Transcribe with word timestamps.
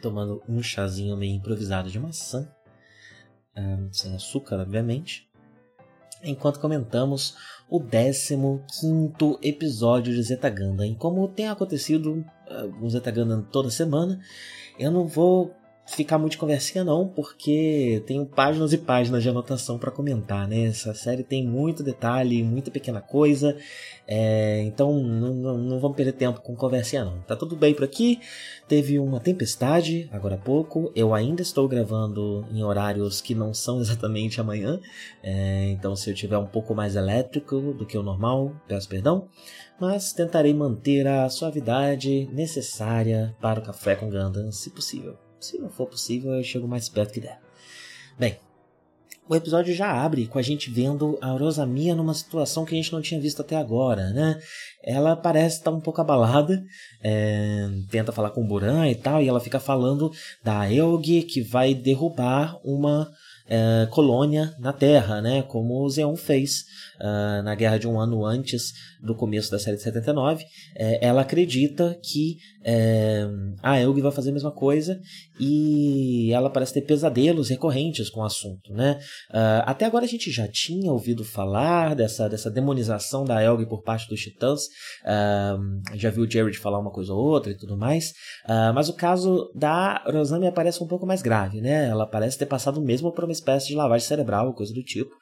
Tomando 0.00 0.42
um 0.48 0.62
chazinho 0.62 1.16
meio 1.16 1.34
improvisado 1.34 1.90
de 1.90 1.98
maçã, 1.98 2.48
sem 3.92 4.14
açúcar, 4.14 4.60
obviamente, 4.60 5.28
enquanto 6.22 6.60
comentamos 6.60 7.36
o 7.68 7.80
15 7.80 8.36
episódio 9.42 10.12
de 10.12 10.22
Zetaganda. 10.22 10.86
E 10.86 10.94
como 10.94 11.28
tem 11.28 11.48
acontecido 11.48 12.24
uh, 12.48 12.84
o 12.84 12.90
Zetaganda 12.90 13.46
toda 13.50 13.70
semana, 13.70 14.20
eu 14.78 14.90
não 14.90 15.06
vou 15.06 15.54
ficar 15.90 16.18
muito 16.18 16.32
de 16.32 16.38
conversinha 16.38 16.84
não, 16.84 17.08
porque 17.08 18.02
tenho 18.06 18.24
páginas 18.24 18.72
e 18.72 18.78
páginas 18.78 19.22
de 19.22 19.28
anotação 19.28 19.78
para 19.78 19.90
comentar, 19.90 20.46
né? 20.46 20.66
Essa 20.66 20.94
série 20.94 21.24
tem 21.24 21.44
muito 21.44 21.82
detalhe, 21.82 22.42
muita 22.44 22.70
pequena 22.70 23.00
coisa, 23.00 23.56
é, 24.06 24.62
então 24.62 24.92
não, 25.02 25.34
não, 25.34 25.58
não, 25.58 25.80
vamos 25.80 25.96
perder 25.96 26.12
tempo 26.12 26.40
com 26.40 26.54
conversinha 26.54 27.04
não. 27.04 27.20
Tá 27.22 27.34
tudo 27.34 27.56
bem 27.56 27.74
por 27.74 27.84
aqui, 27.84 28.20
teve 28.68 28.98
uma 28.98 29.18
tempestade 29.18 30.08
agora 30.12 30.36
há 30.36 30.38
pouco, 30.38 30.92
eu 30.94 31.12
ainda 31.12 31.42
estou 31.42 31.66
gravando 31.66 32.46
em 32.52 32.62
horários 32.62 33.20
que 33.20 33.34
não 33.34 33.52
são 33.52 33.80
exatamente 33.82 34.40
amanhã, 34.40 34.80
é, 35.22 35.70
então 35.70 35.96
se 35.96 36.08
eu 36.08 36.14
tiver 36.14 36.38
um 36.38 36.46
pouco 36.46 36.74
mais 36.74 36.94
elétrico 36.94 37.74
do 37.74 37.84
que 37.84 37.98
o 37.98 38.02
normal, 38.02 38.54
peço 38.68 38.88
perdão, 38.88 39.28
mas 39.80 40.12
tentarei 40.12 40.54
manter 40.54 41.06
a 41.06 41.28
suavidade 41.28 42.28
necessária 42.32 43.34
para 43.40 43.58
o 43.58 43.62
café 43.62 43.96
com 43.96 44.08
Gundam, 44.08 44.52
se 44.52 44.70
possível. 44.70 45.29
Se 45.40 45.58
não 45.58 45.70
for 45.70 45.86
possível, 45.86 46.32
eu 46.32 46.44
chego 46.44 46.68
mais 46.68 46.88
perto 46.88 47.14
que 47.14 47.20
der. 47.20 47.40
Bem, 48.18 48.38
o 49.30 49.34
episódio 49.36 49.72
já 49.72 49.90
abre 49.90 50.26
com 50.26 50.38
a 50.38 50.42
gente 50.42 50.68
vendo 50.68 51.16
a 51.22 51.28
Rosamia 51.30 51.94
numa 51.94 52.12
situação 52.12 52.64
que 52.64 52.74
a 52.74 52.76
gente 52.76 52.92
não 52.92 53.00
tinha 53.00 53.20
visto 53.20 53.40
até 53.40 53.56
agora, 53.56 54.10
né? 54.10 54.40
Ela 54.82 55.14
parece 55.14 55.58
estar 55.58 55.70
um 55.70 55.80
pouco 55.80 56.00
abalada, 56.00 56.60
é, 57.02 57.68
tenta 57.90 58.10
falar 58.10 58.30
com 58.30 58.42
o 58.42 58.46
Buran 58.46 58.88
e 58.88 58.94
tal, 58.96 59.22
e 59.22 59.28
ela 59.28 59.40
fica 59.40 59.60
falando 59.60 60.10
da 60.42 60.70
Elg 60.70 61.22
que 61.22 61.40
vai 61.42 61.74
derrubar 61.74 62.58
uma 62.64 63.08
é, 63.50 63.88
colônia 63.90 64.54
na 64.60 64.72
Terra, 64.72 65.20
né? 65.20 65.42
Como 65.42 65.82
o 65.82 65.90
Zeon 65.90 66.14
fez 66.14 66.64
uh, 67.00 67.42
na 67.42 67.54
guerra 67.56 67.78
de 67.78 67.88
um 67.88 67.98
ano 67.98 68.24
antes 68.24 68.72
do 69.02 69.14
começo 69.14 69.50
da 69.50 69.58
série 69.58 69.76
de 69.76 69.82
79. 69.82 70.44
É, 70.76 71.04
ela 71.04 71.22
acredita 71.22 71.98
que 72.02 72.38
é, 72.62 73.26
a 73.62 73.80
Elg 73.80 74.00
vai 74.00 74.12
fazer 74.12 74.30
a 74.30 74.32
mesma 74.32 74.52
coisa 74.52 75.00
e 75.38 76.30
ela 76.32 76.50
parece 76.50 76.74
ter 76.74 76.82
pesadelos 76.82 77.48
recorrentes 77.48 78.10
com 78.10 78.20
o 78.20 78.24
assunto, 78.24 78.72
né? 78.72 78.98
Uh, 79.30 79.64
até 79.64 79.86
agora 79.86 80.04
a 80.04 80.08
gente 80.08 80.30
já 80.30 80.46
tinha 80.46 80.92
ouvido 80.92 81.24
falar 81.24 81.94
dessa, 81.94 82.28
dessa 82.28 82.50
demonização 82.50 83.24
da 83.24 83.42
Elg 83.42 83.66
por 83.66 83.82
parte 83.82 84.08
dos 84.08 84.20
Titãs, 84.20 84.64
uh, 85.04 85.96
já 85.96 86.10
viu 86.10 86.24
o 86.24 86.30
Jared 86.30 86.56
falar 86.58 86.78
uma 86.78 86.90
coisa 86.90 87.12
ou 87.14 87.20
outra 87.20 87.52
e 87.52 87.56
tudo 87.56 87.76
mais, 87.78 88.10
uh, 88.44 88.74
mas 88.74 88.88
o 88.88 88.94
caso 88.94 89.50
da 89.54 90.02
Rosamia 90.06 90.52
parece 90.52 90.82
um 90.82 90.86
pouco 90.86 91.06
mais 91.06 91.22
grave, 91.22 91.60
né? 91.60 91.88
Ela 91.88 92.06
parece 92.06 92.38
ter 92.38 92.46
passado 92.46 92.80
mesmo 92.80 93.12
por 93.12 93.24
uma 93.24 93.32
espécie 93.32 93.68
de 93.68 93.74
lavagem 93.74 94.06
cerebral, 94.06 94.52
coisa 94.52 94.72
do 94.74 94.82
tipo, 94.82 95.14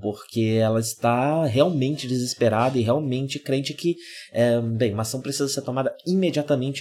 porque 0.00 0.58
ela 0.60 0.80
está 0.80 1.44
realmente 1.44 2.06
desesperada 2.06 2.78
e 2.78 2.82
realmente 2.82 3.38
crente 3.38 3.72
que, 3.74 3.96
é, 4.32 4.60
bem, 4.60 4.92
uma 4.92 5.02
ação 5.02 5.20
precisa 5.20 5.48
ser 5.48 5.62
tomada 5.62 5.94
imediatamente 6.06 6.25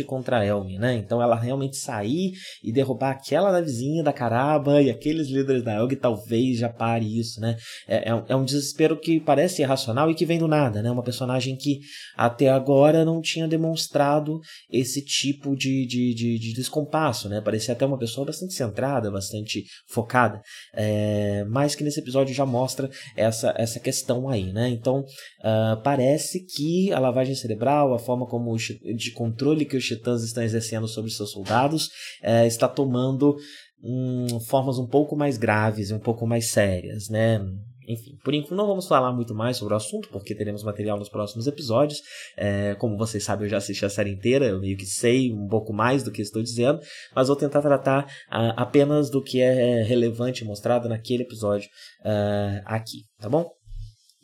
contra 0.06 0.40
a 0.40 0.46
Elmi, 0.46 0.78
né? 0.78 0.96
Então 0.96 1.22
ela 1.22 1.36
realmente 1.36 1.78
sair 1.78 2.34
e 2.64 2.72
derrubar 2.72 3.12
aquela 3.12 3.52
navezinha 3.52 4.04
da 4.04 4.14
Caraba 4.14 4.82
e 4.82 4.90
aqueles 4.90 5.28
líderes 5.28 5.64
da 5.64 5.74
Elg 5.76 5.96
talvez 5.96 6.60
já 6.60 6.70
pare 6.70 7.20
isso, 7.20 7.40
né? 7.40 7.56
É, 7.88 8.10
é, 8.10 8.24
é 8.30 8.36
um 8.36 8.46
desespero 8.46 9.00
que 9.00 9.20
parece 9.20 9.62
irracional 9.62 10.10
e 10.10 10.16
que 10.16 10.26
vem 10.26 10.40
do 10.40 10.48
nada, 10.48 10.82
né? 10.82 10.92
Uma 10.92 11.04
personagem 11.04 11.56
que 11.56 11.80
até 12.16 12.50
agora 12.50 13.06
não 13.06 13.22
tinha 13.22 13.48
demonstrado 13.48 14.40
esse 14.70 15.04
tipo 15.04 15.56
de, 15.56 15.86
de, 15.86 16.14
de, 16.14 16.40
de 16.40 16.54
descompasso, 16.54 17.30
né? 17.30 17.42
Parecia 17.42 17.74
até 17.74 17.86
uma 17.86 17.98
pessoa 17.98 18.26
bastante 18.26 18.54
centrada, 18.54 19.12
bastante 19.12 19.64
focada, 19.88 20.42
é, 20.74 21.44
mas 21.46 21.76
que 21.76 21.84
nesse 21.84 22.00
episódio 22.00 22.34
já 22.34 22.46
mostra 22.46 22.90
essa, 23.16 23.54
essa 23.58 23.80
questão 23.80 24.30
aí, 24.30 24.52
né? 24.52 24.70
Então, 24.70 25.00
uh, 25.00 25.82
parece 25.84 26.46
que 26.46 26.92
a 26.92 27.00
lavagem 27.00 27.36
cerebral, 27.36 27.94
a 27.94 28.00
forma 28.00 28.26
como 28.26 28.56
de 28.58 29.12
controle 29.36 29.66
que 29.66 29.76
os 29.76 29.86
titãs 29.86 30.24
estão 30.24 30.44
exercendo 30.44 30.88
sobre 30.88 31.12
seus 31.12 31.32
soldados, 31.32 31.88
uh, 32.24 32.46
está 32.48 32.68
tomando 32.68 33.36
um, 33.84 34.40
formas 34.40 34.80
um 34.80 34.88
pouco 34.88 35.16
mais 35.16 35.38
graves, 35.38 35.92
um 35.92 36.00
pouco 36.00 36.26
mais 36.26 36.48
sérias, 36.48 37.10
né? 37.10 37.46
Enfim, 37.88 38.18
por 38.24 38.34
enquanto 38.34 38.56
não 38.56 38.66
vamos 38.66 38.88
falar 38.88 39.14
muito 39.14 39.36
mais 39.36 39.58
sobre 39.58 39.76
o 39.76 39.78
assunto, 39.78 40.10
porque 40.10 40.34
teremos 40.34 40.64
material 40.64 40.98
nos 40.98 41.08
próximos 41.08 41.46
episódios. 41.46 42.02
É, 42.36 42.74
como 42.76 42.98
vocês 42.98 43.24
sabem, 43.24 43.46
eu 43.46 43.50
já 43.52 43.58
assisti 43.58 43.86
a 43.86 43.90
série 43.90 44.10
inteira, 44.10 44.48
eu 44.48 44.60
meio 44.60 44.76
que 44.76 44.88
sei 44.88 45.32
um 45.32 45.48
pouco 45.48 45.72
mais 45.72 46.02
do 46.02 46.12
que 46.12 46.20
estou 46.20 46.42
dizendo, 46.42 46.80
mas 47.14 47.28
vou 47.28 47.36
tentar 47.36 47.62
tratar 47.62 48.06
uh, 48.06 48.54
apenas 48.58 49.12
do 49.12 49.22
que 49.22 49.40
é 49.40 49.84
relevante 49.84 50.44
mostrado 50.44 50.90
naquele 50.90 51.24
episódio 51.24 51.70
uh, 52.02 52.64
aqui, 52.66 53.04
tá 53.20 53.30
bom? 53.30 53.52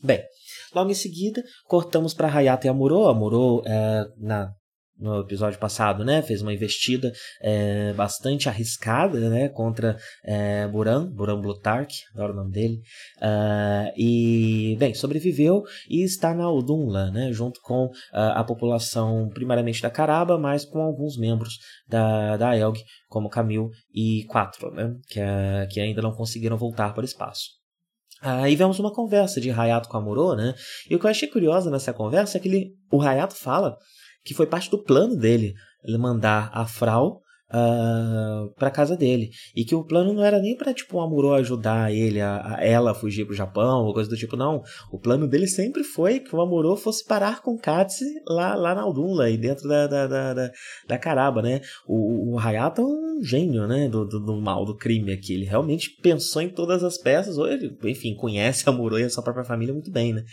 Bem, 0.03 0.23
logo 0.73 0.89
em 0.89 0.95
seguida, 0.95 1.43
cortamos 1.67 2.15
para 2.15 2.33
Hayato 2.33 2.65
e 2.65 2.69
Amuro. 2.69 3.07
Amuro, 3.07 3.61
é, 3.67 4.07
na, 4.17 4.51
no 5.01 5.19
episódio 5.19 5.59
passado, 5.59 6.05
né, 6.05 6.21
fez 6.21 6.41
uma 6.41 6.53
investida 6.53 7.11
é, 7.41 7.91
bastante 7.93 8.47
arriscada, 8.47 9.29
né, 9.29 9.49
contra 9.49 9.97
é, 10.23 10.67
Buran, 10.67 11.07
Buran 11.11 11.41
Blutark, 11.41 11.91
agora 12.13 12.31
o 12.31 12.35
nome 12.35 12.51
dele, 12.51 12.81
uh, 13.17 13.91
e, 13.97 14.75
bem, 14.79 14.93
sobreviveu 14.93 15.63
e 15.89 16.03
está 16.03 16.33
na 16.33 16.49
Udunla, 16.49 17.09
né, 17.09 17.31
junto 17.33 17.59
com 17.61 17.85
uh, 17.85 17.91
a 18.13 18.43
população 18.43 19.29
primariamente 19.33 19.81
da 19.81 19.89
Caraba, 19.89 20.37
mas 20.37 20.63
com 20.63 20.79
alguns 20.79 21.17
membros 21.17 21.57
da, 21.87 22.37
da 22.37 22.55
Elg, 22.55 22.77
como 23.09 23.29
Camil 23.29 23.69
e 23.93 24.23
Quatro, 24.25 24.71
né, 24.71 24.93
que, 25.09 25.19
uh, 25.19 25.67
que 25.69 25.79
ainda 25.79 26.01
não 26.01 26.13
conseguiram 26.13 26.57
voltar 26.57 26.93
para 26.93 27.01
o 27.01 27.05
espaço. 27.05 27.61
Aí 28.21 28.55
vemos 28.55 28.77
uma 28.77 28.93
conversa 28.93 29.41
de 29.41 29.49
Hayato 29.49 29.89
com 29.89 29.97
Amuro, 29.97 30.35
né? 30.35 30.53
E 30.87 30.95
o 30.95 30.99
que 30.99 31.07
eu 31.07 31.09
achei 31.09 31.27
curioso 31.27 31.71
nessa 31.71 31.91
conversa 31.91 32.37
é 32.37 32.39
que 32.39 32.47
ele, 32.47 32.75
o 32.91 33.01
Hayato 33.01 33.33
fala 33.33 33.75
que 34.23 34.33
foi 34.33 34.45
parte 34.45 34.69
do 34.69 34.81
plano 34.81 35.15
dele 35.15 35.53
ele 35.83 35.97
mandar 35.97 36.49
a 36.53 36.65
Frau 36.65 37.21
uh, 37.51 37.51
ah, 37.51 38.47
para 38.57 38.71
casa 38.71 38.95
dele. 38.95 39.29
E 39.55 39.63
que 39.65 39.75
o 39.75 39.83
plano 39.83 40.13
não 40.13 40.23
era 40.23 40.39
nem 40.39 40.55
para 40.55 40.73
tipo 40.73 40.97
o 40.97 41.01
Amuro 41.01 41.33
ajudar 41.33 41.93
ele, 41.93 42.21
a, 42.21 42.55
a, 42.57 42.65
ela 42.65 42.91
a 42.91 42.95
fugir 42.95 43.25
pro 43.25 43.35
Japão, 43.35 43.85
ou 43.85 43.93
coisa 43.93 44.09
do 44.09 44.15
tipo, 44.15 44.35
não. 44.35 44.63
O 44.91 44.99
plano 44.99 45.27
dele 45.27 45.47
sempre 45.47 45.83
foi 45.83 46.19
que 46.19 46.35
o 46.35 46.41
Amuro 46.41 46.75
fosse 46.75 47.05
parar 47.05 47.41
com 47.41 47.57
Katsi 47.57 48.05
lá, 48.27 48.55
lá 48.55 48.73
na 48.75 48.81
Aldunla, 48.81 49.29
e 49.29 49.37
dentro 49.37 49.67
da, 49.67 49.87
da, 49.87 50.07
da, 50.07 50.33
da, 50.33 50.51
da 50.87 50.97
Caraba, 50.97 51.41
né? 51.41 51.61
O, 51.87 52.33
o 52.33 52.39
Hayato 52.39 52.81
é 52.81 52.85
um 52.85 53.23
gênio, 53.23 53.67
né? 53.67 53.89
Do, 53.89 54.05
do, 54.05 54.19
do, 54.19 54.41
mal, 54.41 54.65
do 54.65 54.75
crime 54.75 55.11
aqui. 55.11 55.33
Ele 55.33 55.45
realmente 55.45 55.89
pensou 56.01 56.41
em 56.41 56.49
todas 56.49 56.83
as 56.83 56.97
peças, 56.97 57.37
ou 57.37 57.47
ele, 57.47 57.77
enfim, 57.83 58.15
conhece 58.15 58.67
Amuro 58.69 58.99
e 58.99 59.03
a 59.03 59.09
sua 59.09 59.23
própria 59.23 59.43
família 59.45 59.73
muito 59.73 59.91
bem, 59.91 60.13
né? 60.13 60.23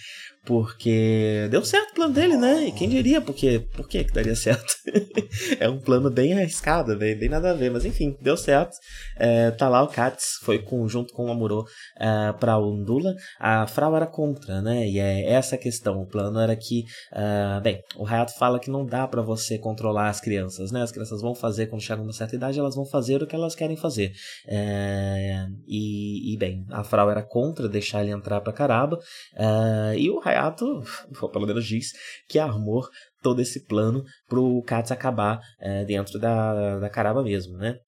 Porque 0.49 1.47
deu 1.51 1.63
certo 1.63 1.91
o 1.91 1.95
plano 1.95 2.15
dele, 2.15 2.35
né? 2.39 2.69
E 2.69 2.73
quem 2.73 2.89
diria, 2.89 3.21
porque 3.21 3.69
por 3.77 3.87
que 3.87 4.03
que 4.03 4.15
daria 4.15 4.35
certo? 4.35 4.73
é 5.61 5.69
um 5.69 5.79
plano 5.79 6.11
bem 6.11 6.33
arriscado, 6.33 6.97
bem, 6.97 7.15
bem 7.19 7.29
nada 7.29 7.51
a 7.51 7.55
ver, 7.55 7.71
mas 7.71 7.85
enfim, 7.85 8.17
deu 8.19 8.35
certo. 8.35 8.75
É, 9.19 9.51
tá 9.51 9.69
lá 9.69 9.83
o 9.83 9.89
Katz, 9.89 10.39
foi 10.43 10.59
com, 10.59 10.89
junto 10.89 11.13
com 11.13 11.27
o 11.27 11.31
Amuro 11.31 11.67
é, 12.01 12.33
pra 12.33 12.59
Undula. 12.59 13.15
A 13.39 13.67
Frau 13.67 13.95
era 13.95 14.07
contra, 14.07 14.63
né? 14.63 14.89
E 14.89 14.99
é 14.99 15.31
essa 15.31 15.57
a 15.57 15.59
questão. 15.59 16.01
O 16.01 16.07
plano 16.07 16.41
era 16.41 16.57
que, 16.57 16.85
uh, 17.13 17.61
bem, 17.61 17.83
o 17.95 18.07
Hayato 18.07 18.33
fala 18.39 18.59
que 18.59 18.71
não 18.71 18.87
dá 18.87 19.07
para 19.07 19.21
você 19.21 19.59
controlar 19.59 20.09
as 20.09 20.19
crianças, 20.19 20.73
né? 20.73 20.81
As 20.81 20.91
crianças 20.91 21.21
vão 21.21 21.35
fazer, 21.35 21.67
quando 21.67 21.83
chegam 21.83 22.05
a 22.05 22.07
uma 22.07 22.13
certa 22.15 22.37
idade, 22.37 22.59
elas 22.59 22.75
vão 22.75 22.87
fazer 22.87 23.23
o 23.23 23.27
que 23.27 23.37
elas 23.37 23.55
querem 23.55 23.77
fazer. 23.77 24.13
É, 24.47 25.45
e, 25.67 26.33
e, 26.33 26.39
bem, 26.39 26.65
a 26.71 26.83
Frau 26.83 27.11
era 27.11 27.23
contra 27.23 27.69
deixar 27.69 28.01
ele 28.03 28.13
entrar 28.13 28.41
pra 28.41 28.51
Caraba. 28.51 28.97
Uh, 29.35 29.93
e 29.95 30.09
o 30.09 30.19
Hayato 30.25 30.38
Hayato, 30.39 30.83
pelo 31.33 31.47
menos 31.47 31.67
diz, 31.67 31.93
que 32.29 32.39
armou 32.39 32.85
todo 33.23 33.41
esse 33.41 33.67
plano 33.67 34.05
pro 34.29 34.63
Katz 34.63 34.93
acabar 34.93 35.41
é, 35.61 35.85
dentro 35.85 36.19
da, 36.19 36.79
da 36.79 36.89
caraba 36.89 37.23
mesmo, 37.23 37.57
né? 37.57 37.79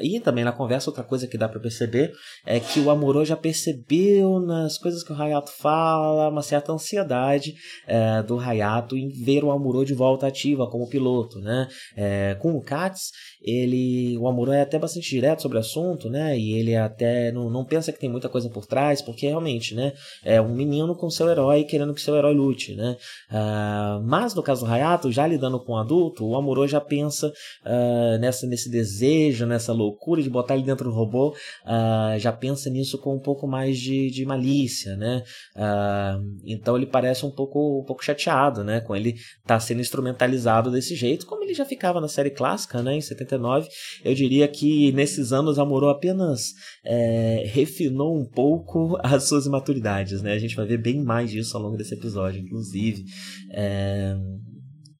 E 0.00 0.18
também 0.20 0.44
na 0.44 0.52
conversa, 0.52 0.90
outra 0.90 1.04
coisa 1.04 1.26
que 1.28 1.38
dá 1.38 1.48
para 1.48 1.60
perceber 1.60 2.12
é 2.44 2.58
que 2.58 2.80
o 2.80 2.90
Amorô 2.90 3.24
já 3.24 3.36
percebeu 3.36 4.40
nas 4.40 4.76
coisas 4.76 5.04
que 5.04 5.12
o 5.12 5.14
Hayato 5.14 5.52
fala 5.52 6.28
uma 6.28 6.42
certa 6.42 6.72
ansiedade 6.72 7.54
uh, 7.86 8.26
do 8.26 8.38
Hayato 8.40 8.96
em 8.96 9.08
ver 9.08 9.44
o 9.44 9.52
Amorô 9.52 9.84
de 9.84 9.94
volta 9.94 10.26
ativa 10.26 10.68
como 10.68 10.88
piloto, 10.88 11.38
né? 11.38 11.68
Uh, 11.92 12.38
com 12.40 12.52
o 12.52 12.62
Katz, 12.62 13.12
ele, 13.42 14.16
o 14.18 14.28
Amorô 14.28 14.52
é 14.52 14.62
até 14.62 14.78
bastante 14.78 15.08
direto 15.08 15.42
sobre 15.42 15.58
o 15.58 15.60
assunto, 15.60 16.08
né? 16.08 16.38
E 16.38 16.52
ele 16.54 16.76
até 16.76 17.32
não, 17.32 17.50
não 17.50 17.64
pensa 17.64 17.92
que 17.92 17.98
tem 17.98 18.10
muita 18.10 18.28
coisa 18.28 18.48
por 18.48 18.66
trás, 18.66 19.02
porque 19.02 19.26
realmente, 19.26 19.74
né? 19.74 19.92
É 20.24 20.40
um 20.40 20.54
menino 20.54 20.94
com 20.94 21.10
seu 21.10 21.28
herói 21.28 21.64
querendo 21.64 21.94
que 21.94 22.00
seu 22.00 22.16
herói 22.16 22.34
lute, 22.34 22.74
né? 22.74 22.96
Uh, 23.30 24.02
mas 24.04 24.34
no 24.34 24.42
caso 24.42 24.64
do 24.64 24.70
Hayato, 24.70 25.10
já 25.10 25.26
lidando 25.26 25.60
com 25.60 25.72
o 25.72 25.76
adulto, 25.76 26.26
o 26.26 26.36
Amorô 26.36 26.66
já 26.66 26.80
pensa 26.80 27.32
nessa, 28.20 28.46
nesse 28.46 28.70
desejo 28.70 29.46
nessa 29.46 29.72
loucura 29.72 30.22
de 30.22 30.30
botar 30.30 30.54
ele 30.54 30.64
dentro 30.64 30.88
do 30.88 30.94
robô, 30.94 31.30
uh, 31.30 32.18
já 32.18 32.32
pensa 32.32 32.70
nisso 32.70 32.98
com 32.98 33.14
um 33.14 33.20
pouco 33.20 33.46
mais 33.46 33.78
de, 33.78 34.10
de 34.10 34.24
malícia, 34.24 34.96
né? 34.96 35.22
Uh, 35.56 36.36
então 36.44 36.76
ele 36.76 36.86
parece 36.86 37.24
um 37.24 37.30
pouco, 37.30 37.80
um 37.80 37.84
pouco 37.84 38.04
chateado, 38.04 38.62
né? 38.64 38.80
Com 38.80 38.94
ele 38.94 39.10
estar 39.10 39.42
tá 39.46 39.60
sendo 39.60 39.80
instrumentalizado 39.80 40.70
desse 40.70 40.94
jeito, 40.94 41.26
como 41.26 41.44
ele 41.44 41.54
já 41.54 41.64
ficava 41.64 42.00
na 42.00 42.08
série 42.08 42.30
clássica, 42.30 42.82
né? 42.82 42.94
Em 42.94 43.00
79. 43.28 43.68
Eu 44.04 44.14
diria 44.14 44.48
que 44.48 44.92
nesses 44.92 45.32
anos 45.32 45.58
Amorô 45.58 45.88
apenas 45.88 46.52
é, 46.84 47.44
refinou 47.46 48.18
um 48.18 48.24
pouco 48.24 48.98
as 49.04 49.24
suas 49.24 49.46
imaturidades, 49.46 50.22
né? 50.22 50.32
A 50.32 50.38
gente 50.38 50.56
vai 50.56 50.66
ver 50.66 50.78
bem 50.78 51.02
mais 51.02 51.30
disso 51.30 51.56
ao 51.56 51.62
longo 51.62 51.76
desse 51.76 51.94
episódio, 51.94 52.40
inclusive. 52.40 53.04
É, 53.52 54.16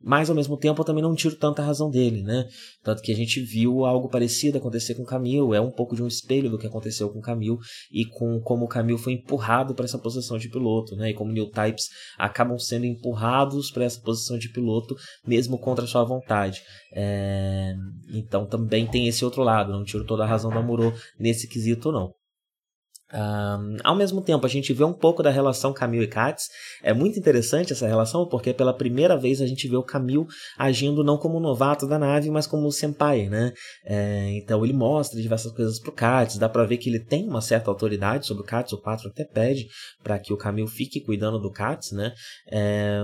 mas 0.00 0.30
ao 0.30 0.36
mesmo 0.36 0.56
tempo 0.56 0.80
eu 0.80 0.84
também 0.84 1.02
não 1.02 1.14
tiro 1.14 1.36
tanta 1.36 1.62
razão 1.62 1.90
dele, 1.90 2.22
né? 2.22 2.46
Tanto 2.82 3.02
que 3.02 3.12
a 3.12 3.14
gente 3.14 3.40
viu 3.40 3.84
algo 3.84 4.08
parecido 4.08 4.58
acontecer 4.58 4.94
com 4.94 5.02
o 5.02 5.06
Camille, 5.06 5.54
é 5.54 5.60
um 5.60 5.70
pouco 5.70 5.96
de 5.96 6.02
um 6.02 6.06
espelho 6.06 6.50
do 6.50 6.58
que 6.58 6.66
aconteceu 6.66 7.10
com 7.10 7.18
o 7.18 7.22
Camille 7.22 7.58
e 7.92 8.04
com 8.04 8.40
como 8.40 8.64
o 8.64 8.68
Camille 8.68 8.98
foi 8.98 9.14
empurrado 9.14 9.74
para 9.74 9.84
essa 9.84 9.98
posição 9.98 10.38
de 10.38 10.48
piloto, 10.48 10.94
né? 10.96 11.10
E 11.10 11.14
como 11.14 11.32
New 11.32 11.50
Types 11.50 11.86
acabam 12.16 12.58
sendo 12.58 12.86
empurrados 12.86 13.70
para 13.70 13.84
essa 13.84 14.00
posição 14.00 14.38
de 14.38 14.48
piloto 14.50 14.94
mesmo 15.26 15.58
contra 15.58 15.86
sua 15.86 16.04
vontade. 16.04 16.60
É... 16.94 17.74
Então 18.12 18.46
também 18.46 18.86
tem 18.86 19.08
esse 19.08 19.24
outro 19.24 19.42
lado, 19.42 19.72
não 19.72 19.84
tiro 19.84 20.04
toda 20.04 20.24
a 20.24 20.26
razão 20.26 20.50
do 20.50 20.58
Amuro 20.58 20.94
nesse 21.18 21.48
quesito 21.48 21.90
não. 21.90 22.17
Um, 23.12 23.76
ao 23.82 23.96
mesmo 23.96 24.20
tempo, 24.20 24.44
a 24.44 24.49
gente 24.49 24.72
vê 24.72 24.84
um 24.84 24.93
pouco 24.93 25.22
da 25.22 25.31
relação 25.31 25.72
Camille 25.72 26.05
e 26.05 26.08
Katz. 26.08 26.49
É 26.82 26.93
muito 26.93 27.19
interessante 27.19 27.72
essa 27.72 27.87
relação, 27.87 28.26
porque 28.28 28.52
pela 28.52 28.72
primeira 28.72 29.16
vez 29.16 29.40
a 29.40 29.46
gente 29.46 29.66
vê 29.66 29.76
o 29.76 29.82
Camille 29.82 30.26
agindo 30.58 31.02
não 31.02 31.16
como 31.16 31.40
novato 31.40 31.87
da 31.87 31.99
nave, 31.99 32.31
mas 32.31 32.46
como 32.46 32.70
senpai, 32.70 33.28
né? 33.28 33.52
É, 33.84 34.31
então 34.37 34.64
ele 34.64 34.75
mostra 34.75 35.20
diversas 35.20 35.52
coisas 35.52 35.81
pro 35.81 35.93
Katz, 35.93 36.37
dá 36.37 36.49
pra 36.49 36.64
ver 36.64 36.76
que 36.76 36.90
ele 36.90 37.00
tem 37.00 37.28
uma 37.28 37.40
certa 37.40 37.70
autoridade 37.70 38.26
sobre 38.26 38.43
o 38.43 38.46
Katz, 38.46 38.72
o 38.72 38.81
Patro 38.81 39.08
até 39.08 39.25
pede 39.25 39.66
para 40.02 40.19
que 40.19 40.32
o 40.32 40.37
Camille 40.37 40.69
fique 40.69 41.00
cuidando 41.00 41.38
do 41.38 41.50
Katz, 41.50 41.93
né? 41.93 42.12
É, 42.50 43.00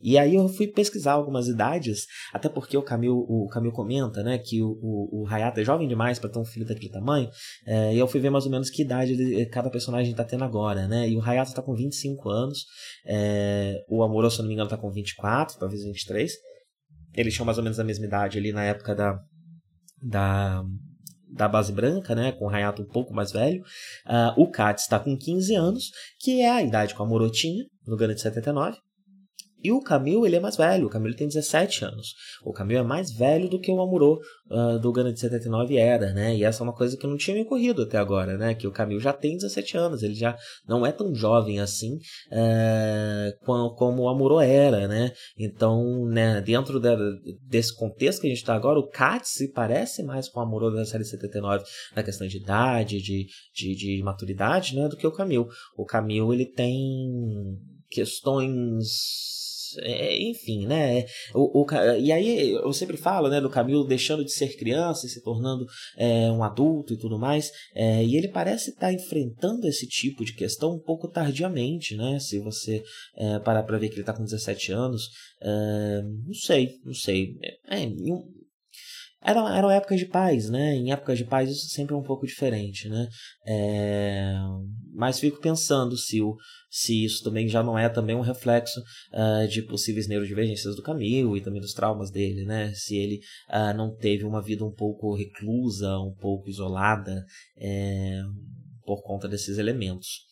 e 0.00 0.16
aí 0.16 0.36
eu 0.36 0.48
fui 0.48 0.68
pesquisar 0.68 1.12
algumas 1.12 1.48
idades, 1.48 2.06
até 2.32 2.48
porque 2.48 2.76
o 2.76 2.82
Camille, 2.82 3.14
o 3.14 3.48
Camille 3.48 3.74
comenta, 3.74 4.22
né, 4.22 4.38
que 4.38 4.62
o, 4.62 4.78
o, 4.80 5.22
o 5.22 5.26
Hayato 5.28 5.60
é 5.60 5.64
jovem 5.64 5.88
demais 5.88 6.18
para 6.18 6.30
ter 6.30 6.38
um 6.38 6.44
filho 6.44 6.66
daquele 6.66 6.90
tamanho, 6.90 7.28
é, 7.66 7.94
e 7.94 7.98
eu 7.98 8.06
fui 8.06 8.20
ver 8.20 8.30
mais 8.30 8.44
ou 8.44 8.50
menos 8.50 8.70
que 8.70 8.82
idade 8.82 9.07
idade 9.10 9.46
cada 9.46 9.70
personagem 9.70 10.14
tá 10.14 10.24
tendo 10.24 10.44
agora, 10.44 10.86
né? 10.86 11.08
E 11.08 11.16
o 11.16 11.22
Hayato 11.22 11.54
tá 11.54 11.62
com 11.62 11.74
25 11.74 12.28
anos, 12.28 12.64
é, 13.06 13.84
o 13.88 14.02
Amuro, 14.02 14.30
se 14.30 14.38
não 14.38 14.46
me 14.46 14.54
engano, 14.54 14.70
tá 14.70 14.76
com 14.76 14.90
24, 14.90 15.58
talvez 15.58 15.82
23. 15.82 16.32
Eles 17.14 17.34
tinham 17.34 17.46
mais 17.46 17.58
ou 17.58 17.64
menos 17.64 17.80
a 17.80 17.84
mesma 17.84 18.06
idade 18.06 18.38
ali 18.38 18.52
na 18.52 18.64
época 18.64 18.94
da, 18.94 19.18
da, 20.00 20.62
da 21.32 21.48
base 21.48 21.72
branca, 21.72 22.14
né? 22.14 22.32
Com 22.32 22.46
o 22.46 22.50
Hayato 22.50 22.82
um 22.82 22.86
pouco 22.86 23.12
mais 23.14 23.32
velho. 23.32 23.62
Uh, 24.06 24.42
o 24.42 24.50
Katz 24.50 24.82
está 24.82 24.98
com 24.98 25.16
15 25.16 25.54
anos, 25.54 25.90
que 26.20 26.40
é 26.40 26.50
a 26.50 26.62
idade 26.62 26.94
que 26.94 27.00
o 27.00 27.04
Amuro 27.04 27.30
tinha 27.30 27.64
no 27.86 27.96
Gana 27.96 28.14
de 28.14 28.20
79. 28.20 28.76
E 29.62 29.72
o 29.72 29.80
Camille, 29.80 30.24
ele 30.24 30.36
é 30.36 30.40
mais 30.40 30.56
velho, 30.56 30.86
o 30.86 30.90
Camille 30.90 31.16
tem 31.16 31.26
17 31.26 31.84
anos. 31.84 32.14
O 32.44 32.52
Camille 32.52 32.78
é 32.78 32.82
mais 32.82 33.10
velho 33.10 33.48
do 33.48 33.58
que 33.58 33.72
o 33.72 33.80
Amuro 33.80 34.20
uh, 34.50 34.78
do 34.78 34.92
Gana 34.92 35.12
de 35.12 35.18
79 35.18 35.76
era, 35.76 36.12
né? 36.12 36.36
E 36.36 36.44
essa 36.44 36.62
é 36.62 36.64
uma 36.64 36.72
coisa 36.72 36.96
que 36.96 37.06
não 37.06 37.16
tinha 37.16 37.34
me 37.34 37.42
ocorrido 37.42 37.82
até 37.82 37.98
agora, 37.98 38.38
né? 38.38 38.54
Que 38.54 38.68
o 38.68 38.72
Camille 38.72 39.00
já 39.00 39.12
tem 39.12 39.36
17 39.36 39.76
anos, 39.76 40.02
ele 40.02 40.14
já 40.14 40.36
não 40.66 40.86
é 40.86 40.92
tão 40.92 41.12
jovem 41.12 41.58
assim 41.58 41.96
uh, 41.96 43.74
como, 43.74 44.02
o 44.02 44.08
Amuro 44.08 44.38
era, 44.38 44.86
né? 44.86 45.12
Então, 45.36 46.06
né, 46.06 46.40
dentro 46.40 46.78
da, 46.78 46.96
desse 47.42 47.74
contexto 47.76 48.20
que 48.20 48.28
a 48.28 48.30
gente 48.30 48.38
está 48.38 48.54
agora, 48.54 48.78
o 48.78 48.88
Katz 48.88 49.30
se 49.30 49.52
parece 49.52 50.04
mais 50.04 50.28
com 50.28 50.38
o 50.38 50.42
Amuro 50.42 50.70
da 50.70 50.84
série 50.84 51.04
79 51.04 51.64
na 51.96 52.04
questão 52.04 52.28
de 52.28 52.36
idade, 52.36 53.02
de, 53.02 53.26
de, 53.52 53.74
de 53.74 54.02
maturidade, 54.04 54.76
né? 54.76 54.86
Do 54.88 54.96
que 54.96 55.06
o 55.06 55.12
Camille. 55.12 55.46
O 55.76 55.84
Camille, 55.84 56.32
ele 56.32 56.46
tem 56.46 56.78
questões 57.90 59.47
é, 59.80 60.22
enfim, 60.22 60.66
né? 60.66 61.04
O, 61.34 61.62
o, 61.62 61.66
e 61.98 62.12
aí 62.12 62.50
eu 62.50 62.72
sempre 62.72 62.96
falo, 62.96 63.28
né, 63.28 63.40
do 63.40 63.50
Camilo 63.50 63.86
deixando 63.86 64.24
de 64.24 64.32
ser 64.32 64.56
criança 64.56 65.06
e 65.06 65.08
se 65.08 65.22
tornando 65.22 65.64
é, 65.96 66.30
um 66.30 66.42
adulto 66.42 66.94
e 66.94 66.98
tudo 66.98 67.18
mais. 67.18 67.50
É, 67.74 68.04
e 68.04 68.16
ele 68.16 68.28
parece 68.28 68.70
estar 68.70 68.88
tá 68.88 68.92
enfrentando 68.92 69.66
esse 69.66 69.86
tipo 69.86 70.24
de 70.24 70.34
questão 70.34 70.74
um 70.74 70.80
pouco 70.80 71.08
tardiamente, 71.08 71.96
né? 71.96 72.18
Se 72.18 72.38
você 72.38 72.82
é, 73.16 73.38
parar 73.40 73.62
para 73.62 73.78
ver 73.78 73.88
que 73.88 73.94
ele 73.94 74.02
está 74.02 74.12
com 74.12 74.24
17 74.24 74.72
anos, 74.72 75.08
é, 75.40 76.02
não 76.02 76.34
sei, 76.34 76.78
não 76.84 76.94
sei. 76.94 77.36
É, 77.70 77.86
eram, 79.20 79.48
eram 79.48 79.70
épocas 79.70 79.98
de 79.98 80.06
paz, 80.06 80.48
né? 80.48 80.74
Em 80.74 80.92
épocas 80.92 81.18
de 81.18 81.24
paz 81.24 81.50
isso 81.50 81.68
sempre 81.68 81.94
é 81.94 81.96
um 81.96 82.02
pouco 82.02 82.26
diferente, 82.26 82.88
né? 82.88 83.08
É... 83.46 84.34
Mas 84.94 85.18
fico 85.18 85.40
pensando 85.40 85.96
se, 85.96 86.20
o, 86.20 86.36
se 86.70 87.04
isso 87.04 87.22
também 87.24 87.48
já 87.48 87.62
não 87.62 87.78
é 87.78 87.88
também 87.88 88.14
um 88.14 88.20
reflexo 88.20 88.80
uh, 89.12 89.48
de 89.48 89.62
possíveis 89.62 90.08
neurodivergências 90.08 90.76
do 90.76 90.82
Camilo 90.82 91.36
e 91.36 91.40
também 91.40 91.60
dos 91.60 91.72
traumas 91.72 92.10
dele, 92.10 92.44
né? 92.44 92.72
Se 92.74 92.96
ele 92.96 93.20
uh, 93.50 93.76
não 93.76 93.94
teve 93.94 94.24
uma 94.24 94.42
vida 94.42 94.64
um 94.64 94.72
pouco 94.72 95.14
reclusa, 95.14 95.98
um 95.98 96.14
pouco 96.14 96.48
isolada 96.48 97.24
é... 97.56 98.20
por 98.84 99.02
conta 99.02 99.28
desses 99.28 99.58
elementos. 99.58 100.26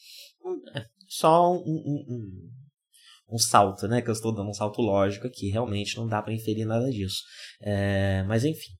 É, 0.74 0.84
só 1.08 1.52
um, 1.52 1.58
um, 1.58 2.04
um 2.08 2.56
um 3.28 3.38
salto, 3.38 3.88
né? 3.88 4.00
Que 4.00 4.08
eu 4.08 4.12
estou 4.12 4.32
dando 4.32 4.50
um 4.50 4.54
salto 4.54 4.80
lógico 4.80 5.26
aqui. 5.26 5.50
Realmente 5.50 5.96
não 5.96 6.06
dá 6.06 6.22
para 6.22 6.32
inferir 6.32 6.64
nada 6.64 6.90
disso. 6.90 7.22
É, 7.60 8.22
mas 8.24 8.44
enfim. 8.44 8.72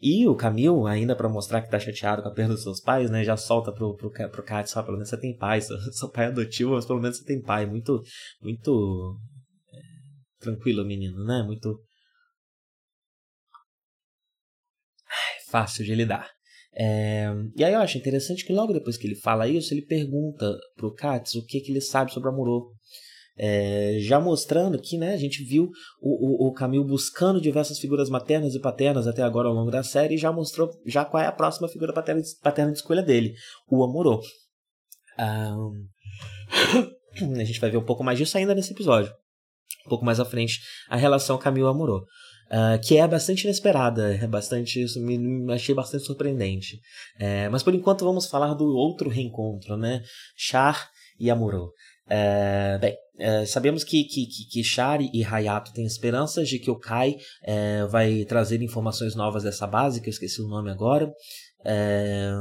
E 0.00 0.26
o 0.26 0.34
Camil, 0.34 0.86
ainda 0.86 1.14
para 1.14 1.28
mostrar 1.28 1.60
que 1.60 1.70
tá 1.70 1.78
chateado 1.78 2.22
com 2.22 2.28
a 2.28 2.32
perda 2.32 2.54
dos 2.54 2.62
seus 2.62 2.80
pais, 2.80 3.10
né? 3.10 3.22
Já 3.22 3.36
solta 3.36 3.70
pro, 3.70 3.94
pro, 3.94 4.10
pro 4.10 4.42
Kat, 4.42 4.68
só 4.70 4.82
pelo 4.82 4.96
menos 4.96 5.10
você 5.10 5.20
tem 5.20 5.36
pai, 5.38 5.60
seu, 5.60 5.76
seu 5.92 6.10
pai 6.10 6.26
é 6.26 6.28
adotivo, 6.28 6.72
mas 6.72 6.86
pelo 6.86 7.00
menos 7.00 7.18
você 7.18 7.24
tem 7.24 7.42
pai. 7.42 7.66
Muito, 7.66 8.02
muito 8.40 9.18
é, 9.74 9.80
tranquilo, 10.38 10.86
menino, 10.86 11.22
né? 11.24 11.42
Muito 11.42 11.78
fácil 15.50 15.84
de 15.84 15.94
lidar. 15.94 16.30
É, 16.72 17.26
e 17.56 17.64
aí 17.64 17.72
eu 17.72 17.80
acho 17.80 17.98
interessante 17.98 18.44
que 18.44 18.52
logo 18.52 18.72
depois 18.72 18.96
que 18.96 19.06
ele 19.06 19.16
fala 19.16 19.48
isso, 19.48 19.74
ele 19.74 19.82
pergunta 19.82 20.56
pro 20.76 20.94
Katz 20.94 21.34
o 21.34 21.44
que, 21.44 21.60
que 21.60 21.72
ele 21.72 21.80
sabe 21.80 22.12
sobre 22.12 22.28
Amuro. 22.28 22.72
É, 23.36 23.96
já 24.00 24.20
mostrando 24.20 24.78
que 24.78 24.98
né, 24.98 25.14
a 25.14 25.16
gente 25.16 25.42
viu 25.42 25.70
o, 26.00 26.46
o, 26.46 26.48
o 26.48 26.52
Camil 26.52 26.84
buscando 26.84 27.40
diversas 27.40 27.78
figuras 27.78 28.10
maternas 28.10 28.54
e 28.54 28.60
paternas 28.60 29.06
até 29.06 29.22
agora 29.22 29.48
ao 29.48 29.54
longo 29.54 29.70
da 29.70 29.82
série 29.82 30.14
e 30.14 30.18
já 30.18 30.30
mostrou 30.30 30.70
já 30.84 31.04
qual 31.04 31.22
é 31.22 31.26
a 31.26 31.32
próxima 31.32 31.68
figura 31.68 31.92
paterna, 31.92 32.20
paterna 32.42 32.72
de 32.72 32.78
escolha 32.78 33.02
dele, 33.02 33.34
o 33.68 33.82
Amorô. 33.82 34.20
Um, 35.18 35.86
a 37.40 37.44
gente 37.44 37.60
vai 37.60 37.70
ver 37.70 37.78
um 37.78 37.84
pouco 37.84 38.04
mais 38.04 38.18
disso 38.18 38.36
ainda 38.36 38.54
nesse 38.54 38.72
episódio. 38.72 39.12
Um 39.86 39.88
pouco 39.88 40.04
mais 40.04 40.20
à 40.20 40.24
frente, 40.24 40.60
a 40.88 40.96
relação 40.96 41.38
Camil-Amorô. 41.38 42.06
Uh, 42.50 42.80
que 42.84 42.96
é 42.96 43.06
bastante 43.06 43.44
inesperada, 43.44 44.12
é 44.12 44.26
bastante, 44.26 44.82
isso 44.82 45.00
me, 45.00 45.16
me 45.16 45.52
achei 45.52 45.72
bastante 45.72 46.04
surpreendente. 46.04 46.80
É, 47.16 47.48
mas 47.48 47.62
por 47.62 47.72
enquanto 47.72 48.04
vamos 48.04 48.26
falar 48.26 48.54
do 48.54 48.66
outro 48.66 49.08
reencontro, 49.08 49.76
né? 49.76 50.02
Char 50.36 50.90
e 51.18 51.30
Amuro. 51.30 51.72
É, 52.08 52.76
bem, 52.78 52.96
é, 53.20 53.44
sabemos 53.44 53.84
que, 53.84 54.04
que, 54.04 54.26
que 54.26 54.64
Shari 54.64 55.10
e 55.12 55.24
Hayato 55.24 55.72
têm 55.72 55.84
esperanças 55.84 56.48
de 56.48 56.58
que 56.58 56.70
o 56.70 56.78
Kai 56.78 57.16
é, 57.42 57.84
vai 57.86 58.24
trazer 58.24 58.62
informações 58.62 59.14
novas 59.14 59.42
dessa 59.42 59.66
base, 59.66 60.00
que 60.00 60.08
eu 60.08 60.12
esqueci 60.12 60.40
o 60.40 60.48
nome 60.48 60.70
agora. 60.70 61.12
É, 61.64 62.32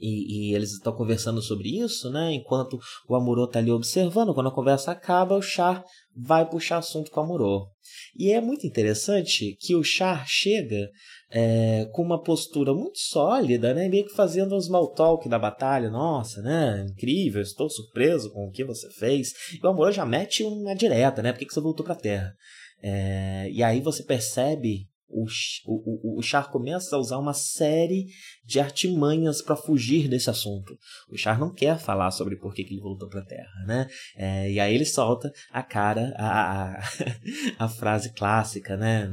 e, 0.00 0.50
e, 0.50 0.54
eles 0.54 0.72
estão 0.72 0.94
conversando 0.94 1.42
sobre 1.42 1.78
isso, 1.78 2.10
né? 2.10 2.32
Enquanto 2.32 2.78
o 3.06 3.14
Amuro 3.14 3.44
está 3.44 3.58
ali 3.58 3.70
observando, 3.70 4.32
quando 4.32 4.48
a 4.48 4.54
conversa 4.54 4.92
acaba, 4.92 5.36
o 5.36 5.42
Char 5.42 5.84
vai 6.16 6.48
puxar 6.48 6.78
assunto 6.78 7.10
com 7.10 7.20
o 7.20 7.24
Amuro. 7.24 7.66
E 8.16 8.32
é 8.32 8.40
muito 8.40 8.66
interessante 8.66 9.56
que 9.60 9.74
o 9.74 9.84
Char 9.84 10.24
chega 10.26 10.90
é, 11.30 11.86
com 11.92 12.02
uma 12.02 12.22
postura 12.22 12.72
muito 12.72 12.98
sólida, 12.98 13.74
né? 13.74 13.88
Meio 13.88 14.06
que 14.06 14.14
fazendo 14.14 14.56
um 14.56 14.60
small 14.60 14.92
talk 14.92 15.28
da 15.28 15.38
batalha. 15.38 15.90
Nossa, 15.90 16.40
né? 16.42 16.86
Incrível, 16.90 17.42
estou 17.42 17.68
surpreso 17.68 18.32
com 18.32 18.46
o 18.46 18.50
que 18.50 18.64
você 18.64 18.90
fez. 18.90 19.32
E 19.52 19.64
o 19.64 19.68
Amuro 19.68 19.92
já 19.92 20.06
mete 20.06 20.42
uma 20.42 20.74
direta, 20.74 21.22
né? 21.22 21.32
Por 21.32 21.38
que, 21.38 21.46
que 21.46 21.54
você 21.54 21.60
voltou 21.60 21.84
para 21.84 21.94
a 21.94 21.98
Terra? 21.98 22.34
É, 22.82 23.48
e 23.50 23.62
aí 23.62 23.80
você 23.80 24.02
percebe 24.02 24.88
o, 25.10 25.26
o, 25.66 26.18
o 26.18 26.22
Char 26.22 26.50
começa 26.50 26.94
a 26.94 26.98
usar 26.98 27.18
uma 27.18 27.34
série 27.34 28.06
de 28.44 28.60
artimanhas 28.60 29.42
para 29.42 29.56
fugir 29.56 30.08
desse 30.08 30.30
assunto. 30.30 30.76
O 31.10 31.16
Char 31.16 31.38
não 31.38 31.52
quer 31.52 31.78
falar 31.78 32.10
sobre 32.10 32.36
por 32.36 32.54
que, 32.54 32.62
ele 32.62 32.80
voltou 32.80 33.08
para 33.08 33.20
a 33.20 33.26
Terra, 33.26 33.64
né? 33.66 33.86
É, 34.16 34.50
e 34.50 34.60
aí 34.60 34.74
ele 34.74 34.84
solta 34.84 35.30
a 35.50 35.62
cara, 35.62 36.14
a, 36.16 36.76
a, 36.76 36.82
a 37.58 37.68
frase 37.68 38.12
clássica, 38.12 38.76
né? 38.76 39.10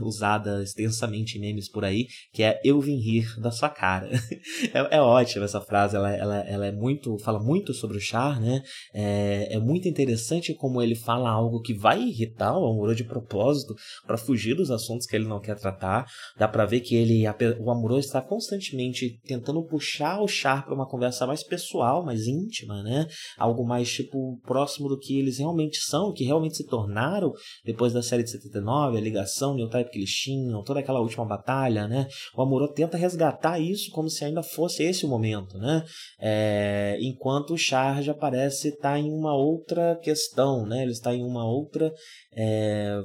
Usada 0.00 0.62
extensamente 0.62 1.36
em 1.36 1.40
memes 1.40 1.68
por 1.68 1.84
aí, 1.84 2.06
que 2.32 2.42
é 2.42 2.60
eu 2.64 2.80
vim 2.80 2.96
rir 2.96 3.26
da 3.40 3.50
sua 3.50 3.68
cara. 3.68 4.10
é, 4.72 4.96
é 4.96 5.00
ótima 5.00 5.44
essa 5.44 5.60
frase, 5.60 5.96
ela, 5.96 6.10
ela, 6.10 6.38
ela 6.40 6.66
é 6.66 6.72
muito, 6.72 7.18
fala 7.18 7.38
muito 7.38 7.72
sobre 7.72 7.96
o 7.96 8.00
Char, 8.00 8.40
né? 8.40 8.62
É, 8.94 9.54
é 9.54 9.58
muito 9.58 9.88
interessante 9.88 10.54
como 10.54 10.80
ele 10.82 10.94
fala 10.94 11.30
algo 11.30 11.60
que 11.60 11.74
vai 11.74 12.02
irritar 12.02 12.56
o 12.56 12.66
Amuro 12.66 12.94
de 12.94 13.04
propósito 13.04 13.74
para 14.06 14.16
fugir 14.16 14.54
dos 14.54 14.70
assuntos 14.70 15.06
que 15.06 15.16
ele 15.16 15.28
não 15.28 15.40
quer 15.40 15.58
tratar. 15.58 16.06
Dá 16.36 16.48
para 16.48 16.66
ver 16.66 16.80
que 16.80 16.94
ele, 16.94 17.24
o 17.58 17.70
Amuro 17.70 17.98
está 17.98 18.20
constantemente 18.20 19.20
tentando 19.24 19.64
puxar 19.64 20.20
o 20.20 20.28
Char 20.28 20.64
para 20.64 20.74
uma 20.74 20.88
conversa 20.88 21.26
mais 21.26 21.42
pessoal, 21.42 22.04
mais 22.04 22.26
íntima, 22.26 22.82
né? 22.82 23.06
Algo 23.38 23.64
mais 23.66 23.90
tipo 23.90 24.38
próximo 24.42 24.88
do 24.88 24.98
que 24.98 25.18
eles 25.18 25.38
realmente 25.38 25.78
são, 25.78 26.12
que 26.12 26.24
realmente 26.24 26.56
se 26.56 26.66
tornaram 26.66 27.32
depois 27.64 27.92
da 27.92 28.02
série 28.02 28.22
de 28.22 28.30
79, 28.30 28.96
a 28.96 29.00
ligação, 29.00 29.54
o 29.62 29.68
Type 29.68 29.90
que 29.90 29.98
eles 29.98 30.10
tinham, 30.10 30.62
toda 30.62 30.80
aquela 30.80 31.00
última 31.00 31.24
batalha, 31.24 31.86
né? 31.86 32.06
O 32.34 32.42
Amuro 32.42 32.72
tenta 32.72 32.96
resgatar 32.96 33.58
isso 33.58 33.90
como 33.90 34.08
se 34.08 34.24
ainda 34.24 34.42
fosse 34.42 34.82
esse 34.82 35.04
o 35.04 35.08
momento, 35.08 35.58
né? 35.58 35.84
É, 36.20 36.98
enquanto 37.00 37.54
o 37.54 37.58
Charge 37.58 38.12
parece 38.14 38.68
estar 38.68 38.98
em 38.98 39.10
uma 39.10 39.34
outra 39.34 39.96
questão, 39.96 40.66
né? 40.66 40.82
Ele 40.82 40.92
está 40.92 41.14
em 41.14 41.22
uma 41.22 41.44
outra 41.44 41.92
é, 42.34 43.00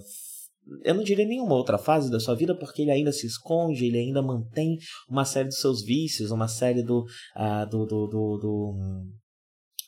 eu 0.84 0.96
não 0.96 1.04
diria 1.04 1.26
nenhuma 1.26 1.56
outra 1.56 1.78
fase 1.78 2.10
da 2.10 2.20
sua 2.20 2.36
vida, 2.36 2.58
porque 2.58 2.82
ele 2.82 2.92
ainda 2.92 3.12
se 3.12 3.28
esconde, 3.28 3.86
ele 3.86 4.00
ainda 4.00 4.22
mantém 4.22 4.78
uma 5.10 5.24
série 5.24 5.48
dos 5.48 5.60
seus 5.60 5.84
vícios, 5.84 6.32
uma 6.32 6.48
série 6.48 6.82
do, 6.82 7.02
uh, 7.36 7.70
do, 7.70 7.86
do, 7.86 8.08
do, 8.08 8.38
do 8.38 8.74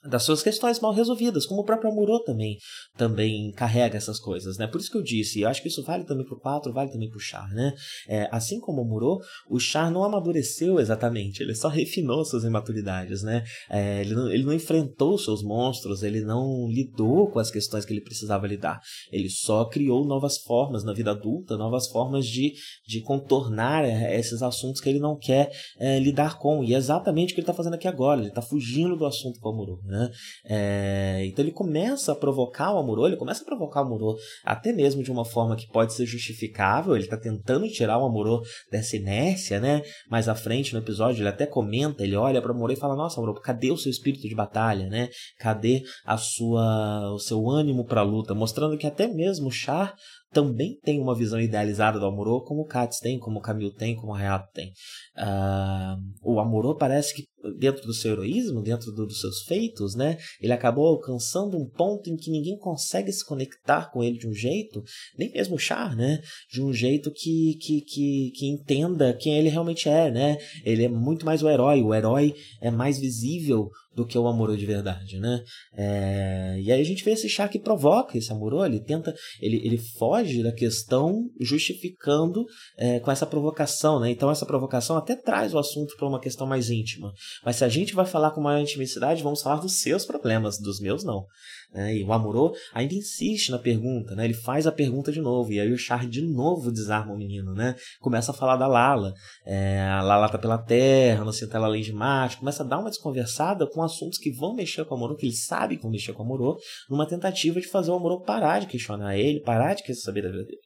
das 0.10 0.24
suas 0.24 0.44
questões 0.44 0.80
mal 0.80 0.94
resolvidas, 0.94 1.46
como 1.46 1.62
o 1.62 1.66
próprio 1.66 1.92
Amuro 1.92 2.20
também 2.24 2.58
também 2.96 3.52
carrega 3.52 3.98
essas 3.98 4.20
coisas, 4.20 4.58
né? 4.58 4.68
Por 4.68 4.82
isso 4.82 4.92
que 4.92 4.98
eu 4.98 5.04
disse, 5.04 5.42
eu 5.42 5.50
acho 5.50 5.62
que 5.62 5.68
isso 5.68 5.84
vale 5.84 6.04
também 6.04 6.26
pro 6.26 6.40
4, 6.40 6.74
vale 6.74 6.92
também 6.92 7.10
pro 7.10 7.20
Char, 7.20 7.50
né? 7.54 7.74
É, 8.08 8.28
assim 8.32 8.60
como 8.60 8.82
o 8.82 8.86
Amuro, 8.86 9.20
o 9.50 9.60
Char 9.60 9.92
não 9.92 10.04
amadureceu 10.04 10.80
exatamente, 10.80 11.42
ele 11.42 11.56
só 11.56 11.68
refinou 11.68 12.26
suas 12.26 12.44
imaturidades, 12.44 13.22
né? 13.24 13.44
É, 13.70 14.02
ele, 14.02 14.16
não, 14.16 14.30
ele 14.30 14.44
não 14.44 14.54
enfrentou 14.54 15.18
seus 15.18 15.44
monstros, 15.44 16.04
ele 16.04 16.22
não 16.22 16.68
lidou 16.68 17.30
com 17.30 17.40
as 17.40 17.52
questões 17.52 17.86
que 17.86 17.94
ele 17.94 18.02
precisava 18.02 18.48
lidar, 18.48 18.80
ele 19.12 19.30
só 19.30 19.66
criou 19.66 20.06
novas 20.06 20.38
formas 20.40 20.84
na 20.84 20.94
vida 20.94 21.12
adulta, 21.12 21.58
novas 21.58 21.88
formas 21.88 22.26
de, 22.26 22.54
de 22.88 23.02
contornar 23.02 23.86
é, 23.86 24.18
esses 24.18 24.42
assuntos 24.42 24.82
que 24.82 24.90
ele 24.90 25.00
não 25.00 25.18
quer 25.18 25.52
é, 25.80 26.00
lidar 26.00 26.38
com, 26.38 26.64
e 26.64 26.74
é 26.74 26.78
exatamente 26.78 27.32
o 27.32 27.36
que 27.36 27.42
ele 27.42 27.44
está 27.44 27.54
fazendo 27.54 27.76
aqui 27.76 27.88
agora, 27.88 28.20
ele 28.20 28.30
está 28.30 28.42
fugindo 28.42 28.96
do 28.96 29.06
assunto 29.06 29.40
com 29.40 29.50
o 29.50 29.54
Amuro, 29.54 29.82
né? 29.84 29.97
Né? 29.98 30.10
É, 30.46 31.26
então 31.26 31.44
ele 31.44 31.52
começa 31.52 32.12
a 32.12 32.16
provocar 32.16 32.74
o 32.74 32.78
Amuro, 32.78 33.08
ele 33.08 33.16
começa 33.16 33.42
a 33.42 33.46
provocar 33.46 33.82
o 33.82 33.86
Amuro 33.86 34.16
até 34.44 34.72
mesmo 34.72 35.02
de 35.02 35.12
uma 35.12 35.26
forma 35.26 35.56
que 35.56 35.68
pode 35.68 35.94
ser 35.94 36.06
justificável, 36.06 36.96
ele 36.96 37.06
está 37.06 37.18
tentando 37.18 37.68
tirar 37.68 37.98
o 37.98 38.06
Amuro 38.06 38.42
dessa 38.72 38.96
inércia, 38.96 39.60
né? 39.60 39.82
Mais 40.10 40.30
à 40.30 40.36
frente 40.36 40.74
no 40.74 40.80
episódio 40.80 41.22
ele 41.22 41.30
até 41.30 41.46
comenta, 41.46 42.04
ele 42.04 42.16
olha 42.16 42.42
para 42.42 42.52
o 42.52 42.56
Amuro 42.56 42.74
e 42.74 42.76
fala: 42.76 42.96
"Nossa, 42.96 43.20
Amuro, 43.20 43.40
cadê 43.42 43.72
o 43.72 43.78
seu 43.78 43.90
espírito 43.90 44.28
de 44.28 44.36
batalha, 44.36 44.88
né? 44.88 45.10
Cadê 45.40 45.82
a 46.06 46.18
sua 46.18 47.12
o 47.14 47.20
seu 47.20 47.50
ânimo 47.50 47.86
para 47.86 48.02
a 48.02 48.04
luta?" 48.04 48.34
Mostrando 48.34 48.78
que 48.78 48.86
até 48.86 49.08
mesmo 49.08 49.48
o 49.48 49.52
Char 49.52 49.96
também 50.32 50.78
tem 50.84 51.00
uma 51.00 51.16
visão 51.16 51.40
idealizada 51.40 52.00
do 52.00 52.06
Amuro, 52.06 52.42
como 52.44 52.62
o 52.62 52.66
Katz 52.66 53.00
tem, 53.00 53.18
como 53.18 53.40
o 53.40 53.42
Camille 53.42 53.74
tem, 53.74 53.96
como 53.96 54.12
o 54.12 54.16
Hayato 54.16 54.52
tem. 54.54 54.72
Uh, 55.18 55.98
o 56.22 56.40
Amuro 56.40 56.76
parece 56.76 57.14
que 57.16 57.24
dentro 57.58 57.86
do 57.86 57.94
seu 57.94 58.14
heroísmo, 58.14 58.62
dentro 58.62 58.92
do, 58.92 59.06
dos 59.06 59.22
seus 59.22 59.44
feitos, 59.44 59.96
né, 59.96 60.18
ele 60.42 60.54
acabou 60.54 60.88
alcançando 60.88 61.58
um 61.58 61.70
ponto 61.70 62.10
em 62.10 62.16
que 62.16 62.32
ninguém 62.32 62.58
consegue 62.58 63.12
se 63.12 63.26
conectar 63.26 63.92
com 63.92 64.04
ele 64.04 64.18
de 64.18 64.28
um 64.28 64.34
jeito, 64.34 64.84
nem 65.18 65.32
mesmo 65.32 65.56
o 65.56 65.60
Char, 65.60 65.96
né, 65.96 66.20
de 66.52 66.62
um 66.62 66.74
jeito 66.74 67.12
que, 67.12 67.58
que, 67.62 67.82
que, 67.82 68.32
que 68.36 68.48
entenda 68.48 69.14
quem 69.14 69.38
ele 69.38 69.50
realmente 69.50 69.88
é, 69.88 70.12
né, 70.12 70.38
ele 70.64 70.84
é 70.84 70.90
muito 70.90 71.26
mais 71.26 71.42
o 71.42 71.50
herói, 71.50 71.82
o 71.82 71.94
herói 71.94 72.34
é 72.62 72.72
mais 72.72 73.00
visível 73.00 73.70
do 73.98 74.06
que 74.06 74.16
o 74.16 74.28
Amuro 74.28 74.56
de 74.56 74.64
verdade, 74.64 75.20
né? 75.20 75.44
É, 75.76 76.60
e 76.62 76.72
aí 76.72 76.80
a 76.80 76.84
gente 76.84 77.04
vê 77.04 77.14
esse 77.14 77.28
chá 77.28 77.48
que 77.48 77.58
provoca 77.58 78.16
esse 78.16 78.32
Amuro, 78.32 78.64
ele 78.64 78.80
tenta, 78.80 79.12
ele, 79.42 79.60
ele 79.66 79.80
foge 79.98 80.44
da 80.44 80.52
questão 80.52 81.28
justificando 81.42 82.46
é, 82.78 83.00
com 83.00 83.10
essa 83.10 83.26
provocação, 83.26 84.00
né? 84.00 84.12
Então 84.12 84.30
essa 84.30 84.46
provocação 84.46 84.96
até 84.96 85.16
traz 85.16 85.52
o 85.56 85.58
assunto 85.58 85.96
para 85.98 86.08
uma 86.08 86.20
questão 86.20 86.46
mais 86.46 86.70
íntima. 86.70 87.12
Mas 87.44 87.56
se 87.56 87.66
a 87.66 87.70
gente 87.70 87.96
vai 87.96 88.06
falar 88.06 88.30
com 88.32 88.40
maior 88.40 88.62
intimidade, 88.62 89.24
vamos 89.24 89.42
falar 89.42 89.62
dos 89.62 89.80
seus 89.80 90.06
problemas, 90.06 90.60
dos 90.60 90.80
meus 90.80 91.04
não. 91.04 91.26
Né? 91.74 91.98
E 91.98 92.04
o 92.04 92.14
Amuro 92.14 92.54
ainda 92.74 92.94
insiste 92.94 93.50
na 93.50 93.60
pergunta, 93.60 94.16
né? 94.16 94.26
ele 94.26 94.34
faz 94.34 94.68
a 94.68 94.72
pergunta 94.72 95.12
de 95.12 95.20
novo, 95.20 95.52
e 95.52 95.60
aí 95.60 95.72
o 95.72 95.78
Char 95.78 96.08
de 96.08 96.22
novo 96.22 96.72
desarma 96.72 97.14
o 97.14 97.18
menino, 97.18 97.54
né? 97.54 97.76
começa 98.00 98.32
a 98.32 98.34
falar 98.34 98.56
da 98.56 98.68
Lala, 98.68 99.14
é, 99.46 99.82
a 99.90 100.02
Lala 100.02 100.30
tá 100.30 100.38
pela 100.38 100.58
terra, 100.58 101.26
não 101.26 101.32
senta 101.32 101.58
ela 101.58 101.68
além 101.68 101.82
de 101.82 101.92
Marte, 101.92 102.38
começa 102.38 102.64
a 102.64 102.66
dar 102.66 102.80
uma 102.80 102.90
desconversada 102.90 103.68
com 103.68 103.82
assuntos 103.88 104.18
que 104.20 104.32
vão 104.32 104.56
mexer 104.56 104.86
com 104.86 104.94
o 104.94 104.98
Amuro, 104.98 105.16
que 105.16 105.26
ele 105.26 105.36
sabe 105.36 105.76
que 105.76 105.82
vão 105.82 105.92
mexer 105.92 106.14
com 106.14 106.22
o 106.22 106.26
Amuro, 106.26 106.58
numa 106.90 107.08
tentativa 107.08 107.60
de 107.60 107.68
fazer 107.68 107.92
o 107.92 107.96
Amuro 107.96 108.22
parar 108.22 108.60
de 108.60 108.68
questionar 108.68 109.18
ele, 109.18 109.40
parar 109.40 109.74
de 109.74 109.84
querer 109.84 109.98
saber 109.98 110.22
da 110.22 110.30
vida 110.30 110.44
dele. 110.44 110.62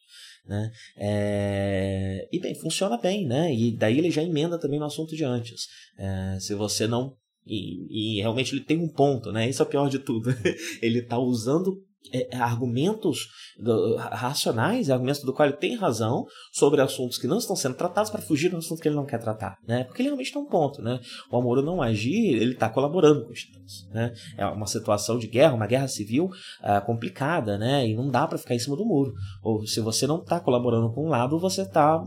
Né? 0.46 0.72
É... 0.98 2.28
E 2.32 2.40
bem, 2.40 2.56
funciona 2.56 2.98
bem, 2.98 3.28
né? 3.28 3.54
E 3.54 3.72
daí 3.78 3.98
ele 3.98 4.10
já 4.10 4.24
emenda 4.24 4.60
também 4.60 4.80
no 4.80 4.86
assunto 4.86 5.16
de 5.16 5.24
antes. 5.24 5.68
É... 5.98 6.40
Se 6.40 6.56
você 6.56 6.88
não 6.88 7.16
e, 7.46 8.18
e, 8.18 8.22
realmente 8.22 8.54
ele 8.54 8.63
tem 8.63 8.78
um 8.78 8.88
ponto, 8.88 9.32
né? 9.32 9.50
Isso 9.50 9.63
é 9.63 9.66
o 9.66 9.70
pior 9.70 9.90
de 9.90 10.00
tudo. 10.00 10.30
ele 10.82 11.00
está 11.00 11.18
usando 11.18 11.84
é, 12.13 12.36
argumentos 12.38 13.29
do, 13.58 13.96
racionais, 13.96 14.89
argumentos 14.89 15.24
do 15.24 15.34
qual 15.34 15.48
ele 15.48 15.58
tem 15.58 15.75
razão 15.75 16.25
sobre 16.51 16.81
assuntos 16.81 17.17
que 17.17 17.27
não 17.27 17.38
estão 17.38 17.55
sendo 17.55 17.75
tratados 17.75 18.12
para 18.12 18.22
fugir 18.22 18.50
do 18.50 18.58
assunto 18.58 18.81
que 18.81 18.88
ele 18.88 18.96
não 18.96 19.05
quer 19.05 19.20
tratar, 19.20 19.58
né? 19.67 19.84
Porque 19.84 20.01
ele 20.01 20.10
realmente 20.10 20.34
tem 20.34 20.41
um 20.41 20.46
ponto, 20.46 20.81
né? 20.81 21.00
O 21.29 21.38
Amoro 21.38 21.62
não 21.62 21.81
agir, 21.81 22.36
ele 22.36 22.53
está 22.53 22.70
colaborando 22.70 23.25
com 23.25 23.31
os 23.31 23.39
titãs, 23.39 23.88
né? 23.91 24.13
É 24.38 24.46
uma 24.46 24.67
situação 24.67 25.17
de 25.17 25.27
guerra, 25.27 25.53
uma 25.53 25.67
guerra 25.67 25.88
civil 25.88 26.25
uh, 26.25 26.86
complicada, 26.86 27.58
né? 27.58 27.88
E 27.88 27.96
não 27.96 28.10
dá 28.10 28.27
para 28.27 28.38
ficar 28.38 28.55
em 28.55 28.60
cima 28.60 28.75
do 28.75 28.86
muro. 28.86 29.13
Ou 29.43 29.65
se 29.65 29.79
você 29.79 30.05
não 30.05 30.20
está 30.20 30.39
colaborando 30.39 30.91
com 30.91 31.05
um 31.05 31.10
lado, 31.10 31.39
você 31.39 31.62
está 31.62 32.03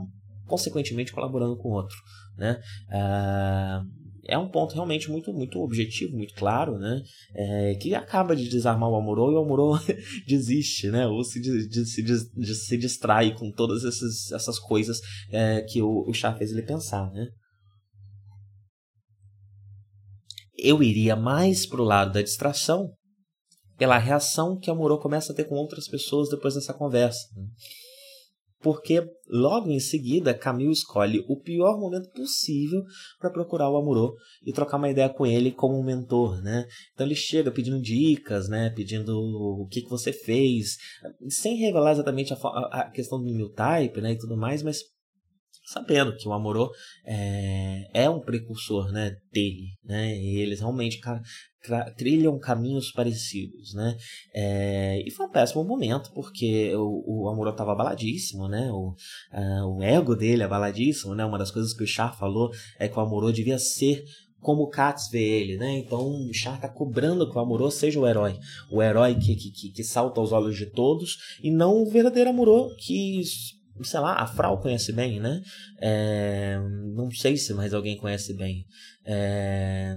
consequentemente 0.47 1.13
colaborando 1.13 1.57
com 1.57 1.69
o 1.69 1.73
outro, 1.73 1.97
né? 2.37 2.61
Uh, 2.91 4.04
é 4.27 4.39
um 4.39 4.49
ponto 4.49 4.75
realmente 4.75 5.11
muito, 5.11 5.33
muito 5.33 5.61
objetivo, 5.61 6.17
muito 6.17 6.35
claro, 6.35 6.79
né? 6.79 7.03
É, 7.35 7.75
que 7.75 7.95
acaba 7.95 8.35
de 8.35 8.49
desarmar 8.49 8.89
o 8.89 8.97
Amuro 8.97 9.33
e 9.33 9.35
o 9.35 9.39
Amuro 9.39 9.73
desiste, 10.27 10.91
né? 10.91 11.07
Ou 11.07 11.23
se, 11.23 11.41
de, 11.41 11.87
se, 11.87 12.03
de, 12.03 12.55
se 12.55 12.79
distrai 12.79 13.35
com 13.35 13.51
todas 13.51 13.85
essas, 13.85 14.33
essas 14.33 14.59
coisas 14.59 15.01
é, 15.31 15.63
que 15.63 15.83
o, 15.83 16.09
o 16.09 16.13
Chá 16.13 16.35
fez 16.35 16.51
ele 16.53 16.63
pensar, 16.63 17.11
né? 17.13 17.29
Eu 20.57 20.83
iria 20.83 21.17
mais 21.17 21.67
pro 21.67 21.85
lado 21.85 22.13
da 22.13 22.23
distração 22.23 22.91
pela 23.77 23.99
reação 23.99 24.59
que 24.59 24.71
o 24.71 24.73
Amuro 24.73 24.99
começa 24.99 25.33
a 25.33 25.35
ter 25.35 25.45
com 25.45 25.57
outras 25.57 25.89
pessoas 25.89 26.29
depois 26.29 26.55
dessa 26.55 26.73
conversa. 26.73 27.29
Né? 27.37 27.47
Porque 28.65 29.07
logo 29.29 29.71
em 29.71 29.79
seguida 29.79 30.33
Camille 30.33 30.73
escolhe 30.73 31.23
o 31.29 31.39
pior 31.39 31.79
momento 31.79 32.11
possível 32.13 32.83
para 33.21 33.29
procurar 33.29 33.71
o 33.71 33.77
Amuro 33.77 34.15
e 34.43 34.55
trocar 34.55 34.79
uma 34.79 34.89
ideia 34.89 35.11
com 35.11 35.27
ele 35.27 35.53
como 35.53 35.79
um 35.79 35.85
mentor, 35.85 36.43
né? 36.43 36.67
Então 36.95 37.07
ele 37.07 37.15
chega 37.15 37.53
pedindo 37.53 37.79
dicas, 37.79 38.49
né? 38.49 38.71
Pedindo 38.71 39.13
o 39.19 39.69
que, 39.71 39.83
que 39.83 39.91
você 39.91 40.15
fez, 40.15 40.79
sem 41.29 41.57
revelar 41.57 41.93
exatamente 41.93 42.33
a, 42.33 42.37
a 42.71 42.91
questão 42.91 43.23
do 43.23 43.35
new 43.35 43.51
type, 43.51 44.01
né? 44.01 44.13
E 44.13 44.19
tudo 44.19 44.35
mais, 44.35 44.63
mas 44.63 44.79
sabendo 45.65 46.15
que 46.17 46.29
o 46.29 46.33
Amorô 46.33 46.71
é, 47.05 47.89
é 47.95 48.11
um 48.11 48.21
precursor 48.21 48.93
né, 48.93 49.17
dele, 49.33 49.69
né? 49.83 50.17
E 50.17 50.39
eles 50.41 50.61
realmente 50.61 51.01
trilham 51.97 52.39
caminhos 52.39 52.93
parecidos, 52.93 53.73
né? 53.75 53.97
É, 54.35 55.03
e 55.07 55.11
foi 55.11 55.27
um 55.27 55.31
péssimo 55.31 55.65
momento 55.65 56.13
porque 56.13 56.75
o, 56.77 57.25
o 57.25 57.29
Amorô 57.29 57.51
estava 57.51 57.73
abaladíssimo, 57.73 58.47
né? 58.49 58.71
O, 58.71 58.95
uh, 59.33 59.77
o 59.77 59.83
ego 59.83 60.15
dele 60.15 60.43
abaladíssimo, 60.43 61.15
né? 61.15 61.25
Uma 61.25 61.39
das 61.39 61.51
coisas 61.51 61.73
que 61.73 61.83
o 61.83 61.87
Char 61.87 62.17
falou 62.17 62.51
é 62.79 62.87
que 62.87 62.99
o 62.99 63.01
Amorô 63.01 63.33
devia 63.33 63.59
ser 63.59 64.05
como 64.41 64.65
o 64.65 64.69
Katz 64.69 65.09
vê 65.11 65.23
ele, 65.23 65.57
né? 65.57 65.79
Então 65.79 66.07
o 66.07 66.35
Char 66.35 66.61
tá 66.61 66.69
cobrando 66.69 67.31
que 67.31 67.37
o 67.37 67.41
Amorô 67.41 67.71
seja 67.71 67.99
o 67.99 68.07
herói. 68.07 68.39
O 68.71 68.83
herói 68.83 69.15
que, 69.15 69.35
que, 69.35 69.71
que, 69.71 69.83
salta 69.83 70.21
aos 70.21 70.33
olhos 70.33 70.55
de 70.55 70.67
todos 70.67 71.17
e 71.43 71.51
não 71.51 71.83
o 71.83 71.91
verdadeiro 71.91 72.29
Amorô 72.29 72.69
que 72.77 73.23
sei 73.83 74.01
lá, 74.01 74.15
a 74.15 74.27
Frau 74.27 74.61
conhece 74.61 74.93
bem, 74.93 75.21
né? 75.21 75.41
É, 75.81 76.59
não 76.95 77.11
sei 77.11 77.37
se 77.37 77.53
mais 77.55 77.75
alguém 77.75 77.97
conhece 77.97 78.35
bem. 78.35 78.65
É, 79.05 79.97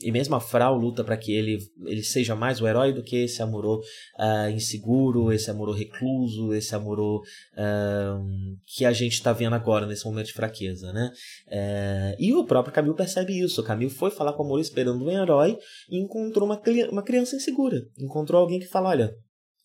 e 0.00 0.12
mesmo 0.12 0.36
a 0.36 0.40
Frau 0.40 0.76
luta 0.76 1.02
para 1.02 1.16
que 1.16 1.32
ele, 1.32 1.58
ele 1.84 2.02
seja 2.04 2.36
mais 2.36 2.60
o 2.60 2.68
herói 2.68 2.92
do 2.92 3.02
que 3.02 3.24
esse 3.24 3.42
Amorô 3.42 3.78
uh, 3.78 4.50
inseguro, 4.50 5.32
esse 5.32 5.50
Amorô 5.50 5.72
recluso, 5.72 6.54
esse 6.54 6.74
Amorô 6.74 7.18
uh, 7.18 8.56
que 8.64 8.84
a 8.84 8.92
gente 8.92 9.14
está 9.14 9.32
vendo 9.32 9.54
agora 9.54 9.86
nesse 9.86 10.04
momento 10.04 10.26
de 10.26 10.34
fraqueza, 10.34 10.92
né? 10.92 11.10
Uh, 11.48 12.16
e 12.18 12.32
o 12.32 12.44
próprio 12.44 12.72
Camil 12.72 12.94
percebe 12.94 13.40
isso. 13.40 13.60
O 13.60 13.64
Camil 13.64 13.90
foi 13.90 14.10
falar 14.10 14.34
com 14.34 14.42
o 14.42 14.46
Amorô 14.46 14.60
esperando 14.60 15.04
um 15.04 15.10
herói 15.10 15.58
e 15.90 16.00
encontrou 16.00 16.46
uma, 16.46 16.62
uma 16.92 17.02
criança 17.02 17.34
insegura. 17.34 17.82
Encontrou 17.98 18.40
alguém 18.40 18.60
que 18.60 18.66
fala, 18.66 18.90
olha, 18.90 19.12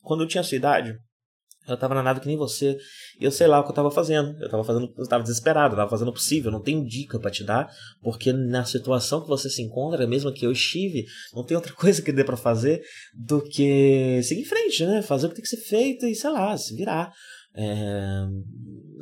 quando 0.02 0.24
eu 0.24 0.28
tinha 0.28 0.44
sua 0.44 0.58
idade, 0.58 0.98
eu 1.68 1.78
tava 1.78 1.96
na 1.96 2.04
nave 2.04 2.20
que 2.20 2.28
nem 2.28 2.36
você. 2.36 2.78
E 3.20 3.24
eu 3.24 3.32
sei 3.32 3.48
lá 3.48 3.60
o 3.60 3.64
que 3.64 3.72
eu 3.72 3.76
tava 3.76 3.90
fazendo. 3.90 4.36
Eu 4.42 4.50
tava 4.50 4.64
fazendo. 4.64 4.94
Eu 4.98 5.08
tava 5.08 5.24
desesperado, 5.24 5.74
eu 5.74 5.78
tava 5.78 5.90
fazendo 5.90 6.10
o 6.10 6.14
possível. 6.14 6.52
Não 6.52 6.62
tenho 6.62 6.86
dica 6.86 7.20
para 7.20 7.32
te 7.32 7.44
dar. 7.44 7.70
Porque 8.02 8.34
na 8.34 8.66
situação 8.66 9.22
que 9.22 9.28
você 9.28 9.50
se 9.50 9.62
encontra, 9.62 10.06
mesmo 10.06 10.34
que 10.34 10.46
eu 10.46 10.52
estive, 10.52 11.06
não 11.34 11.44
tem 11.44 11.56
outra 11.56 11.72
coisa 11.74 12.02
que 12.02 12.12
dê 12.12 12.24
para 12.24 12.38
fazer 12.38 12.84
do 13.14 13.42
que 13.42 14.22
seguir 14.24 14.42
em 14.42 14.46
frente, 14.46 14.86
né? 14.86 15.02
Fazer 15.02 15.28
o 15.28 15.30
que 15.30 15.36
tem 15.36 15.44
que 15.44 15.50
ser 15.50 15.62
feito 15.62 16.06
e, 16.06 16.16
sei 16.16 16.30
lá, 16.32 16.58
se 16.58 16.76
virar. 16.76 17.14
É, 17.56 18.26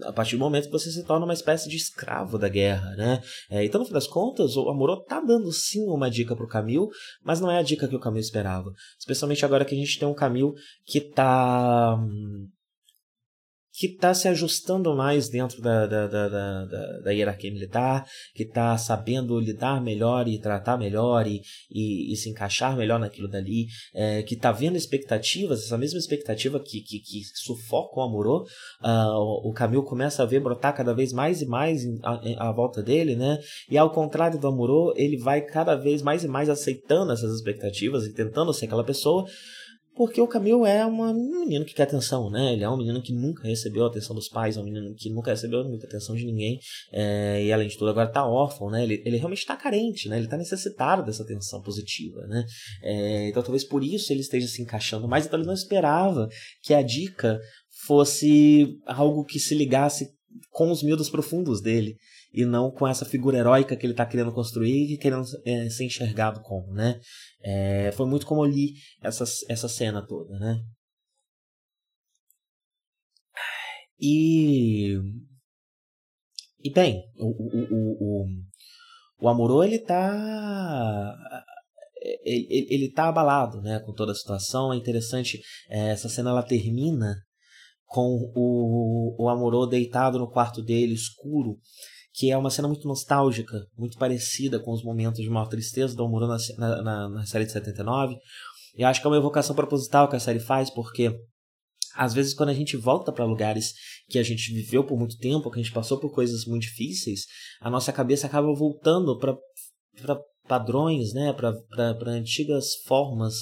a 0.03 0.13
partir 0.13 0.35
do 0.35 0.39
momento 0.39 0.65
que 0.65 0.71
você 0.71 0.91
se 0.91 1.03
torna 1.03 1.25
uma 1.25 1.33
espécie 1.33 1.69
de 1.69 1.77
escravo 1.77 2.37
da 2.37 2.49
guerra, 2.49 2.95
né? 2.95 3.21
É, 3.49 3.63
então, 3.63 3.79
no 3.79 3.85
fim 3.85 3.93
das 3.93 4.07
contas, 4.07 4.55
o 4.55 4.69
Amorô 4.69 4.97
tá 4.97 5.19
dando 5.19 5.51
sim 5.51 5.85
uma 5.87 6.09
dica 6.09 6.35
pro 6.35 6.47
Camil, 6.47 6.89
mas 7.23 7.39
não 7.39 7.49
é 7.49 7.59
a 7.59 7.63
dica 7.63 7.87
que 7.87 7.95
o 7.95 7.99
Camil 7.99 8.21
esperava. 8.21 8.71
Especialmente 8.99 9.45
agora 9.45 9.65
que 9.65 9.75
a 9.75 9.77
gente 9.77 9.99
tem 9.99 10.07
um 10.07 10.13
Camil 10.13 10.53
que 10.85 11.01
tá 11.01 11.95
hum, 11.95 12.47
que 13.81 13.87
está 13.87 14.13
se 14.13 14.27
ajustando 14.27 14.95
mais 14.95 15.27
dentro 15.27 15.59
da, 15.59 15.87
da, 15.87 16.05
da, 16.05 16.29
da, 16.29 16.99
da 16.99 17.11
hierarquia 17.11 17.51
militar, 17.51 18.05
que 18.35 18.43
está 18.43 18.77
sabendo 18.77 19.39
lidar 19.39 19.81
melhor 19.81 20.27
e 20.27 20.37
tratar 20.37 20.77
melhor 20.77 21.25
e, 21.25 21.41
e, 21.71 22.13
e 22.13 22.15
se 22.15 22.29
encaixar 22.29 22.77
melhor 22.77 22.99
naquilo 22.99 23.27
dali, 23.27 23.65
é, 23.95 24.21
que 24.21 24.35
está 24.35 24.51
vendo 24.51 24.77
expectativas, 24.77 25.63
essa 25.63 25.79
mesma 25.79 25.97
expectativa 25.97 26.59
que, 26.59 26.79
que, 26.81 26.99
que 26.99 27.23
sufoca 27.33 27.99
o 27.99 28.03
Amorô, 28.03 28.45
uh, 28.83 29.49
o 29.49 29.51
Camil 29.51 29.81
começa 29.81 30.21
a 30.21 30.27
ver 30.27 30.41
brotar 30.41 30.75
cada 30.75 30.93
vez 30.93 31.11
mais 31.11 31.41
e 31.41 31.47
mais 31.47 31.81
à, 32.37 32.51
volta 32.51 32.83
dele, 32.83 33.15
né? 33.15 33.39
E 33.67 33.79
ao 33.79 33.89
contrário 33.89 34.39
do 34.39 34.47
Amorô, 34.47 34.93
ele 34.95 35.17
vai 35.17 35.41
cada 35.41 35.73
vez 35.75 36.03
mais 36.03 36.23
e 36.23 36.27
mais 36.27 36.49
aceitando 36.49 37.13
essas 37.13 37.33
expectativas 37.33 38.05
e 38.05 38.13
tentando 38.13 38.53
ser 38.53 38.65
aquela 38.65 38.83
pessoa 38.83 39.25
porque 39.95 40.21
o 40.21 40.27
Camil 40.27 40.65
é 40.65 40.85
uma, 40.85 41.11
um 41.11 41.41
menino 41.41 41.65
que 41.65 41.73
quer 41.73 41.83
atenção, 41.83 42.29
né? 42.29 42.53
Ele 42.53 42.63
é 42.63 42.69
um 42.69 42.77
menino 42.77 43.01
que 43.01 43.13
nunca 43.13 43.47
recebeu 43.47 43.83
a 43.83 43.87
atenção 43.87 44.15
dos 44.15 44.29
pais, 44.29 44.55
é 44.55 44.61
um 44.61 44.63
menino 44.63 44.95
que 44.95 45.09
nunca 45.09 45.31
recebeu 45.31 45.63
muita 45.65 45.85
atenção 45.85 46.15
de 46.15 46.25
ninguém. 46.25 46.59
É, 46.91 47.43
e 47.43 47.51
além 47.51 47.67
de 47.67 47.77
tudo, 47.77 47.89
agora 47.89 48.07
tá 48.07 48.25
órfão, 48.25 48.69
né? 48.69 48.83
Ele, 48.83 49.01
ele 49.05 49.17
realmente 49.17 49.39
está 49.39 49.55
carente, 49.55 50.07
né? 50.07 50.15
Ele 50.15 50.25
está 50.25 50.37
necessitado 50.37 51.03
dessa 51.03 51.23
atenção 51.23 51.61
positiva, 51.61 52.25
né? 52.27 52.45
É, 52.81 53.29
então 53.29 53.43
talvez 53.43 53.63
por 53.63 53.83
isso 53.83 54.11
ele 54.13 54.21
esteja 54.21 54.47
se 54.47 54.61
encaixando 54.61 55.07
mais. 55.07 55.25
Então 55.25 55.37
ele 55.37 55.47
não 55.47 55.53
esperava 55.53 56.29
que 56.63 56.73
a 56.73 56.81
dica 56.81 57.39
fosse 57.85 58.77
algo 58.85 59.25
que 59.25 59.39
se 59.39 59.53
ligasse 59.53 60.07
com 60.49 60.71
os 60.71 60.81
miúdos 60.81 61.09
profundos 61.09 61.61
dele 61.61 61.97
e 62.33 62.45
não 62.45 62.71
com 62.71 62.87
essa 62.87 63.05
figura 63.05 63.37
heróica 63.37 63.75
que 63.75 63.85
ele 63.85 63.93
está 63.93 64.05
querendo 64.05 64.31
construir 64.33 64.93
e 64.93 64.97
querendo 64.97 65.25
é, 65.45 65.69
ser 65.69 65.85
enxergado 65.85 66.41
como, 66.41 66.73
né? 66.73 66.99
É, 67.41 67.91
foi 67.91 68.05
muito 68.05 68.25
como 68.25 68.45
eu 68.45 68.49
li 68.49 68.73
essa, 69.01 69.25
essa 69.49 69.67
cena 69.67 70.05
toda, 70.05 70.37
né? 70.39 70.61
E. 73.99 74.97
E 76.63 76.71
bem, 76.71 77.03
o, 77.17 77.27
o, 77.27 77.63
o, 77.73 78.23
o, 78.23 78.27
o 79.21 79.29
Amorô 79.29 79.63
ele 79.63 79.79
tá. 79.79 81.15
Ele, 82.23 82.67
ele 82.69 82.91
tá 82.91 83.09
abalado 83.09 83.61
né, 83.61 83.79
com 83.79 83.93
toda 83.93 84.11
a 84.11 84.15
situação. 84.15 84.73
É 84.73 84.75
interessante, 84.75 85.39
é, 85.69 85.89
essa 85.91 86.09
cena 86.09 86.31
ela 86.31 86.41
termina 86.41 87.15
com 87.85 88.31
o, 88.35 89.23
o 89.23 89.29
Amorô 89.29 89.67
deitado 89.67 90.17
no 90.17 90.31
quarto 90.31 90.63
dele, 90.63 90.93
escuro, 90.93 91.59
que 92.21 92.29
é 92.29 92.37
uma 92.37 92.51
cena 92.51 92.67
muito 92.67 92.87
nostálgica, 92.87 93.65
muito 93.75 93.97
parecida 93.97 94.59
com 94.59 94.71
os 94.71 94.83
momentos 94.83 95.23
de 95.23 95.27
maior 95.27 95.47
tristeza 95.47 95.95
do 95.95 96.03
Amorô 96.03 96.27
na, 96.27 96.37
na, 96.83 97.09
na 97.09 97.25
série 97.25 97.45
de 97.45 97.51
79. 97.51 98.15
E 98.77 98.83
acho 98.83 99.01
que 99.01 99.07
é 99.07 99.09
uma 99.09 99.17
evocação 99.17 99.55
proposital 99.55 100.07
que 100.07 100.15
a 100.15 100.19
série 100.19 100.39
faz, 100.39 100.69
porque 100.69 101.11
às 101.95 102.13
vezes 102.13 102.35
quando 102.35 102.49
a 102.49 102.53
gente 102.53 102.77
volta 102.77 103.11
para 103.11 103.25
lugares 103.25 103.73
que 104.07 104.19
a 104.19 104.23
gente 104.23 104.53
viveu 104.53 104.83
por 104.83 104.99
muito 104.99 105.17
tempo, 105.17 105.49
que 105.49 105.59
a 105.59 105.63
gente 105.63 105.73
passou 105.73 105.99
por 105.99 106.11
coisas 106.11 106.45
muito 106.45 106.61
difíceis, 106.61 107.21
a 107.59 107.71
nossa 107.71 107.91
cabeça 107.91 108.27
acaba 108.27 108.53
voltando 108.53 109.17
para 109.17 109.35
padrões, 110.47 111.13
né, 111.15 111.33
para 111.33 112.11
antigas 112.11 112.67
formas 112.85 113.33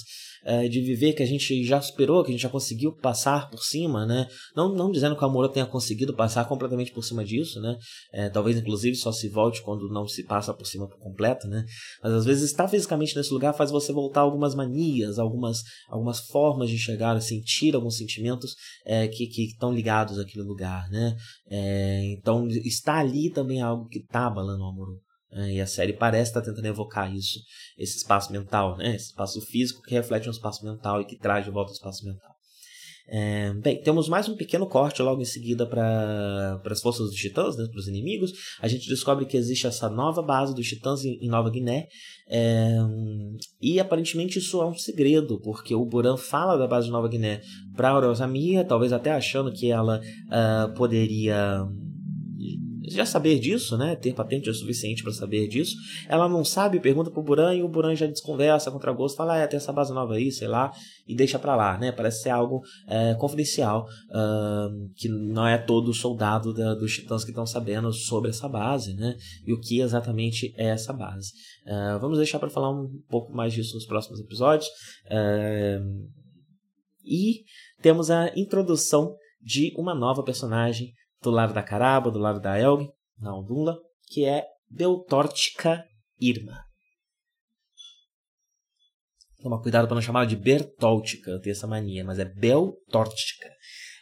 é, 0.44 0.68
de 0.68 0.82
viver 0.82 1.14
que 1.14 1.24
a 1.24 1.26
gente 1.26 1.64
já 1.64 1.82
superou, 1.82 2.24
que 2.24 2.30
a 2.30 2.34
gente 2.34 2.42
já 2.42 2.50
conseguiu 2.50 2.92
passar 2.92 3.50
por 3.50 3.64
cima, 3.64 4.06
né? 4.06 4.28
Não, 4.56 4.74
não 4.74 4.92
dizendo 4.92 5.16
que 5.16 5.24
o 5.24 5.28
amor 5.28 5.50
tenha 5.50 5.66
conseguido 5.66 6.14
passar 6.14 6.48
completamente 6.48 6.92
por 6.92 7.04
cima 7.04 7.24
disso, 7.24 7.60
né? 7.60 7.78
É, 8.14 8.30
talvez 8.30 8.58
inclusive 8.58 8.96
só 8.96 9.12
se 9.12 9.30
volte 9.30 9.62
quando 9.62 9.90
não 9.90 10.08
se 10.08 10.24
passa 10.24 10.54
por 10.54 10.66
cima 10.66 10.88
por 10.88 10.98
completo, 11.00 11.48
né? 11.48 11.66
Mas 12.04 12.14
às 12.14 12.26
vezes 12.26 12.44
estar 12.50 12.68
fisicamente 12.68 13.16
nesse 13.16 13.34
lugar 13.34 13.54
faz 13.54 13.72
você 13.72 13.92
voltar 13.92 14.22
algumas 14.22 14.56
manias, 14.56 15.20
algumas, 15.20 15.62
algumas 15.90 16.20
formas 16.20 16.70
de 16.70 16.78
chegar 16.78 17.16
a 17.16 17.22
sentir 17.22 17.76
alguns 17.76 17.98
sentimentos 17.98 18.56
é, 18.86 19.08
que, 19.08 19.28
que 19.28 19.46
estão 19.46 19.74
ligados 19.74 20.20
àquele 20.20 20.44
lugar, 20.44 20.90
né? 20.90 21.16
É, 21.50 22.04
então 22.18 22.48
estar 22.48 23.00
ali 23.00 23.30
também 23.30 23.60
é 23.60 23.64
algo 23.64 23.88
que 23.88 24.00
está 24.00 24.28
abalando 24.28 24.64
o 24.64 24.68
amor. 24.68 25.09
É, 25.32 25.54
e 25.54 25.62
a 25.62 25.68
série 25.68 25.94
parece 25.94 26.32
estar 26.32 26.42
tá 26.42 26.48
tentando 26.48 26.66
evocar 26.66 27.14
isso, 27.14 27.40
esse 27.78 27.98
espaço 27.98 28.32
mental, 28.32 28.76
né? 28.78 28.96
esse 28.96 29.08
espaço 29.08 29.40
físico 29.42 29.82
que 29.84 29.94
reflete 29.94 30.28
um 30.28 30.32
espaço 30.32 30.66
mental 30.66 31.02
e 31.02 31.06
que 31.06 31.18
traz 31.18 31.46
de 31.46 31.52
volta 31.52 31.72
o 31.72 31.76
espaço 31.76 32.04
mental. 32.04 32.30
É, 33.12 33.52
bem, 33.56 33.82
temos 33.82 34.08
mais 34.08 34.30
um 34.30 34.36
pequeno 34.36 34.68
corte 34.68 35.02
logo 35.02 35.20
em 35.20 35.26
seguida 35.26 35.66
para 35.66 36.62
as 36.66 36.80
forças 36.80 37.08
dos 37.08 37.16
titãs, 37.16 37.58
né, 37.58 37.66
para 37.68 37.80
os 37.80 37.88
inimigos. 37.88 38.32
A 38.62 38.68
gente 38.68 38.88
descobre 38.88 39.26
que 39.26 39.36
existe 39.36 39.66
essa 39.66 39.90
nova 39.90 40.22
base 40.22 40.54
dos 40.54 40.68
titãs 40.68 41.04
em, 41.04 41.18
em 41.20 41.28
Nova 41.28 41.50
Guiné. 41.50 41.88
É, 42.30 42.78
e 43.60 43.80
aparentemente 43.80 44.38
isso 44.38 44.62
é 44.62 44.66
um 44.66 44.76
segredo, 44.76 45.40
porque 45.42 45.74
o 45.74 45.86
Buran 45.86 46.18
fala 46.18 46.56
da 46.56 46.68
base 46.68 46.86
de 46.86 46.92
Nova 46.92 47.08
Guiné 47.08 47.42
para 47.76 47.96
Orosamia, 47.96 48.64
talvez 48.64 48.94
até 48.94 49.12
achando 49.12 49.52
que 49.52 49.72
ela 49.72 50.00
uh, 50.00 50.74
poderia 50.76 51.66
já 52.90 53.06
saber 53.06 53.40
disso, 53.40 53.78
né? 53.78 53.96
Ter 53.96 54.14
patente 54.14 54.50
o 54.50 54.54
suficiente 54.54 55.04
para 55.04 55.12
saber 55.12 55.48
disso. 55.48 55.76
Ela 56.08 56.28
não 56.28 56.44
sabe, 56.44 56.80
pergunta 56.80 57.12
pro 57.12 57.24
Buran 57.24 57.56
e 57.56 57.64
o 57.64 57.68
Buran 57.68 57.96
já 57.96 58.08
desconversa 58.08 58.72
contra 58.72 58.92
gosto, 58.92 59.18
fala, 59.18 59.36
ah, 59.36 59.38
é, 59.38 59.48
tem 59.48 59.58
essa 59.58 59.72
base 59.74 59.94
nova 59.94 60.14
aí, 60.14 60.32
sei 60.32 60.48
lá, 60.48 60.72
e 61.08 61.16
deixa 61.16 61.40
para 61.40 61.56
lá, 61.56 61.78
né? 61.78 61.92
Parece 61.92 62.24
ser 62.24 62.30
algo 62.30 62.62
é, 62.88 63.16
confidencial, 63.16 63.86
uh, 64.10 64.90
que 64.96 65.08
não 65.10 65.48
é 65.48 65.58
todo 65.58 65.94
soldado 65.94 66.54
da, 66.54 66.76
dos 66.76 66.94
titãs 66.94 67.24
que 67.24 67.32
estão 67.32 67.46
sabendo 67.46 67.92
sobre 67.94 68.30
essa 68.30 68.48
base, 68.48 68.94
né? 68.94 69.16
E 69.46 69.54
o 69.54 69.60
que 69.60 69.80
exatamente 69.80 70.54
é 70.58 70.70
essa 70.70 70.94
base. 70.94 71.32
Uh, 71.66 72.00
vamos 72.00 72.18
deixar 72.18 72.40
para 72.40 72.50
falar 72.50 72.72
um 72.72 72.90
pouco 73.10 73.34
mais 73.34 73.54
disso 73.54 73.76
nos 73.76 73.86
próximos 73.86 74.20
episódios. 74.20 74.68
Uh, 75.06 76.10
e 77.06 77.44
temos 77.82 78.12
a 78.12 78.32
introdução 78.36 79.16
de 79.42 79.74
uma 79.78 79.96
nova 79.96 80.24
personagem 80.24 80.94
do 81.22 81.32
lado 81.32 81.54
da 81.54 81.64
Caraba, 81.64 82.12
do 82.12 82.20
lado 82.20 82.40
da 82.40 82.58
Elg, 82.60 82.90
na 83.20 83.32
Aldunla, 83.32 83.78
que 84.08 84.26
é 84.26 84.46
Beltortica 84.70 85.84
Irma. 86.20 86.64
Toma 89.42 89.62
cuidado 89.62 89.88
para 89.88 89.96
não 89.96 90.02
chamar 90.02 90.26
de 90.26 90.36
Bertoltica, 90.36 91.32
eu 91.32 91.40
tenho 91.40 91.54
essa 91.54 91.68
mania, 91.68 92.04
mas 92.04 92.20
é 92.20 92.26
Beltortica. 92.26 93.50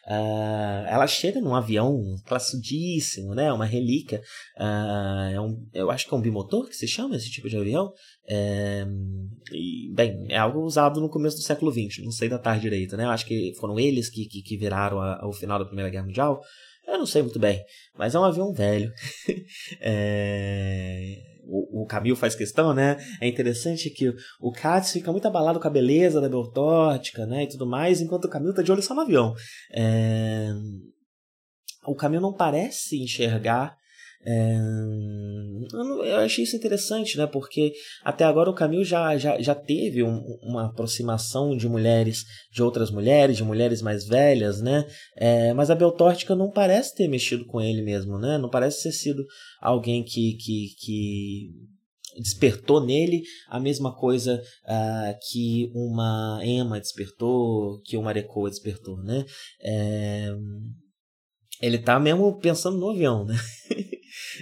Uh, 0.08 0.88
ela 0.88 1.06
chega 1.06 1.42
num 1.42 1.54
avião 1.54 2.02
classudíssimo, 2.26 3.36
né? 3.36 3.52
Uma 3.52 3.66
relíquia. 3.66 4.22
Uh, 4.58 5.34
é 5.34 5.42
um, 5.42 5.68
eu 5.74 5.92
acho 5.92 6.08
que 6.08 6.14
é 6.14 6.18
um 6.18 6.22
bimotor 6.22 6.66
que 6.66 6.76
se 6.76 6.88
chama 6.88 7.18
esse 7.18 7.30
tipo 7.30 7.50
de 7.50 7.58
avião. 7.58 7.92
É, 8.26 8.86
e, 9.52 9.94
bem, 9.94 10.26
é 10.30 10.38
algo 10.38 10.62
usado 10.62 11.02
no 11.02 11.10
começo 11.10 11.36
do 11.36 11.44
século 11.44 11.72
XX, 11.72 12.04
não 12.06 12.12
sei 12.12 12.30
da 12.30 12.40
tarde 12.40 12.62
direito, 12.62 12.96
né? 12.96 13.04
Eu 13.04 13.10
acho 13.10 13.26
que 13.26 13.54
foram 13.60 13.78
eles 13.78 14.10
que, 14.10 14.26
que, 14.26 14.42
que 14.42 14.58
viraram 14.58 15.02
a, 15.02 15.22
ao 15.22 15.34
final 15.34 15.60
da 15.60 15.66
Primeira 15.66 15.90
Guerra 15.90 16.06
Mundial. 16.06 16.40
Eu 16.88 16.98
não 16.98 17.06
sei 17.06 17.22
muito 17.22 17.38
bem, 17.38 17.62
mas 17.98 18.16
é 18.16 18.20
um 18.20 18.24
avião 18.24 18.54
velho. 18.54 18.92
é... 19.82 21.22
O, 21.50 21.84
o 21.84 21.86
Camil 21.86 22.16
faz 22.16 22.34
questão, 22.34 22.74
né? 22.74 22.98
É 23.22 23.28
interessante 23.28 23.90
que 23.90 24.14
o 24.40 24.52
Katz 24.52 24.92
fica 24.92 25.12
muito 25.12 25.28
abalado 25.28 25.60
com 25.60 25.68
a 25.68 25.72
beleza 25.72 26.20
da 26.20 26.30
Beltótica, 26.30 27.26
né? 27.26 27.44
E 27.44 27.48
tudo 27.48 27.66
mais, 27.66 28.02
enquanto 28.02 28.26
o 28.26 28.30
Camil 28.30 28.54
tá 28.54 28.62
de 28.62 28.72
olho 28.72 28.82
só 28.82 28.94
no 28.94 29.02
avião. 29.02 29.34
É... 29.74 30.50
O 31.86 31.96
Camil 31.96 32.22
não 32.22 32.34
parece 32.34 33.02
enxergar 33.02 33.78
é, 34.30 34.58
eu 35.74 36.18
achei 36.18 36.44
isso 36.44 36.58
interessante, 36.58 37.18
né? 37.18 37.26
Porque 37.26 37.72
até 38.04 38.26
agora 38.26 38.50
o 38.50 38.54
Camil 38.54 38.84
já, 38.84 39.18
já, 39.18 39.40
já 39.40 39.56
teve 39.56 40.04
um, 40.04 40.22
uma 40.44 40.66
aproximação 40.66 41.56
de 41.56 41.70
mulheres, 41.70 42.26
de 42.52 42.62
outras 42.62 42.92
mulheres, 42.92 43.38
de 43.38 43.44
mulheres 43.44 43.82
mais 43.82 44.06
velhas, 44.06 44.62
né? 44.62 44.86
É, 45.16 45.54
mas 45.54 45.70
a 45.70 45.76
Beltórtica 45.76 46.36
não 46.36 46.52
parece 46.52 46.94
ter 46.94 47.08
mexido 47.08 47.46
com 47.46 47.62
ele 47.62 47.82
mesmo, 47.82 48.20
né? 48.20 48.38
Não 48.38 48.50
parece 48.50 48.84
ter 48.84 48.92
sido 48.92 49.26
alguém 49.62 50.04
que, 50.04 50.34
que, 50.34 50.76
que 50.78 51.50
despertou 52.22 52.86
nele 52.86 53.22
a 53.48 53.62
mesma 53.62 53.96
coisa 53.96 54.44
uh, 54.66 55.20
que 55.32 55.72
uma 55.74 56.42
Emma 56.44 56.82
despertou, 56.82 57.80
que 57.82 57.96
uma 57.96 58.10
Arecoa 58.10 58.50
despertou, 58.50 58.98
né? 58.98 59.24
É, 59.62 60.32
ele 61.62 61.78
tá 61.80 61.98
mesmo 61.98 62.38
pensando 62.40 62.78
no 62.78 62.90
avião, 62.90 63.24
né? 63.24 63.38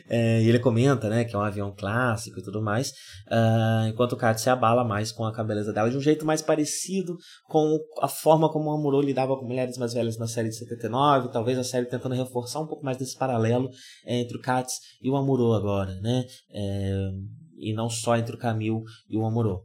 É, 0.09 0.41
e 0.41 0.49
ele 0.49 0.59
comenta, 0.59 1.09
né, 1.09 1.23
que 1.23 1.35
é 1.35 1.39
um 1.39 1.41
avião 1.41 1.73
clássico 1.75 2.39
e 2.39 2.43
tudo 2.43 2.61
mais, 2.61 2.89
uh, 3.27 3.87
enquanto 3.87 4.13
o 4.13 4.17
Kat 4.17 4.39
se 4.39 4.49
abala 4.49 4.83
mais 4.83 5.11
com 5.11 5.25
a 5.25 5.43
beleza 5.43 5.73
dela 5.73 5.89
de 5.89 5.97
um 5.97 6.01
jeito 6.01 6.25
mais 6.25 6.41
parecido 6.41 7.17
com 7.47 7.77
a 8.01 8.07
forma 8.07 8.51
como 8.51 8.69
o 8.69 8.73
Amuro 8.73 9.01
lidava 9.01 9.37
com 9.37 9.45
mulheres 9.45 9.77
mais 9.77 9.93
velhas 9.93 10.17
na 10.17 10.27
série 10.27 10.49
de 10.49 10.55
79, 10.55 11.31
talvez 11.31 11.57
a 11.57 11.63
série 11.63 11.85
tentando 11.85 12.15
reforçar 12.15 12.59
um 12.61 12.67
pouco 12.67 12.83
mais 12.83 12.97
desse 12.97 13.17
paralelo 13.17 13.69
entre 14.05 14.37
o 14.37 14.41
Katz 14.41 14.79
e 15.01 15.09
o 15.09 15.15
Amuro 15.15 15.53
agora, 15.53 15.93
né, 16.01 16.25
é, 16.51 17.09
e 17.57 17.73
não 17.73 17.89
só 17.89 18.15
entre 18.17 18.35
o 18.35 18.39
Camille 18.39 18.81
e 19.09 19.17
o 19.17 19.25
Amuro. 19.25 19.61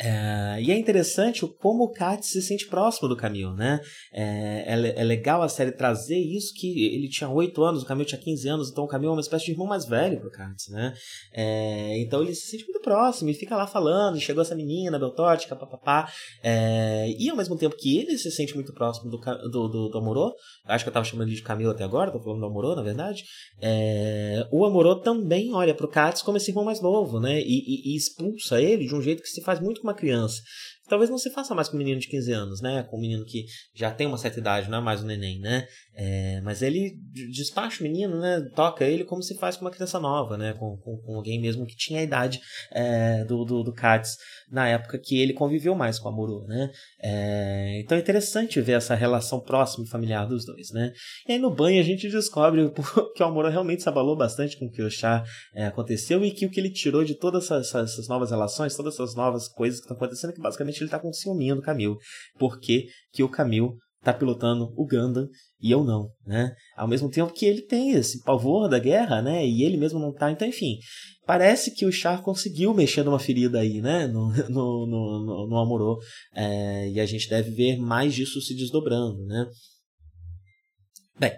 É, 0.00 0.62
e 0.62 0.70
é 0.70 0.78
interessante 0.78 1.44
como 1.58 1.84
o 1.84 1.92
Kat 1.92 2.24
se 2.24 2.40
sente 2.40 2.68
próximo 2.68 3.08
do 3.08 3.16
Camille, 3.16 3.52
né? 3.54 3.80
É, 4.12 4.74
é, 4.74 5.00
é, 5.00 5.04
legal 5.04 5.42
a 5.42 5.48
série 5.48 5.72
trazer 5.72 6.18
isso, 6.18 6.54
que 6.54 6.86
ele 6.94 7.08
tinha 7.08 7.28
8 7.28 7.62
anos, 7.64 7.82
o 7.82 7.86
Camille 7.86 8.06
tinha 8.06 8.20
15 8.20 8.48
anos, 8.48 8.70
então 8.70 8.84
o 8.84 8.88
Camille 8.88 9.10
é 9.10 9.12
uma 9.14 9.20
espécie 9.20 9.46
de 9.46 9.52
irmão 9.52 9.66
mais 9.66 9.86
velho 9.86 10.20
pro 10.20 10.30
Kat, 10.30 10.70
né? 10.70 10.94
É, 11.32 11.98
então 11.98 12.22
ele 12.22 12.32
se 12.34 12.46
sente 12.46 12.64
muito 12.64 12.80
próximo 12.80 13.28
e 13.28 13.34
fica 13.34 13.56
lá 13.56 13.66
falando, 13.66 14.20
chegou 14.20 14.42
essa 14.42 14.54
menina, 14.54 14.98
Beltótica, 14.98 15.56
papapá. 15.56 16.08
É, 16.44 17.12
e 17.18 17.28
ao 17.28 17.36
mesmo 17.36 17.56
tempo 17.58 17.76
que 17.76 17.98
ele 17.98 18.16
se 18.16 18.30
sente 18.30 18.54
muito 18.54 18.72
próximo 18.72 19.10
do, 19.10 19.18
do, 19.18 19.68
do, 19.68 19.88
do 19.88 19.98
Amorô, 19.98 20.32
acho 20.64 20.84
que 20.84 20.88
eu 20.88 20.94
tava 20.94 21.04
chamando 21.04 21.26
ele 21.28 21.36
de 21.36 21.42
Camille 21.42 21.70
até 21.70 21.82
agora, 21.82 22.12
tô 22.12 22.20
falando 22.20 22.40
do 22.40 22.46
Amorô, 22.46 22.76
na 22.76 22.82
verdade, 22.82 23.24
é, 23.60 24.46
o 24.52 24.64
Amorô 24.64 24.94
também 24.94 25.52
olha 25.52 25.74
pro 25.74 25.88
Katz 25.88 26.22
como 26.22 26.36
esse 26.36 26.52
irmão 26.52 26.64
mais 26.64 26.80
novo, 26.80 27.18
né? 27.18 27.40
E, 27.40 27.42
e, 27.42 27.92
e 27.92 27.96
expulsa 27.96 28.62
ele 28.62 28.86
de 28.86 28.94
um 28.94 29.02
jeito 29.02 29.22
que 29.22 29.28
se 29.28 29.42
faz 29.42 29.58
muito 29.58 29.87
uma 29.88 29.94
criança. 29.94 30.42
Talvez 30.88 31.10
não 31.10 31.18
se 31.18 31.30
faça 31.30 31.54
mais 31.54 31.68
com 31.68 31.76
um 31.76 31.78
menino 31.78 32.00
de 32.00 32.08
15 32.08 32.32
anos, 32.32 32.60
né? 32.60 32.82
Com 32.84 32.96
um 32.96 33.00
menino 33.00 33.24
que 33.24 33.44
já 33.74 33.90
tem 33.90 34.06
uma 34.06 34.18
certa 34.18 34.38
idade, 34.38 34.70
não 34.70 34.78
é 34.78 34.80
mais 34.80 35.02
um 35.02 35.06
neném, 35.06 35.38
né? 35.40 35.66
É, 35.94 36.40
mas 36.42 36.62
ele 36.62 36.96
despacha 37.30 37.80
o 37.80 37.82
menino, 37.82 38.20
né? 38.20 38.40
Toca 38.54 38.84
ele 38.84 39.04
como 39.04 39.22
se 39.22 39.36
faz 39.36 39.56
com 39.56 39.64
uma 39.64 39.70
criança 39.70 39.98
nova, 39.98 40.36
né? 40.36 40.54
Com, 40.54 40.76
com, 40.76 40.96
com 40.98 41.16
alguém 41.16 41.40
mesmo 41.40 41.66
que 41.66 41.76
tinha 41.76 42.00
a 42.00 42.02
idade 42.02 42.40
é, 42.72 43.24
do, 43.24 43.44
do, 43.44 43.62
do 43.62 43.72
Katz 43.72 44.16
na 44.50 44.68
época 44.68 44.98
que 44.98 45.18
ele 45.20 45.32
conviveu 45.32 45.74
mais 45.74 45.98
com 45.98 46.08
a 46.08 46.12
Muru, 46.12 46.44
né? 46.46 46.70
É, 47.02 47.80
então 47.80 47.96
é 47.96 48.00
interessante 48.00 48.60
ver 48.60 48.72
essa 48.72 48.94
relação 48.94 49.40
próxima 49.40 49.84
e 49.84 49.88
familiar 49.88 50.26
dos 50.26 50.44
dois, 50.44 50.70
né? 50.72 50.92
E 51.26 51.32
aí 51.32 51.38
no 51.38 51.50
banho 51.54 51.80
a 51.80 51.84
gente 51.84 52.08
descobre 52.08 52.70
que 53.14 53.22
o 53.22 53.26
Amuro 53.26 53.48
realmente 53.48 53.82
se 53.82 53.88
abalou 53.88 54.16
bastante 54.16 54.56
com 54.58 54.66
o 54.66 54.70
que 54.70 54.82
o 54.82 54.90
chá 54.90 55.24
é, 55.54 55.66
aconteceu 55.66 56.24
e 56.24 56.30
que 56.30 56.46
o 56.46 56.50
que 56.50 56.60
ele 56.60 56.70
tirou 56.70 57.04
de 57.04 57.14
todas 57.14 57.44
essas, 57.50 57.74
essas 57.74 58.08
novas 58.08 58.30
relações, 58.30 58.76
todas 58.76 58.94
essas 58.94 59.14
novas 59.14 59.48
coisas 59.48 59.80
que 59.80 59.84
estão 59.84 59.96
acontecendo, 59.96 60.32
que 60.32 60.40
basicamente 60.40 60.77
ele 60.82 60.90
tá 60.90 60.98
com 60.98 61.12
ciúminho 61.12 61.56
do 61.56 61.62
Camil. 61.62 61.96
Porque 62.38 62.86
que 63.12 63.22
o 63.22 63.28
Camil 63.28 63.76
tá 64.02 64.12
pilotando 64.12 64.72
o 64.76 64.86
Gundam 64.86 65.28
e 65.60 65.70
eu 65.70 65.84
não, 65.84 66.10
né? 66.24 66.54
Ao 66.76 66.86
mesmo 66.86 67.10
tempo 67.10 67.32
que 67.32 67.44
ele 67.44 67.62
tem 67.62 67.90
esse 67.90 68.22
pavor 68.22 68.68
da 68.68 68.78
guerra, 68.78 69.20
né? 69.20 69.46
E 69.46 69.62
ele 69.62 69.76
mesmo 69.76 69.98
não 69.98 70.12
tá, 70.12 70.30
então 70.30 70.46
enfim. 70.46 70.78
Parece 71.26 71.74
que 71.74 71.84
o 71.84 71.92
Char 71.92 72.22
conseguiu 72.22 72.72
mexer 72.72 73.02
numa 73.02 73.18
ferida 73.18 73.58
aí, 73.58 73.80
né? 73.80 74.06
No, 74.06 74.32
no, 74.48 74.86
no, 74.86 75.46
no, 75.48 75.58
Amorô. 75.58 75.98
É, 76.34 76.88
e 76.90 77.00
a 77.00 77.06
gente 77.06 77.28
deve 77.28 77.50
ver 77.50 77.76
mais 77.76 78.14
disso 78.14 78.40
se 78.40 78.54
desdobrando, 78.54 79.24
né? 79.26 79.46
Bem, 81.18 81.32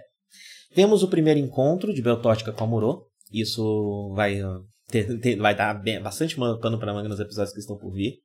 temos 0.74 1.02
o 1.02 1.08
primeiro 1.08 1.40
encontro 1.40 1.92
de 1.92 2.02
Beltótica 2.02 2.52
com 2.52 2.64
Amorô. 2.64 3.06
Isso 3.32 4.12
vai, 4.14 4.40
ter, 4.88 5.18
ter, 5.18 5.36
vai 5.36 5.56
dar 5.56 5.74
bem, 5.74 6.00
bastante 6.00 6.36
pano 6.36 6.78
para 6.78 6.92
manga 6.92 7.08
nos 7.08 7.20
episódios 7.20 7.54
que 7.54 7.60
estão 7.60 7.78
por 7.78 7.92
vir. 7.92 8.18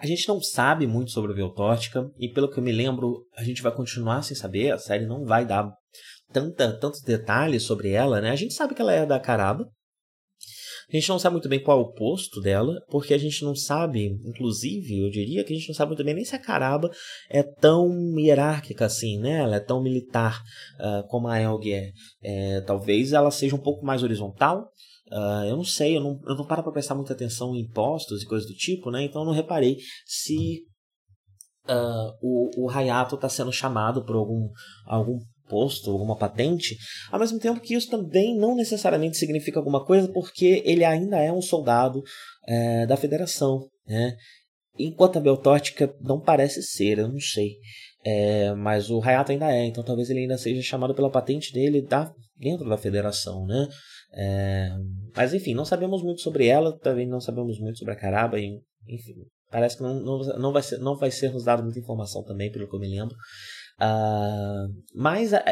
A 0.00 0.06
gente 0.06 0.28
não 0.28 0.40
sabe 0.40 0.86
muito 0.86 1.10
sobre 1.10 1.32
a 1.32 1.34
Veltótica, 1.34 2.08
e 2.18 2.28
pelo 2.28 2.48
que 2.48 2.58
eu 2.58 2.62
me 2.62 2.72
lembro, 2.72 3.26
a 3.36 3.42
gente 3.42 3.62
vai 3.62 3.74
continuar 3.74 4.22
sem 4.22 4.36
saber, 4.36 4.70
a 4.70 4.78
série 4.78 5.06
não 5.06 5.24
vai 5.24 5.44
dar 5.44 5.72
tanta, 6.32 6.72
tantos 6.78 7.00
detalhes 7.02 7.64
sobre 7.64 7.90
ela, 7.90 8.20
né? 8.20 8.30
A 8.30 8.36
gente 8.36 8.54
sabe 8.54 8.74
que 8.74 8.82
ela 8.82 8.92
é 8.92 9.04
da 9.04 9.18
Caraba. 9.18 9.68
A 10.90 10.96
gente 10.96 11.08
não 11.10 11.18
sabe 11.18 11.34
muito 11.34 11.50
bem 11.50 11.62
qual 11.62 11.78
é 11.78 11.82
o 11.82 11.92
posto 11.92 12.40
dela, 12.40 12.80
porque 12.88 13.12
a 13.12 13.18
gente 13.18 13.44
não 13.44 13.54
sabe, 13.54 14.06
inclusive, 14.24 15.04
eu 15.04 15.10
diria 15.10 15.44
que 15.44 15.52
a 15.52 15.56
gente 15.56 15.68
não 15.68 15.74
sabe 15.74 15.90
muito 15.90 16.04
bem 16.04 16.14
nem 16.14 16.24
se 16.24 16.34
a 16.34 16.38
Caraba 16.38 16.90
é 17.28 17.42
tão 17.42 17.90
hierárquica 18.18 18.86
assim, 18.86 19.18
né? 19.18 19.40
Ela 19.40 19.56
é 19.56 19.60
tão 19.60 19.82
militar 19.82 20.42
uh, 20.80 21.06
como 21.08 21.28
a 21.28 21.38
Elg 21.38 21.72
é. 21.72 21.90
é. 22.22 22.60
Talvez 22.62 23.12
ela 23.12 23.30
seja 23.30 23.54
um 23.54 23.60
pouco 23.60 23.84
mais 23.84 24.02
horizontal, 24.02 24.70
Uh, 25.10 25.44
eu 25.46 25.56
não 25.56 25.64
sei, 25.64 25.96
eu 25.96 26.00
não, 26.00 26.20
eu 26.26 26.36
não 26.36 26.46
paro 26.46 26.62
para 26.62 26.72
prestar 26.72 26.94
muita 26.94 27.12
atenção 27.12 27.54
em 27.54 27.60
impostos 27.60 28.22
e 28.22 28.26
coisas 28.26 28.48
do 28.48 28.54
tipo, 28.54 28.90
né? 28.90 29.02
Então 29.02 29.22
eu 29.22 29.26
não 29.26 29.32
reparei 29.32 29.78
se 30.06 30.64
uh, 31.68 32.12
o, 32.20 32.64
o 32.64 32.70
Hayato 32.70 33.14
está 33.14 33.28
sendo 33.28 33.52
chamado 33.52 34.04
por 34.04 34.16
algum, 34.16 34.50
algum 34.86 35.18
posto, 35.48 35.90
alguma 35.90 36.16
patente, 36.16 36.76
ao 37.10 37.18
mesmo 37.18 37.38
tempo 37.38 37.60
que 37.60 37.74
isso 37.74 37.90
também 37.90 38.36
não 38.36 38.54
necessariamente 38.54 39.16
significa 39.16 39.58
alguma 39.58 39.84
coisa, 39.84 40.06
porque 40.12 40.62
ele 40.64 40.84
ainda 40.84 41.18
é 41.18 41.32
um 41.32 41.40
soldado 41.40 42.02
é, 42.46 42.86
da 42.86 42.96
federação, 42.96 43.66
né? 43.86 44.14
Enquanto 44.78 45.16
a 45.16 45.20
Beltótica 45.20 45.92
não 46.00 46.20
parece 46.20 46.62
ser, 46.62 46.98
eu 46.98 47.08
não 47.08 47.18
sei. 47.18 47.56
É, 48.04 48.54
mas 48.54 48.90
o 48.90 49.02
Hayato 49.02 49.32
ainda 49.32 49.50
é, 49.50 49.64
então 49.64 49.82
talvez 49.82 50.08
ele 50.08 50.20
ainda 50.20 50.38
seja 50.38 50.62
chamado 50.62 50.94
pela 50.94 51.10
patente 51.10 51.52
dele 51.52 51.82
da, 51.82 52.12
dentro 52.36 52.68
da 52.68 52.76
federação, 52.76 53.44
né? 53.44 53.66
É, 54.12 54.70
mas 55.16 55.34
enfim, 55.34 55.54
não 55.54 55.64
sabemos 55.64 56.02
muito 56.02 56.20
sobre 56.20 56.46
ela, 56.46 56.76
também 56.78 57.06
não 57.06 57.20
sabemos 57.20 57.58
muito 57.58 57.78
sobre 57.78 57.94
a 57.94 57.96
Caraba, 57.96 58.38
e, 58.38 58.60
enfim, 58.88 59.14
parece 59.50 59.76
que 59.76 59.82
não, 59.82 59.94
não, 59.94 60.18
não, 60.38 60.52
vai 60.52 60.62
ser, 60.62 60.78
não 60.78 60.96
vai 60.96 61.10
ser 61.10 61.32
nos 61.32 61.44
dado 61.44 61.62
muita 61.62 61.78
informação 61.78 62.22
também, 62.24 62.50
pelo 62.50 62.68
que 62.68 62.74
eu 62.74 62.80
me 62.80 62.88
lembro. 62.88 63.14
Uh, 63.80 64.74
mas 64.94 65.32
a, 65.32 65.44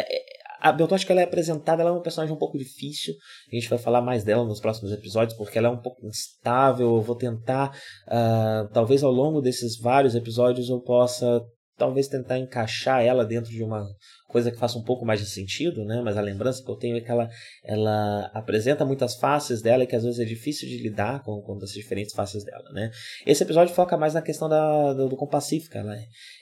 a 0.61 0.73
Beltótica 0.73 1.13
ela 1.13 1.21
é 1.21 1.25
apresentada, 1.25 1.83
ela 1.83 1.91
é 1.91 1.95
uma 1.95 2.03
personagem 2.03 2.35
um 2.35 2.39
pouco 2.39 2.59
difícil. 2.59 3.15
A 3.51 3.55
gente 3.55 3.69
vai 3.69 3.79
falar 3.79 4.01
mais 4.01 4.25
dela 4.25 4.45
nos 4.45 4.61
próximos 4.61 4.93
episódios, 4.93 5.37
porque 5.37 5.59
ela 5.59 5.69
é 5.69 5.71
um 5.71 5.81
pouco 5.81 6.07
instável. 6.07 6.97
Eu 6.97 7.03
vou 7.03 7.17
tentar, 7.17 7.77
uh, 8.09 8.69
talvez 8.73 9.03
ao 9.03 9.13
longo 9.13 9.41
desses 9.41 9.79
vários 9.79 10.15
episódios, 10.15 10.69
eu 10.69 10.81
possa 10.81 11.41
talvez 11.77 12.09
tentar 12.09 12.39
encaixar 12.39 13.05
ela 13.05 13.25
dentro 13.25 13.51
de 13.51 13.63
uma 13.63 13.87
coisa 14.29 14.51
que 14.51 14.59
faça 14.59 14.79
um 14.79 14.83
pouco 14.83 15.05
mais 15.05 15.21
de 15.21 15.27
sentido, 15.27 15.85
né? 15.85 16.03
Mas 16.03 16.17
a 16.17 16.21
lembrança 16.21 16.63
que 16.63 16.71
eu 16.71 16.77
tenho 16.77 16.97
é 16.97 17.01
que 17.01 17.11
ela, 17.11 17.29
ela 17.65 18.31
apresenta 18.35 18.85
muitas 18.85 19.17
faces 19.17 19.63
dela 19.63 19.85
e 19.85 19.87
que 19.87 19.97
às 19.97 20.05
vezes 20.05 20.19
é 20.19 20.25
difícil 20.25 20.69
de 20.69 20.79
lidar 20.79 21.23
com, 21.23 21.41
com 21.41 21.59
as 21.63 21.71
diferentes 21.71 22.15
faces 22.15 22.45
dela, 22.45 22.71
né? 22.73 22.91
Esse 23.25 23.43
episódio 23.43 23.75
foca 23.75 23.97
mais 23.97 24.15
na 24.15 24.23
questão 24.23 24.49
da, 24.49 24.93
do, 24.93 25.09
do 25.09 25.27
pacífica, 25.27 25.79
ela, 25.79 25.97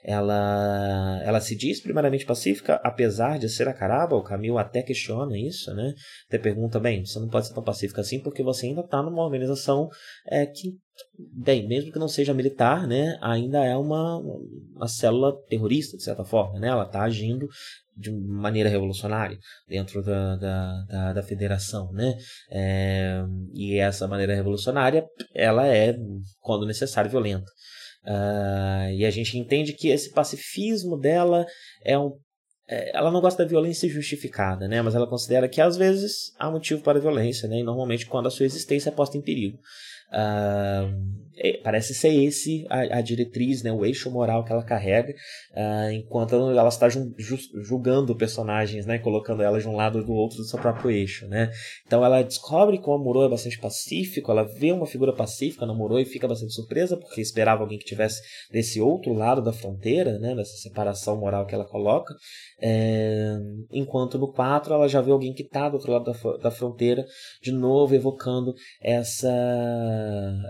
ela, 0.05 1.23
ela 1.25 1.41
se 1.41 1.55
diz 1.55 1.81
primeiramente 1.81 2.27
pacífica, 2.27 2.81
apesar 2.83 3.39
de 3.39 3.49
ser 3.49 3.69
a 3.69 3.73
caraba, 3.75 4.17
o 4.17 4.23
Camil 4.23 4.59
até 4.59 4.83
questiona 4.83 5.39
isso, 5.39 5.73
né? 5.75 5.95
Até 6.29 6.39
pergunta, 6.39 6.81
bem, 6.81 7.05
você 7.05 7.19
não 7.19 7.29
pode 7.29 7.47
ser 7.47 7.55
tão 7.55 7.63
pacífica 7.63 8.01
assim 8.01 8.21
porque 8.21 8.43
você 8.43 8.67
ainda 8.67 8.81
está 8.81 9.03
numa 9.03 9.23
organização 9.23 9.89
é, 10.27 10.47
que 10.47 10.79
bem, 11.19 11.67
mesmo 11.67 11.93
que 11.93 11.99
não 11.99 12.09
seja 12.09 12.35
militar, 12.35 12.87
né, 12.87 13.19
ainda 13.21 13.65
é 13.65 13.77
uma, 13.77 14.19
uma 14.19 14.89
célula 14.89 15.37
terrorista, 15.49 15.97
de 15.97 16.03
certa 16.03 16.25
forma, 16.25 16.59
né, 16.59 16.69
ela 16.69 16.85
está 16.85 17.03
agindo 17.03 17.49
de 17.97 18.11
maneira 18.11 18.69
revolucionária 18.69 19.39
dentro 19.69 20.03
da, 20.03 20.37
da, 20.37 20.85
da, 20.89 21.13
da 21.15 21.23
federação, 21.23 21.91
né? 21.93 22.17
É, 22.51 23.23
e 23.53 23.79
essa 23.79 24.07
maneira 24.09 24.35
revolucionária, 24.35 25.05
ela 25.35 25.67
é, 25.67 25.95
quando 26.41 26.67
necessário, 26.67 27.11
violenta. 27.11 27.51
Uh, 28.05 28.91
e 28.93 29.05
a 29.07 29.11
gente 29.11 29.39
entende 29.39 29.73
que 29.73 29.89
esse 29.89 30.13
pacifismo 30.13 30.99
dela 30.99 31.47
é 31.83 31.99
um 31.99 32.13
é, 32.67 32.97
ela 32.97 33.11
não 33.11 33.21
gosta 33.21 33.43
da 33.43 33.49
violência 33.49 33.89
justificada, 33.89 34.67
né? 34.67 34.81
Mas 34.81 34.95
ela 34.95 35.07
considera 35.07 35.49
que 35.49 35.61
às 35.61 35.77
vezes 35.77 36.33
há 36.39 36.51
motivo 36.51 36.83
para 36.83 36.99
a 36.99 37.01
violência, 37.01 37.49
né? 37.49 37.59
E 37.59 37.63
normalmente 37.63 38.07
quando 38.07 38.27
a 38.27 38.31
sua 38.31 38.47
existência 38.47 38.89
é 38.89 38.93
posta 38.93 39.19
em 39.19 39.23
perigo. 39.23 39.59
Uh, 40.11 41.24
é, 41.37 41.61
parece 41.63 41.95
ser 41.95 42.13
esse 42.15 42.65
a, 42.69 42.99
a, 42.99 43.01
diretriz, 43.01 43.63
né, 43.63 43.73
o 43.73 43.85
eixo 43.85 44.11
moral 44.11 44.45
que 44.45 44.53
ela 44.53 44.63
carrega, 44.63 45.13
uh, 45.53 45.91
enquanto 45.93 46.35
ela 46.35 46.69
está 46.69 46.89
ju 46.89 47.13
julgando 47.63 48.17
personagens, 48.17 48.87
né, 48.87 48.99
colocando 48.99 49.43
elas 49.43 49.63
de 49.63 49.69
um 49.69 49.77
lado 49.77 49.99
ou 49.99 50.05
do 50.05 50.13
outro 50.13 50.39
do 50.39 50.45
seu 50.45 50.59
próprio 50.59 50.91
eixo, 50.91 51.27
né. 51.27 51.51
Então 51.87 52.05
ela 52.05 52.23
descobre 52.23 52.79
que 52.79 52.89
o 52.89 52.93
Amuro 52.93 53.23
é 53.23 53.29
bastante 53.29 53.59
pacífico, 53.59 54.31
ela 54.31 54.45
vê 54.45 54.73
uma 54.73 54.87
figura 54.87 55.13
pacífica 55.13 55.67
no 55.67 55.73
Amuro 55.73 55.99
e 55.99 56.05
fica 56.05 56.29
bastante 56.29 56.53
surpresa 56.53 56.97
porque 56.97 57.21
esperava 57.21 57.63
alguém 57.63 57.79
que 57.79 57.85
tivesse 57.85 58.23
desse 58.51 58.81
outro 58.81 59.13
lado 59.13 59.43
da 59.43 59.53
fronteira, 59.53 60.19
né, 60.19 60.35
dessa 60.35 60.57
separação 60.57 61.19
moral 61.19 61.47
que 61.47 61.55
ela 61.55 61.65
coloca, 61.65 62.15
é, 62.61 63.37
enquanto 63.73 64.19
no 64.19 64.33
4 64.33 64.73
ela 64.73 64.89
já 64.89 65.01
vê 65.01 65.11
alguém 65.11 65.33
que 65.33 65.43
está 65.43 65.69
do 65.69 65.75
outro 65.75 65.93
lado 65.93 66.05
da, 66.05 66.37
da 66.39 66.51
fronteira, 66.51 67.05
de 67.43 67.53
novo 67.53 67.95
evocando 67.95 68.55
essa 68.81 69.35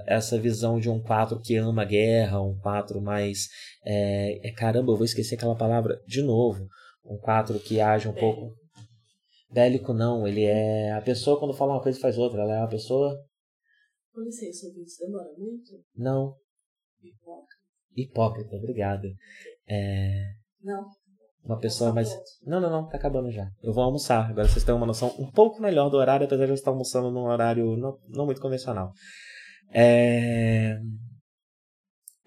essa 0.06 0.38
visão 0.38 0.73
de 0.78 0.90
um 0.90 1.00
4 1.00 1.40
que 1.40 1.56
ama 1.56 1.82
a 1.82 1.84
guerra, 1.84 2.40
um 2.40 2.58
4 2.58 3.00
mais. 3.00 3.48
É, 3.84 4.48
é, 4.48 4.52
caramba, 4.52 4.92
eu 4.92 4.96
vou 4.96 5.04
esquecer 5.04 5.34
aquela 5.34 5.56
palavra 5.56 6.00
de 6.06 6.22
novo. 6.22 6.66
Um 7.04 7.18
4 7.18 7.58
que 7.60 7.80
age 7.80 8.08
um 8.08 8.12
Bélico. 8.12 8.37
pouco. 8.37 8.56
Bélico 9.50 9.92
não, 9.92 10.26
ele 10.26 10.44
é. 10.44 10.92
A 10.92 11.00
pessoa 11.00 11.38
quando 11.38 11.54
fala 11.54 11.74
uma 11.74 11.82
coisa 11.82 12.00
faz 12.00 12.18
outra, 12.18 12.42
ela 12.42 12.54
é 12.54 12.58
uma 12.58 12.68
pessoa. 12.68 13.16
Com 14.12 14.22
licença, 14.22 14.66
isso 14.80 15.04
demora 15.04 15.28
muito? 15.37 15.84
Não. 15.96 16.34
Hipócrita. 17.02 17.54
Hipócrita, 17.96 18.56
obrigada. 18.56 19.08
É... 19.68 20.32
Não. 20.62 20.84
Uma 21.44 21.58
pessoa 21.58 21.92
mais. 21.92 22.10
Não, 22.42 22.58
não, 22.58 22.70
não, 22.70 22.88
tá 22.88 22.96
acabando 22.96 23.30
já. 23.30 23.46
Eu 23.62 23.72
vou 23.72 23.84
almoçar. 23.84 24.30
Agora 24.30 24.48
vocês 24.48 24.64
têm 24.64 24.74
uma 24.74 24.87
noção 24.87 25.14
um 25.18 25.30
pouco 25.30 25.60
melhor 25.60 25.90
do 25.90 25.98
horário, 25.98 26.24
apesar 26.24 26.46
de 26.46 26.52
eu 26.52 26.54
estar 26.54 26.70
almoçando 26.70 27.10
num 27.10 27.24
horário 27.24 27.76
não, 27.76 27.98
não 28.08 28.24
muito 28.24 28.40
convencional. 28.40 28.92
É... 29.72 30.79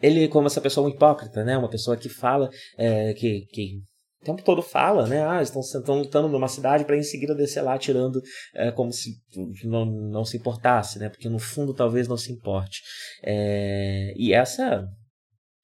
Ele, 0.01 0.27
como 0.27 0.47
essa 0.47 0.61
pessoa 0.61 0.89
hipócrita, 0.89 1.43
né? 1.43 1.57
Uma 1.57 1.69
pessoa 1.69 1.97
que 1.97 2.07
fala, 2.07 2.49
é, 2.77 3.13
que, 3.13 3.47
que 3.51 3.81
o 4.21 4.25
tempo 4.25 4.43
todo 4.43 4.61
fala, 4.61 5.07
né? 5.07 5.25
Ah, 5.25 5.41
estão, 5.41 5.61
estão 5.61 5.99
lutando 5.99 6.27
numa 6.27 6.47
cidade 6.47 6.85
para 6.85 6.97
em 6.97 7.03
seguida 7.03 7.33
descer 7.33 7.61
lá 7.61 7.77
tirando 7.77 8.21
é, 8.53 8.71
como 8.71 8.91
se 8.91 9.15
não, 9.63 9.85
não 9.85 10.25
se 10.25 10.37
importasse, 10.37 10.99
né? 10.99 11.09
Porque 11.09 11.29
no 11.29 11.39
fundo 11.39 11.73
talvez 11.73 12.07
não 12.07 12.17
se 12.17 12.31
importe. 12.31 12.81
É, 13.23 14.13
e 14.15 14.33
essa 14.33 14.87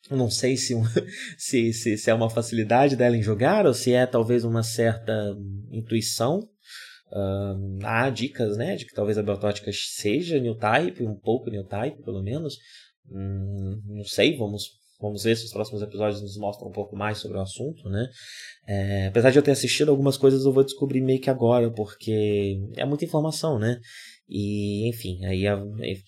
não 0.10 0.30
sei 0.30 0.58
se, 0.58 0.74
se, 1.38 1.74
se, 1.74 1.98
se, 1.98 2.10
é 2.10 2.14
uma 2.14 2.30
facilidade 2.30 2.96
dela 2.96 3.16
em 3.16 3.24
jogar 3.24 3.66
ou 3.66 3.74
se 3.74 3.94
é 3.94 4.06
talvez 4.06 4.44
uma 4.44 4.64
certa 4.64 5.14
intuição 5.72 6.40
Há 7.84 8.10
dicas, 8.10 8.58
né, 8.58 8.76
de 8.76 8.86
que 8.86 8.94
talvez 8.94 9.18
a 9.18 9.24
biotótica 9.24 9.72
seja 9.72 10.40
new 10.40 10.56
type, 10.56 11.04
um 11.04 11.16
pouco 11.16 11.50
new 11.50 11.64
type, 11.64 12.02
pelo 12.04 12.24
menos. 12.24 12.58
Hum, 13.12 13.82
não 13.86 14.04
sei, 14.04 14.36
vamos, 14.38 14.70
vamos 15.00 15.24
ver 15.24 15.36
se 15.36 15.46
os 15.46 15.52
próximos 15.52 15.82
episódios 15.82 16.22
nos 16.22 16.38
mostram 16.38 16.70
um 16.70 16.72
pouco 16.72 16.96
mais 16.96 17.18
sobre 17.18 17.38
o 17.38 17.42
assunto, 17.42 17.88
né. 17.90 18.08
É, 18.68 19.08
apesar 19.08 19.30
de 19.30 19.38
eu 19.38 19.44
ter 19.44 19.52
assistido 19.52 19.90
algumas 19.90 20.18
coisas, 20.18 20.46
eu 20.46 20.54
vou 20.54 20.64
descobrir 20.64 21.02
meio 21.02 21.20
que 21.20 21.30
agora, 21.30 21.70
porque 21.72 22.60
é 22.76 22.86
muita 22.86 23.06
informação, 23.06 23.60
né. 23.60 23.80
E, 24.28 24.88
enfim, 24.90 25.24
aí 25.26 25.46
a, 25.46 25.62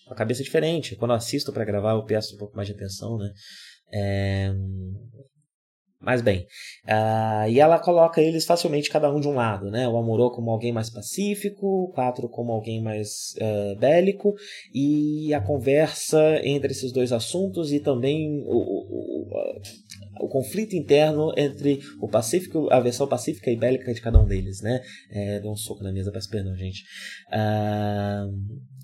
a 0.09 0.15
cabeça 0.15 0.41
é 0.41 0.45
diferente. 0.45 0.95
Quando 0.95 1.11
eu 1.11 1.17
assisto 1.17 1.51
para 1.51 1.65
gravar, 1.65 1.91
eu 1.91 2.05
peço 2.05 2.35
um 2.35 2.37
pouco 2.37 2.55
mais 2.55 2.67
de 2.67 2.73
atenção, 2.73 3.17
né. 3.17 3.31
É, 3.93 4.51
mas 6.05 6.21
bem, 6.21 6.45
uh, 6.85 7.49
e 7.49 7.59
ela 7.59 7.79
coloca 7.79 8.21
eles 8.21 8.45
facilmente 8.45 8.91
cada 8.91 9.11
um 9.11 9.19
de 9.19 9.27
um 9.27 9.33
lado, 9.33 9.71
né? 9.71 9.87
O 9.87 9.97
Amorô 9.97 10.29
como 10.29 10.51
alguém 10.51 10.71
mais 10.71 10.87
pacífico, 10.87 11.65
o 11.65 11.91
Quatro 11.91 12.29
como 12.29 12.51
alguém 12.51 12.79
mais 12.79 13.33
uh, 13.41 13.75
bélico, 13.79 14.35
e 14.71 15.33
a 15.33 15.41
conversa 15.41 16.39
entre 16.43 16.71
esses 16.73 16.91
dois 16.91 17.11
assuntos 17.11 17.73
e 17.73 17.79
também 17.79 18.43
o, 18.45 18.55
o, 18.55 19.25
o, 19.31 20.25
o 20.25 20.29
conflito 20.29 20.75
interno 20.75 21.33
entre 21.35 21.79
o 21.99 22.07
pacífico, 22.07 22.71
a 22.71 22.79
versão 22.79 23.07
pacífica 23.07 23.49
e 23.49 23.57
bélica 23.57 23.91
de 23.91 23.99
cada 23.99 24.21
um 24.21 24.27
deles, 24.27 24.61
né? 24.61 24.81
É, 25.09 25.39
deu 25.39 25.49
um 25.49 25.55
soco 25.55 25.83
na 25.83 25.91
mesa, 25.91 26.11
peço 26.11 26.29
perdão, 26.29 26.55
gente. 26.55 26.83
Uh, 27.29 28.31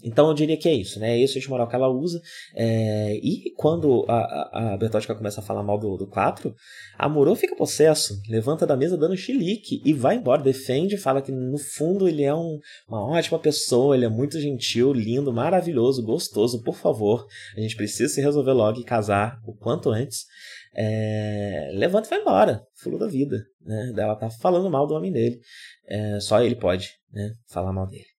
então 0.03 0.27
eu 0.27 0.33
diria 0.33 0.57
que 0.57 0.67
é 0.67 0.73
isso, 0.73 0.99
né? 0.99 1.15
É 1.15 1.21
esse 1.21 1.35
o 1.35 1.37
eixo 1.37 1.49
moral 1.49 1.67
que 1.67 1.75
ela 1.75 1.87
usa. 1.89 2.21
É, 2.55 3.15
e 3.21 3.51
quando 3.55 4.05
a, 4.07 4.17
a, 4.17 4.73
a 4.73 4.77
Bertótica 4.77 5.15
começa 5.15 5.41
a 5.41 5.43
falar 5.43 5.63
mal 5.63 5.77
do, 5.77 5.97
do 5.97 6.07
4, 6.07 6.53
a 6.97 7.09
Moro 7.09 7.35
fica 7.35 7.55
possesso, 7.55 8.19
levanta 8.29 8.65
da 8.65 8.75
mesa 8.75 8.97
dando 8.97 9.15
chilique 9.15 9.81
e 9.85 9.93
vai 9.93 10.15
embora, 10.15 10.41
defende, 10.41 10.97
fala 10.97 11.21
que 11.21 11.31
no 11.31 11.57
fundo 11.57 12.07
ele 12.07 12.23
é 12.23 12.33
um, 12.33 12.59
uma 12.87 13.05
ótima 13.05 13.39
pessoa, 13.39 13.95
ele 13.95 14.05
é 14.05 14.09
muito 14.09 14.39
gentil, 14.39 14.93
lindo, 14.93 15.33
maravilhoso, 15.33 16.03
gostoso, 16.03 16.61
por 16.63 16.75
favor, 16.75 17.25
a 17.55 17.59
gente 17.61 17.75
precisa 17.75 18.13
se 18.13 18.21
resolver 18.21 18.53
logo 18.53 18.79
e 18.79 18.83
casar 18.83 19.39
o 19.45 19.53
quanto 19.53 19.89
antes. 19.89 20.25
É, 20.73 21.71
levanta 21.73 22.07
e 22.07 22.09
vai 22.09 22.19
embora, 22.21 22.61
fulô 22.75 22.97
da 22.97 23.07
vida. 23.07 23.43
Né? 23.61 23.93
Ela 23.97 24.15
tá 24.15 24.29
falando 24.29 24.69
mal 24.69 24.87
do 24.87 24.93
homem 24.93 25.11
dele. 25.11 25.39
É, 25.87 26.19
só 26.19 26.41
ele 26.41 26.55
pode 26.55 26.91
né, 27.11 27.33
falar 27.49 27.73
mal 27.73 27.87
dele. 27.87 28.10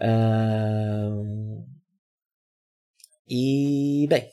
Uh, 0.00 1.64
e, 3.28 4.06
bem, 4.08 4.30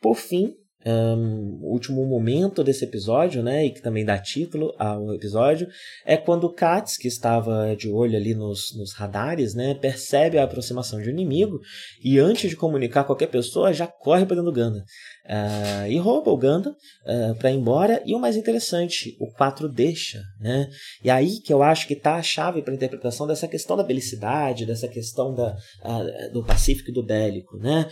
por 0.00 0.16
fim, 0.16 0.56
um, 0.86 1.58
último 1.62 2.06
momento 2.06 2.62
desse 2.62 2.84
episódio, 2.84 3.42
né, 3.42 3.66
e 3.66 3.70
que 3.70 3.82
também 3.82 4.04
dá 4.04 4.18
título 4.18 4.74
ao 4.78 5.12
episódio, 5.12 5.68
é 6.04 6.16
quando 6.16 6.52
Katz, 6.52 6.96
que 6.96 7.08
estava 7.08 7.74
de 7.76 7.90
olho 7.90 8.16
ali 8.16 8.34
nos, 8.34 8.76
nos 8.76 8.92
radares, 8.92 9.54
né, 9.54 9.74
percebe 9.74 10.38
a 10.38 10.44
aproximação 10.44 11.00
de 11.00 11.08
um 11.08 11.12
inimigo 11.12 11.60
e 12.02 12.18
antes 12.18 12.50
de 12.50 12.56
comunicar 12.56 13.04
qualquer 13.04 13.28
pessoa 13.28 13.72
já 13.72 13.86
corre 13.86 14.24
para 14.24 14.36
dentro 14.36 14.50
do 14.50 14.56
Ganda. 14.56 14.84
Uh, 15.26 15.90
e 15.90 15.98
rouba 15.98 16.30
o 16.30 16.36
Ganda 16.36 16.70
uh, 16.70 17.34
para 17.36 17.50
ir 17.50 17.56
embora. 17.56 18.00
E 18.06 18.14
o 18.14 18.18
mais 18.18 18.36
interessante, 18.36 19.16
o 19.20 19.26
4 19.32 19.68
deixa. 19.68 20.22
Né? 20.40 20.68
E 21.02 21.10
aí 21.10 21.40
que 21.40 21.52
eu 21.52 21.62
acho 21.62 21.86
que 21.88 21.94
está 21.94 22.14
a 22.14 22.22
chave 22.22 22.62
para 22.62 22.72
a 22.72 22.76
interpretação 22.76 23.26
dessa 23.26 23.48
questão 23.48 23.76
da 23.76 23.82
belicidade, 23.82 24.64
dessa 24.64 24.86
questão 24.86 25.34
da, 25.34 25.56
uh, 25.84 26.32
do 26.32 26.44
pacífico 26.44 26.90
e 26.90 26.94
do 26.94 27.02
bélico. 27.02 27.56
Né? 27.58 27.88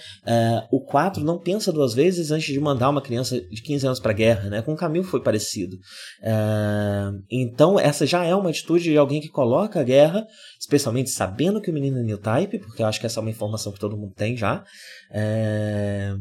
o 0.71 0.81
4 0.81 1.25
não 1.25 1.39
pensa 1.39 1.73
duas 1.73 1.95
vezes 1.95 2.31
antes 2.31 2.53
de 2.53 2.61
mandar 2.61 2.84
uma 2.89 3.03
criança 3.03 3.41
de 3.41 3.63
15 3.63 3.87
anos 3.87 4.01
para 4.01 4.13
a 4.13 4.15
guerra. 4.15 4.51
Né? 4.51 4.63
Com 4.63 4.73
o 4.73 4.77
Camilo 4.77 5.05
foi 5.05 5.23
parecido. 5.23 5.77
então, 7.31 7.79
essa 7.79 8.07
já 8.07 8.25
é 8.25 8.35
uma 8.35 8.51
atitude 8.51 8.85
de 8.85 8.97
alguém 8.97 9.21
que 9.21 9.29
coloca 9.29 9.81
a 9.81 9.85
guerra, 9.85 10.27
especialmente 10.61 11.11
sabendo 11.11 11.61
que 11.61 11.71
o 11.71 11.75
menino 11.75 11.99
é 11.99 12.03
new 12.03 12.19
type, 12.19 12.59
porque 12.59 12.83
eu 12.83 12.87
acho 12.87 13.01
que 13.01 13.07
essa 13.07 13.21
é 13.21 13.23
uma 13.23 13.31
informação 13.31 13.73
que 13.73 13.81
todo 13.81 13.97
mundo 13.97 14.15
tem 14.15 14.37
já. 14.37 14.65
É 15.11 16.15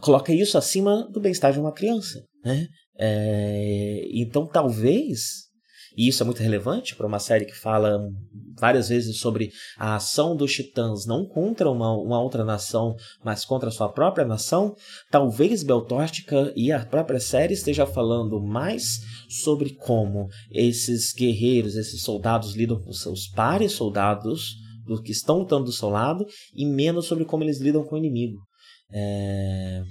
coloca 0.00 0.32
isso 0.32 0.58
acima 0.58 1.08
do 1.10 1.20
bem-estar 1.20 1.52
de 1.52 1.60
uma 1.60 1.72
criança. 1.72 2.24
Né? 2.44 2.66
É, 2.98 4.02
então, 4.12 4.46
talvez, 4.46 5.49
e 6.00 6.08
isso 6.08 6.22
é 6.22 6.26
muito 6.26 6.42
relevante 6.42 6.96
para 6.96 7.06
uma 7.06 7.18
série 7.18 7.44
que 7.44 7.54
fala 7.54 8.00
várias 8.58 8.88
vezes 8.88 9.18
sobre 9.18 9.52
a 9.76 9.96
ação 9.96 10.34
dos 10.34 10.50
titãs 10.50 11.04
não 11.04 11.26
contra 11.26 11.70
uma, 11.70 11.94
uma 11.94 12.18
outra 12.18 12.42
nação, 12.42 12.96
mas 13.22 13.44
contra 13.44 13.68
a 13.68 13.72
sua 13.72 13.92
própria 13.92 14.24
nação, 14.24 14.74
talvez 15.10 15.62
Beltórtica 15.62 16.54
e 16.56 16.72
a 16.72 16.82
própria 16.86 17.20
série 17.20 17.52
esteja 17.52 17.84
falando 17.84 18.40
mais 18.40 19.00
sobre 19.28 19.74
como 19.74 20.26
esses 20.50 21.12
guerreiros, 21.12 21.76
esses 21.76 22.00
soldados 22.00 22.54
lidam 22.54 22.80
com 22.80 22.94
seus 22.94 23.28
pares 23.28 23.72
soldados 23.72 24.54
do 24.86 25.02
que 25.02 25.12
estão 25.12 25.40
lutando 25.40 25.66
do 25.66 25.72
seu 25.72 25.90
lado 25.90 26.24
e 26.56 26.64
menos 26.64 27.04
sobre 27.04 27.26
como 27.26 27.44
eles 27.44 27.60
lidam 27.60 27.84
com 27.84 27.96
o 27.96 27.98
inimigo. 27.98 28.38
É, 28.90 29.82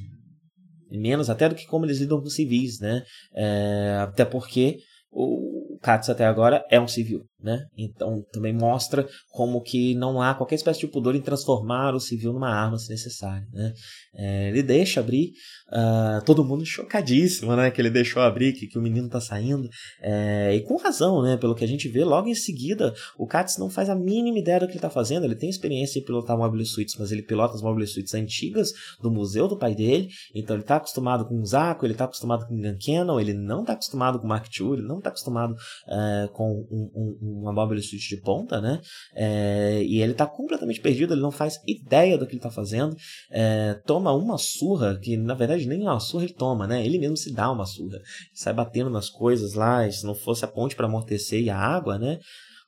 menos 0.89 1.29
até 1.29 1.47
do 1.47 1.53
que 1.53 1.67
como 1.67 1.85
eles 1.85 1.99
lidam 1.99 2.19
com 2.19 2.31
civis, 2.31 2.79
né? 2.79 3.03
É, 3.35 3.99
até 4.01 4.25
porque 4.25 4.79
o 5.11 5.58
Katz 5.81 6.09
até 6.09 6.25
agora 6.25 6.65
é 6.69 6.79
um 6.79 6.87
civil, 6.87 7.25
né? 7.41 7.65
Então 7.77 8.23
também 8.31 8.53
mostra 8.53 9.07
como 9.31 9.61
que 9.61 9.95
não 9.95 10.21
há 10.21 10.33
qualquer 10.33 10.55
espécie 10.55 10.81
de 10.81 10.87
pudor 10.87 11.15
em 11.15 11.21
transformar 11.21 11.95
o 11.95 11.99
civil 11.99 12.33
numa 12.33 12.49
arma 12.49 12.77
se 12.77 12.89
necessário, 12.89 13.47
né? 13.53 13.73
É, 14.13 14.49
ele 14.49 14.61
deixa 14.61 14.99
abrir, 14.99 15.31
uh, 15.69 16.23
todo 16.25 16.43
mundo 16.43 16.65
chocadíssimo, 16.65 17.55
né? 17.55 17.71
Que 17.71 17.79
ele 17.79 17.89
deixou 17.89 18.21
abrir, 18.21 18.53
que, 18.53 18.67
que 18.67 18.77
o 18.77 18.81
menino 18.81 19.07
tá 19.07 19.21
saindo, 19.21 19.69
é, 20.01 20.53
e 20.55 20.61
com 20.61 20.75
razão, 20.77 21.21
né? 21.21 21.37
Pelo 21.37 21.55
que 21.55 21.63
a 21.63 21.67
gente 21.67 21.87
vê, 21.87 22.03
logo 22.03 22.27
em 22.27 22.35
seguida, 22.35 22.93
o 23.17 23.25
Katz 23.25 23.57
não 23.57 23.69
faz 23.69 23.89
a 23.89 23.95
mínima 23.95 24.39
ideia 24.39 24.59
do 24.59 24.67
que 24.67 24.73
ele 24.73 24.79
tá 24.79 24.89
fazendo, 24.89 25.25
ele 25.25 25.35
tem 25.35 25.49
experiência 25.49 25.99
em 25.99 26.03
pilotar 26.03 26.37
mobile 26.37 26.65
suites, 26.65 26.95
mas 26.97 27.11
ele 27.11 27.21
pilota 27.21 27.55
as 27.55 27.61
mobile 27.61 27.87
suites 27.87 28.13
antigas 28.13 28.71
do 29.01 29.09
museu 29.09 29.47
do 29.47 29.57
pai 29.57 29.75
dele, 29.75 30.09
então 30.35 30.55
ele 30.55 30.63
tá 30.63 30.75
acostumado 30.75 31.25
com 31.25 31.39
o 31.39 31.45
Zaco, 31.45 31.85
ele 31.85 31.93
tá 31.93 32.05
acostumado 32.05 32.45
com 32.47 32.55
o 32.55 32.57
Gun 32.57 32.77
Cannon, 32.83 33.19
ele 33.19 33.33
não 33.33 33.63
tá 33.63 33.73
acostumado 33.73 34.19
com 34.19 34.25
o 34.25 34.29
Mark 34.29 34.47
II, 34.59 34.73
ele 34.73 34.87
não 34.87 34.99
tá 34.99 35.09
acostumado 35.09 35.53
uh, 35.53 36.31
com 36.33 36.67
um, 36.71 36.91
um, 36.95 37.28
uma 37.31 37.53
mobile 37.53 37.81
suite 37.81 38.15
de 38.15 38.21
ponta, 38.21 38.59
né? 38.59 38.81
É, 39.15 39.81
e 39.83 40.01
ele 40.01 40.13
tá 40.13 40.25
completamente 40.25 40.79
perdido, 40.81 41.13
ele 41.13 41.21
não 41.21 41.31
faz 41.31 41.59
ideia 41.67 42.17
do 42.17 42.25
que 42.25 42.33
ele 42.33 42.41
tá 42.41 42.51
fazendo, 42.51 42.95
é, 43.31 43.73
toma 43.85 44.13
uma 44.13 44.37
surra, 44.37 44.99
que 44.99 45.17
na 45.17 45.33
verdade 45.33 45.67
nem 45.67 45.81
uma 45.81 45.99
surra 45.99 46.23
ele 46.23 46.33
toma, 46.33 46.67
né? 46.67 46.85
Ele 46.85 46.99
mesmo 46.99 47.17
se 47.17 47.33
dá 47.33 47.51
uma 47.51 47.65
surra. 47.65 47.99
sai 48.33 48.53
batendo 48.53 48.89
nas 48.89 49.09
coisas 49.09 49.53
lá, 49.53 49.89
se 49.89 50.05
não 50.05 50.15
fosse 50.15 50.43
a 50.45 50.47
ponte 50.47 50.75
para 50.75 50.85
amortecer 50.85 51.41
e 51.41 51.49
a 51.49 51.57
água, 51.57 51.97
né? 51.97 52.19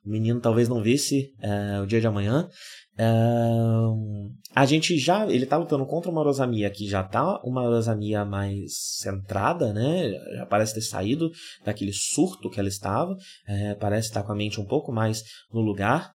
O 0.05 0.09
menino 0.09 0.39
talvez 0.39 0.67
não 0.67 0.81
visse 0.81 1.33
uh, 1.43 1.83
o 1.83 1.87
dia 1.87 2.01
de 2.01 2.07
amanhã. 2.07 2.49
Uh, 2.93 4.31
a 4.55 4.65
gente 4.65 4.97
já. 4.97 5.27
Ele 5.27 5.45
tá 5.45 5.57
lutando 5.57 5.85
contra 5.85 6.09
uma 6.09 6.23
Rosamia 6.23 6.69
que 6.71 6.87
já 6.87 7.03
tá 7.03 7.39
uma 7.43 7.61
Rosamia 7.61 8.25
mais 8.25 8.97
centrada, 8.97 9.71
né? 9.73 10.11
Já 10.35 10.45
parece 10.45 10.73
ter 10.73 10.81
saído 10.81 11.29
daquele 11.63 11.93
surto 11.93 12.49
que 12.49 12.59
ela 12.59 12.69
estava. 12.69 13.13
Uh, 13.13 13.79
parece 13.79 14.07
estar 14.07 14.23
com 14.23 14.31
a 14.31 14.35
mente 14.35 14.59
um 14.59 14.65
pouco 14.65 14.91
mais 14.91 15.23
no 15.51 15.61
lugar. 15.61 16.11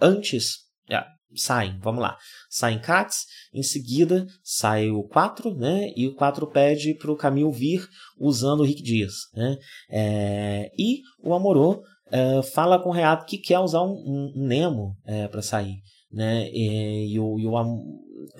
Antes. 0.00 0.68
Yeah, 0.88 1.08
saem, 1.34 1.78
vamos 1.80 2.00
lá. 2.00 2.16
Saem 2.48 2.78
Katz, 2.78 3.26
em 3.52 3.62
seguida 3.62 4.26
sai 4.42 4.90
o 4.90 5.02
4, 5.02 5.54
né? 5.54 5.92
E 5.96 6.06
o 6.06 6.14
4 6.14 6.46
pede 6.46 6.94
para 6.94 7.10
o 7.10 7.16
Camil 7.16 7.50
vir 7.50 7.86
usando 8.18 8.60
o 8.60 8.64
Rick 8.64 8.82
Dias, 8.82 9.14
né? 9.34 9.56
É, 9.90 10.70
e 10.78 11.00
o 11.22 11.34
Amorô 11.34 11.82
uh, 12.12 12.42
fala 12.42 12.78
com 12.78 12.90
o 12.90 12.92
Reato 12.92 13.26
que 13.26 13.38
quer 13.38 13.58
usar 13.58 13.82
um, 13.82 13.92
um, 13.92 14.32
um 14.36 14.46
Nemo 14.46 14.96
é, 15.06 15.28
para 15.28 15.42
sair. 15.42 15.76
Né? 16.10 16.48
E, 16.52 17.14
e, 17.14 17.20
o, 17.20 17.38
e 17.38 17.46
o, 17.46 17.52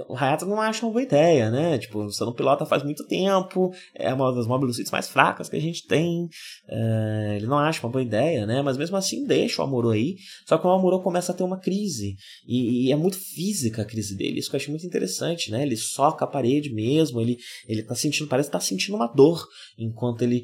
o 0.09 0.17
Hayato 0.17 0.47
não 0.47 0.61
acha 0.61 0.85
uma 0.85 0.93
boa 0.93 1.03
ideia, 1.03 1.51
né? 1.51 1.79
Tipo, 1.79 2.05
você 2.05 2.25
não 2.25 2.33
pilota 2.33 2.67
faz 2.67 2.83
muito 2.83 3.07
tempo, 3.07 3.71
é 3.95 4.13
uma 4.13 4.33
das 4.35 4.47
mobilidades 4.47 4.91
mais 4.91 5.09
fracas 5.09 5.49
que 5.49 5.57
a 5.57 5.61
gente 5.61 5.87
tem. 5.87 6.25
Uh, 6.69 7.33
ele 7.37 7.47
não 7.47 7.59
acha 7.59 7.85
uma 7.85 7.93
boa 7.93 8.03
ideia, 8.03 8.47
né? 8.47 8.63
Mas 8.63 8.77
mesmo 8.77 8.97
assim 8.97 9.27
deixa 9.27 9.61
o 9.61 9.65
Amuro 9.65 9.91
aí. 9.91 10.17
Só 10.47 10.59
que 10.59 10.67
o 10.67 10.71
Amuro 10.71 11.01
começa 11.01 11.33
a 11.33 11.35
ter 11.35 11.43
uma 11.43 11.59
crise. 11.59 12.17
E, 12.47 12.87
e, 12.87 12.93
é 12.93 12.97
muito 12.97 13.19
física 13.19 13.83
a 13.83 13.85
crise 13.85 14.17
dele. 14.17 14.39
Isso 14.39 14.51
que 14.51 14.57
eu 14.57 14.61
achei 14.61 14.71
muito 14.71 14.87
interessante, 14.87 15.51
né? 15.51 15.63
Ele 15.63 15.77
soca 15.77 16.25
a 16.25 16.29
parede 16.29 16.73
mesmo, 16.73 17.21
ele, 17.21 17.37
ele 17.67 17.83
tá 17.83 17.95
sentindo, 17.95 18.29
parece 18.29 18.49
que 18.49 18.53
tá 18.53 18.61
sentindo 18.61 18.97
uma 18.97 19.07
dor 19.07 19.45
enquanto 19.79 20.23
ele 20.23 20.43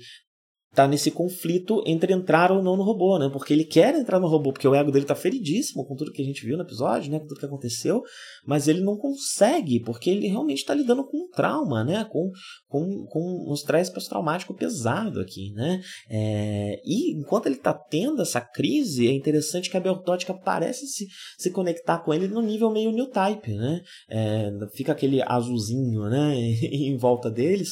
tá 0.75 0.89
nesse 0.89 1.11
conflito 1.11 1.83
entre 1.87 2.13
entrar 2.13 2.51
ou 2.51 2.63
não 2.63 2.77
no 2.77 2.83
robô, 2.83 3.19
né? 3.19 3.31
Porque 3.33 3.53
ele 3.53 3.65
quer 3.65 3.95
entrar 3.95 4.19
no 4.19 4.27
robô, 4.27 4.53
porque 4.53 4.67
o 4.67 4.75
ego 4.75 4.91
dele 4.91 5.05
tá 5.05 5.15
feridíssimo 5.15 5.87
com 5.87 5.95
tudo 5.95 6.13
que 6.13 6.21
a 6.21 6.25
gente 6.25 6.45
viu 6.45 6.57
no 6.57 6.65
episódio, 6.65 7.11
né? 7.11 7.21
Com 7.21 7.27
tudo 7.27 7.39
que 7.39 7.47
aconteceu, 7.47 8.03
mas 8.45 8.67
ele 8.67 8.81
não 8.81 8.97
consegue, 8.97 9.81
porque 9.81 10.11
ele 10.11 10.27
realmente 10.27 10.59
está 10.59 10.75
lidando 10.75 11.05
com 11.05 11.17
um 11.17 11.29
trauma, 11.29 11.85
né? 11.85 12.05
Com, 12.11 12.31
com, 12.67 13.07
com 13.07 13.51
um 13.51 13.55
estresse 13.55 13.93
pós-traumático 13.93 14.55
pesado 14.55 15.21
aqui, 15.21 15.53
né? 15.53 15.81
É, 16.11 16.81
e 16.85 17.17
enquanto 17.17 17.47
ele 17.47 17.57
tá 17.57 17.73
tendo 17.73 18.21
essa 18.21 18.41
crise, 18.41 19.07
é 19.07 19.13
interessante 19.13 19.71
que 19.71 19.77
a 19.77 19.81
Beltótica 19.81 20.35
parece 20.35 20.87
se, 20.89 21.07
se 21.39 21.51
conectar 21.51 22.01
com 22.01 22.13
ele 22.13 22.27
no 22.27 22.43
nível 22.43 22.73
meio 22.73 22.91
new 22.91 23.09
type, 23.09 23.53
né? 23.53 23.81
É, 24.11 24.51
fica 24.75 24.91
aquele 24.91 25.23
azulzinho, 25.23 26.09
né? 26.09 26.35
em 26.75 26.97
volta 26.97 27.31
deles, 27.31 27.71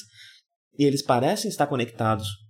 e 0.78 0.84
eles 0.84 1.02
parecem 1.02 1.48
estar 1.50 1.66
conectados 1.66 2.41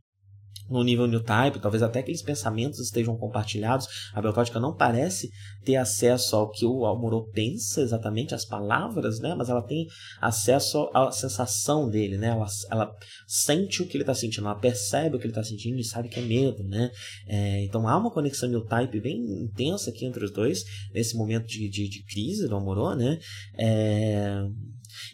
no 0.73 0.83
nível 0.83 1.07
new 1.07 1.23
type, 1.23 1.61
talvez 1.61 1.83
até 1.83 2.01
aqueles 2.01 2.23
pensamentos 2.23 2.81
estejam 2.81 3.17
compartilhados. 3.17 3.87
A 4.15 4.23
Beltótica 4.23 4.59
não 4.59 4.75
parece 4.75 5.31
ter 5.63 5.77
acesso 5.77 6.35
ao 6.35 6.51
que 6.51 6.65
o 6.65 6.87
Almorô 6.87 7.25
pensa 7.25 7.83
exatamente, 7.83 8.35
as 8.35 8.45
palavras, 8.45 9.21
né? 9.21 9.35
mas 9.37 9.49
ela 9.49 9.63
tem 9.63 9.87
acesso 10.21 10.91
à 10.95 11.11
sensação 11.13 11.89
dele, 11.89 12.17
né? 12.17 12.29
ela, 12.29 12.47
ela 12.71 12.97
sente 13.27 13.83
o 13.83 13.87
que 13.87 13.97
ele 13.97 14.03
está 14.03 14.15
sentindo, 14.15 14.47
ela 14.47 14.59
percebe 14.59 15.17
o 15.17 15.19
que 15.19 15.27
ele 15.27 15.33
está 15.33 15.45
sentindo 15.45 15.79
e 15.79 15.85
sabe 15.85 16.09
que 16.09 16.19
é 16.19 16.23
medo. 16.23 16.65
Né? 16.65 16.91
É, 17.29 17.65
então 17.65 17.87
há 17.87 17.97
uma 17.97 18.11
conexão 18.11 18.49
new 18.49 18.65
type 18.65 18.99
bem 19.01 19.21
intensa 19.43 19.91
aqui 19.91 20.07
entre 20.07 20.25
os 20.25 20.31
dois, 20.31 20.65
nesse 20.95 21.17
momento 21.17 21.47
de, 21.47 21.69
de, 21.69 21.89
de 21.89 22.03
crise 22.05 22.49
do 22.49 22.55
Almorô. 22.55 22.95
Né? 22.95 23.19
É, 23.59 24.43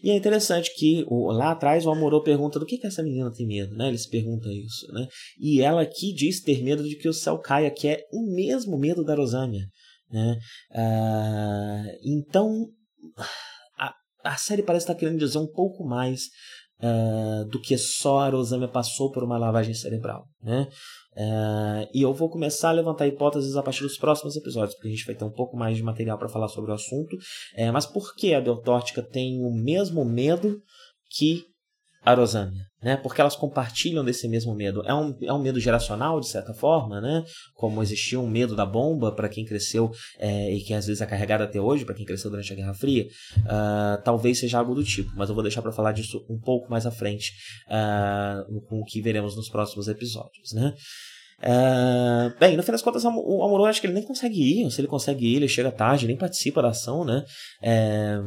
e 0.03 0.11
é 0.11 0.17
interessante 0.17 0.75
que 0.77 1.05
o, 1.09 1.31
lá 1.31 1.53
atrás 1.53 1.87
o 1.87 1.91
Amorô 1.91 2.23
pergunta 2.23 2.59
do 2.59 2.67
que, 2.67 2.79
que 2.79 2.87
essa 2.87 3.03
menina 3.03 3.33
tem 3.33 3.47
medo, 3.47 3.75
né? 3.77 3.89
Ele 3.89 3.99
se 3.99 4.09
pergunta 4.09 4.49
isso, 4.53 4.91
né? 4.93 5.07
E 5.39 5.61
ela 5.61 5.83
aqui 5.83 6.13
diz 6.13 6.41
ter 6.41 6.63
medo 6.63 6.83
de 6.83 6.97
que 6.97 7.09
o 7.09 7.13
céu 7.13 7.39
caia, 7.39 7.71
que 7.71 7.89
é 7.89 8.05
o 8.13 8.35
mesmo 8.35 8.79
medo 8.79 9.05
da 9.05 9.15
Rosâmia, 9.15 9.67
né? 10.11 10.39
Ah, 10.75 11.85
então, 12.05 12.67
a, 13.79 13.95
a 14.25 14.37
série 14.37 14.63
parece 14.63 14.85
estar 14.85 14.95
querendo 14.95 15.19
dizer 15.19 15.39
um 15.39 15.51
pouco 15.51 15.85
mais 15.85 16.23
uh, 16.83 17.45
do 17.49 17.61
que 17.61 17.77
só 17.77 18.21
a 18.21 18.31
Rosâmia 18.31 18.69
passou 18.69 19.11
por 19.11 19.23
uma 19.23 19.39
lavagem 19.39 19.75
cerebral, 19.75 20.27
né? 20.43 20.69
Uh, 21.19 21.89
e 21.93 22.03
eu 22.03 22.15
vou 22.15 22.31
começar 22.31 22.69
a 22.69 22.73
levantar 22.73 23.09
hipóteses 23.09 23.57
a 23.57 23.63
partir 23.63 23.83
dos 23.83 23.99
próximos 23.99 24.37
episódios, 24.37 24.75
porque 24.75 24.87
a 24.87 24.91
gente 24.93 25.05
vai 25.05 25.17
ter 25.17 25.25
um 25.25 25.33
pouco 25.33 25.57
mais 25.57 25.77
de 25.77 25.83
material 25.83 26.17
para 26.17 26.29
falar 26.29 26.47
sobre 26.47 26.71
o 26.71 26.75
assunto. 26.75 27.17
Uh, 27.17 27.73
mas 27.73 27.87
por 27.87 28.15
que 28.15 28.33
a 28.35 28.41
Deltórtica 28.41 29.03
tem 29.03 29.41
o 29.41 29.51
mesmo 29.51 30.05
medo 30.05 30.63
que 31.11 31.48
a 32.13 32.15
Rosânia, 32.15 32.65
né? 32.83 32.97
Porque 32.97 33.21
elas 33.21 33.37
compartilham 33.37 34.03
desse 34.05 34.27
mesmo 34.29 34.55
medo. 34.55 34.83
É 34.87 34.95
um, 34.95 35.15
é 35.23 35.33
um 35.33 35.39
medo 35.39 35.61
geracional, 35.61 36.21
de 36.21 36.29
certa 36.29 36.55
forma, 36.55 37.01
né? 37.01 37.23
Como 37.55 37.83
existia 37.83 38.19
um 38.19 38.27
medo 38.27 38.57
da 38.57 38.65
bomba 38.65 39.13
para 39.13 39.29
quem 39.29 39.45
cresceu 39.45 39.91
é, 40.19 40.51
e 40.55 40.61
que 40.63 40.73
às 40.73 40.87
vezes 40.87 41.03
é 41.03 41.07
carregado 41.07 41.45
até 41.45 41.61
hoje, 41.61 41.85
para 41.85 41.95
quem 41.95 42.07
cresceu 42.07 42.31
durante 42.31 42.51
a 42.53 42.57
Guerra 42.57 42.73
Fria. 42.73 43.07
Uh, 43.41 44.03
talvez 44.03 44.39
seja 44.39 44.59
algo 44.59 44.75
do 44.75 44.83
tipo, 44.83 45.11
mas 45.17 45.29
eu 45.29 45.35
vou 45.35 45.43
deixar 45.43 45.61
para 45.61 45.73
falar 45.73 45.93
disso 45.93 46.25
um 46.31 46.39
pouco 46.39 46.71
mais 46.71 46.87
à 46.87 46.91
frente, 46.91 47.33
uh, 47.69 48.61
com 48.63 48.81
o 48.81 48.85
que 48.85 49.03
veremos 49.03 49.37
nos 49.37 49.51
próximos 49.51 49.87
episódios, 49.87 50.53
né? 50.55 50.73
Uh, 51.41 52.37
bem, 52.41 52.57
no 52.57 52.63
fim 52.63 52.73
das 52.73 52.83
contas, 52.83 53.05
o 53.05 53.09
Amorô 53.09 53.67
acho 53.67 53.81
que 53.81 53.87
ele 53.87 53.95
nem 53.95 54.03
consegue 54.03 54.63
ir. 54.65 54.71
Se 54.71 54.81
ele 54.81 54.89
consegue 54.89 55.27
ir, 55.27 55.37
ele 55.37 55.49
chega 55.49 55.71
tarde, 55.71 56.07
nem 56.07 56.17
participa 56.17 56.61
da 56.61 56.69
ação, 56.69 57.05
né? 57.05 57.25
É, 57.63 58.19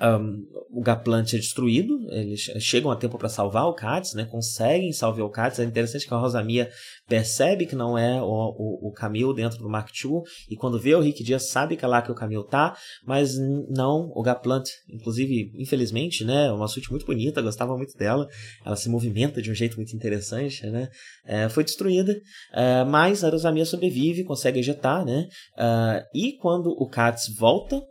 um, 0.00 0.46
o 0.70 0.82
Gaplant 0.82 1.32
é 1.34 1.38
destruído, 1.38 1.98
eles 2.10 2.40
chegam 2.60 2.90
a 2.90 2.96
tempo 2.96 3.18
para 3.18 3.28
salvar 3.28 3.66
o 3.66 3.74
Katz, 3.74 4.14
né? 4.14 4.24
conseguem 4.24 4.92
salvar 4.92 5.24
o 5.24 5.30
Katz. 5.30 5.58
É 5.58 5.64
interessante 5.64 6.06
que 6.06 6.14
a 6.14 6.16
Rosamia 6.18 6.70
percebe 7.08 7.66
que 7.66 7.74
não 7.74 7.96
é 7.96 8.20
o, 8.22 8.26
o, 8.26 8.88
o 8.88 8.92
Camil 8.92 9.32
dentro 9.32 9.58
do 9.58 9.68
Mark 9.68 9.88
II, 9.92 10.20
e 10.50 10.56
quando 10.56 10.78
vê 10.78 10.94
o 10.94 11.00
Rick 11.00 11.24
Dias 11.24 11.48
sabe 11.48 11.76
que 11.76 11.84
é 11.84 11.88
lá 11.88 12.02
que 12.02 12.12
o 12.12 12.14
Camil 12.14 12.44
tá, 12.44 12.76
mas 13.04 13.36
não, 13.68 14.10
o 14.14 14.22
Gaplant, 14.22 14.68
inclusive, 14.88 15.50
infelizmente, 15.56 16.24
né? 16.24 16.46
É 16.46 16.52
uma 16.52 16.68
suíte 16.68 16.90
muito 16.90 17.06
bonita, 17.06 17.42
gostava 17.42 17.76
muito 17.76 17.96
dela, 17.96 18.28
ela 18.64 18.76
se 18.76 18.88
movimenta 18.88 19.40
de 19.40 19.50
um 19.50 19.54
jeito 19.54 19.76
muito 19.76 19.96
interessante, 19.96 20.66
né? 20.66 20.88
É, 21.24 21.48
foi 21.48 21.64
destruída, 21.64 22.14
é, 22.52 22.84
mas 22.84 23.24
a 23.24 23.30
Rosamia 23.30 23.64
sobrevive, 23.64 24.24
consegue 24.24 24.60
ejetar, 24.60 25.04
né? 25.04 25.26
Uh, 25.56 26.04
e 26.14 26.36
quando 26.38 26.70
o 26.70 26.88
Katz 26.88 27.34
volta, 27.36 27.82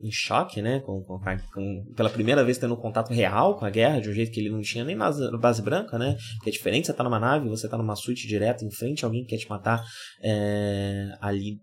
em 0.00 0.10
choque, 0.10 0.60
né? 0.60 0.80
Com, 0.80 1.02
com, 1.02 1.18
com, 1.52 1.92
pela 1.96 2.10
primeira 2.10 2.44
vez 2.44 2.58
tendo 2.58 2.74
um 2.74 2.80
contato 2.80 3.12
real 3.12 3.56
com 3.56 3.64
a 3.64 3.70
guerra, 3.70 4.00
de 4.00 4.10
um 4.10 4.12
jeito 4.12 4.32
que 4.32 4.40
ele 4.40 4.50
não 4.50 4.60
tinha 4.60 4.84
nem 4.84 4.96
na 4.96 5.10
base 5.38 5.62
branca, 5.62 5.98
né? 5.98 6.16
Porque 6.36 6.50
é 6.50 6.52
diferente 6.52 6.86
você 6.86 6.92
tá 6.92 7.04
numa 7.04 7.20
nave, 7.20 7.48
você 7.48 7.68
tá 7.68 7.78
numa 7.78 7.96
suíte 7.96 8.26
direto 8.26 8.64
em 8.64 8.70
frente 8.70 9.04
a 9.04 9.08
alguém 9.08 9.22
que 9.22 9.30
quer 9.30 9.38
te 9.38 9.48
matar 9.48 9.82
é, 10.22 11.16
ali 11.20 11.60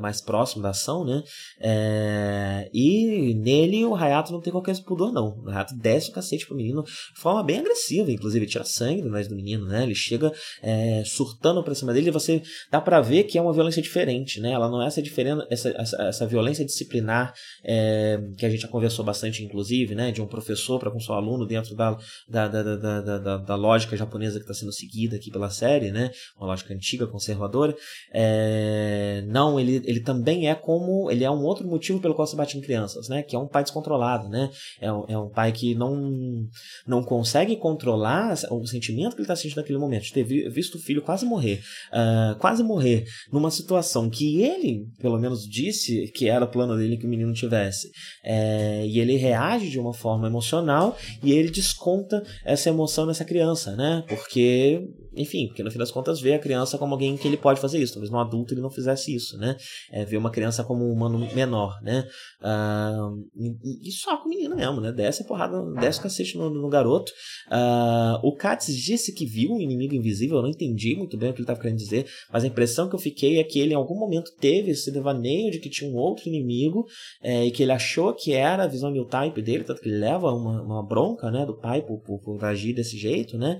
mais 0.00 0.20
próximo 0.20 0.62
da 0.62 0.70
ação, 0.70 1.04
né? 1.04 1.22
É, 1.60 2.70
e 2.72 3.34
nele 3.34 3.84
o 3.84 3.94
Hayato 3.94 4.32
não 4.32 4.40
tem 4.40 4.52
qualquer 4.52 4.76
pudor, 4.82 5.12
não. 5.12 5.42
O 5.44 5.48
Hayato 5.48 5.74
desce 5.76 6.10
o 6.10 6.12
cacete 6.12 6.46
pro 6.46 6.56
menino 6.56 6.82
de 6.82 7.20
forma 7.20 7.42
bem 7.42 7.60
agressiva, 7.60 8.10
inclusive 8.10 8.46
tira 8.46 8.64
sangue 8.64 9.02
do 9.02 9.10
nariz 9.10 9.28
do 9.28 9.36
menino, 9.36 9.66
né? 9.66 9.82
Ele 9.82 9.94
chega 9.94 10.32
é, 10.62 11.02
surtando 11.04 11.62
pra 11.62 11.74
cima 11.74 11.92
dele 11.92 12.08
e 12.08 12.12
você 12.12 12.42
dá 12.70 12.80
para 12.80 13.00
ver 13.00 13.24
que 13.24 13.38
é 13.38 13.42
uma 13.42 13.52
violência 13.52 13.82
diferente, 13.82 14.40
né? 14.40 14.52
Ela 14.52 14.68
não 14.68 14.82
é 14.82 14.86
essa, 14.86 15.02
diferença, 15.02 15.46
essa, 15.50 15.68
essa, 15.70 16.02
essa 16.02 16.26
violência 16.26 16.64
disciplinar 16.64 17.34
é, 17.64 18.20
que 18.36 18.46
a 18.46 18.50
gente 18.50 18.60
já 18.60 18.68
conversou 18.68 19.04
bastante, 19.04 19.42
inclusive, 19.42 19.94
né? 19.94 20.10
De 20.10 20.22
um 20.22 20.26
professor 20.26 20.78
para 20.78 20.90
com 20.90 21.00
seu 21.00 21.14
aluno 21.14 21.46
dentro 21.46 21.74
da, 21.74 21.96
da, 22.28 22.48
da, 22.48 22.76
da, 22.76 23.18
da, 23.18 23.36
da 23.38 23.54
lógica 23.54 23.96
japonesa 23.96 24.38
que 24.38 24.44
está 24.44 24.54
sendo 24.54 24.72
seguida 24.72 25.16
aqui 25.16 25.30
pela 25.30 25.50
série, 25.50 25.90
né? 25.90 26.10
Uma 26.36 26.48
lógica 26.48 26.74
antiga, 26.74 27.06
conservadora. 27.06 27.74
É, 28.12 29.22
não 29.26 29.58
ele, 29.58 29.73
ele 29.84 30.00
também 30.00 30.48
é 30.48 30.54
como. 30.54 31.10
Ele 31.10 31.24
é 31.24 31.30
um 31.30 31.42
outro 31.42 31.66
motivo 31.66 32.00
pelo 32.00 32.14
qual 32.14 32.26
se 32.26 32.36
bate 32.36 32.58
em 32.58 32.60
crianças, 32.60 33.08
né? 33.08 33.22
Que 33.22 33.36
é 33.36 33.38
um 33.38 33.46
pai 33.46 33.62
descontrolado, 33.62 34.28
né? 34.28 34.50
É, 34.80 34.86
é 34.86 35.18
um 35.18 35.28
pai 35.28 35.52
que 35.52 35.74
não, 35.74 36.46
não 36.86 37.02
consegue 37.02 37.56
controlar 37.56 38.34
o 38.50 38.66
sentimento 38.66 39.14
que 39.14 39.20
ele 39.20 39.24
está 39.24 39.36
sentindo 39.36 39.56
naquele 39.56 39.78
momento. 39.78 40.04
De 40.04 40.12
ter 40.12 40.24
visto 40.24 40.76
o 40.76 40.80
filho 40.80 41.02
quase 41.02 41.24
morrer. 41.24 41.60
Uh, 41.92 42.38
quase 42.38 42.62
morrer 42.62 43.04
numa 43.32 43.50
situação 43.50 44.08
que 44.10 44.40
ele, 44.42 44.86
pelo 45.00 45.18
menos, 45.18 45.48
disse 45.48 46.08
que 46.08 46.28
era 46.28 46.44
o 46.44 46.50
plano 46.50 46.76
dele 46.76 46.96
que 46.96 47.06
o 47.06 47.08
menino 47.08 47.32
tivesse. 47.32 47.90
É, 48.22 48.86
e 48.86 48.98
ele 48.98 49.16
reage 49.16 49.70
de 49.70 49.78
uma 49.78 49.92
forma 49.92 50.26
emocional 50.26 50.96
e 51.22 51.32
ele 51.32 51.50
desconta 51.50 52.22
essa 52.44 52.68
emoção 52.68 53.06
nessa 53.06 53.24
criança, 53.24 53.74
né? 53.76 54.04
Porque, 54.08 54.80
enfim, 55.16 55.46
porque 55.48 55.62
no 55.62 55.70
fim 55.70 55.78
das 55.78 55.90
contas 55.90 56.20
vê 56.20 56.34
a 56.34 56.38
criança 56.38 56.78
como 56.78 56.94
alguém 56.94 57.16
que 57.16 57.26
ele 57.26 57.36
pode 57.36 57.60
fazer 57.60 57.78
isso. 57.78 57.94
Talvez 57.94 58.10
no 58.10 58.18
adulto 58.18 58.54
ele 58.54 58.60
não 58.60 58.70
fizesse 58.70 59.14
isso, 59.14 59.36
né? 59.38 59.56
É, 59.90 60.04
ver 60.04 60.16
uma 60.16 60.30
criança 60.30 60.64
como 60.64 60.84
um 60.84 60.92
humano 60.92 61.18
menor, 61.34 61.80
né? 61.82 62.06
Ah, 62.40 63.10
e, 63.36 63.88
e, 63.88 63.92
só 63.92 64.16
com 64.16 64.26
o 64.26 64.28
menino 64.30 64.56
mesmo, 64.56 64.80
né? 64.80 64.92
Desce 64.92 65.22
a 65.22 65.26
porrada, 65.26 65.62
desce 65.80 65.98
o 66.00 66.02
cacete 66.02 66.36
no, 66.36 66.50
no 66.50 66.68
garoto. 66.68 67.12
Ah, 67.50 68.20
o 68.22 68.34
Katz 68.34 68.74
disse 68.76 69.12
que 69.12 69.26
viu 69.26 69.52
um 69.52 69.60
inimigo 69.60 69.94
invisível, 69.94 70.36
eu 70.36 70.42
não 70.42 70.50
entendi 70.50 70.94
muito 70.96 71.16
bem 71.16 71.30
o 71.30 71.32
que 71.32 71.38
ele 71.38 71.44
estava 71.44 71.60
querendo 71.60 71.78
dizer, 71.78 72.06
mas 72.32 72.44
a 72.44 72.46
impressão 72.46 72.88
que 72.88 72.94
eu 72.94 72.98
fiquei 72.98 73.38
é 73.38 73.44
que 73.44 73.58
ele 73.58 73.72
em 73.72 73.76
algum 73.76 73.98
momento 73.98 74.30
teve 74.38 74.70
esse 74.70 74.90
devaneio 74.90 75.50
de 75.50 75.58
que 75.58 75.70
tinha 75.70 75.90
um 75.90 75.96
outro 75.96 76.28
inimigo 76.28 76.86
é, 77.22 77.44
e 77.44 77.50
que 77.50 77.62
ele 77.62 77.72
achou 77.72 78.14
que 78.14 78.32
era 78.32 78.64
a 78.64 78.68
visão 78.68 78.90
new 78.90 79.04
type 79.04 79.40
dele, 79.42 79.64
tanto 79.64 79.80
que 79.80 79.88
ele 79.88 79.98
leva 79.98 80.32
uma, 80.32 80.62
uma 80.62 80.86
bronca, 80.86 81.30
né, 81.30 81.44
do 81.44 81.56
pai 81.56 81.82
por, 81.82 82.00
por, 82.00 82.20
por 82.20 82.44
agir 82.44 82.74
desse 82.74 82.96
jeito, 82.96 83.38
né? 83.38 83.58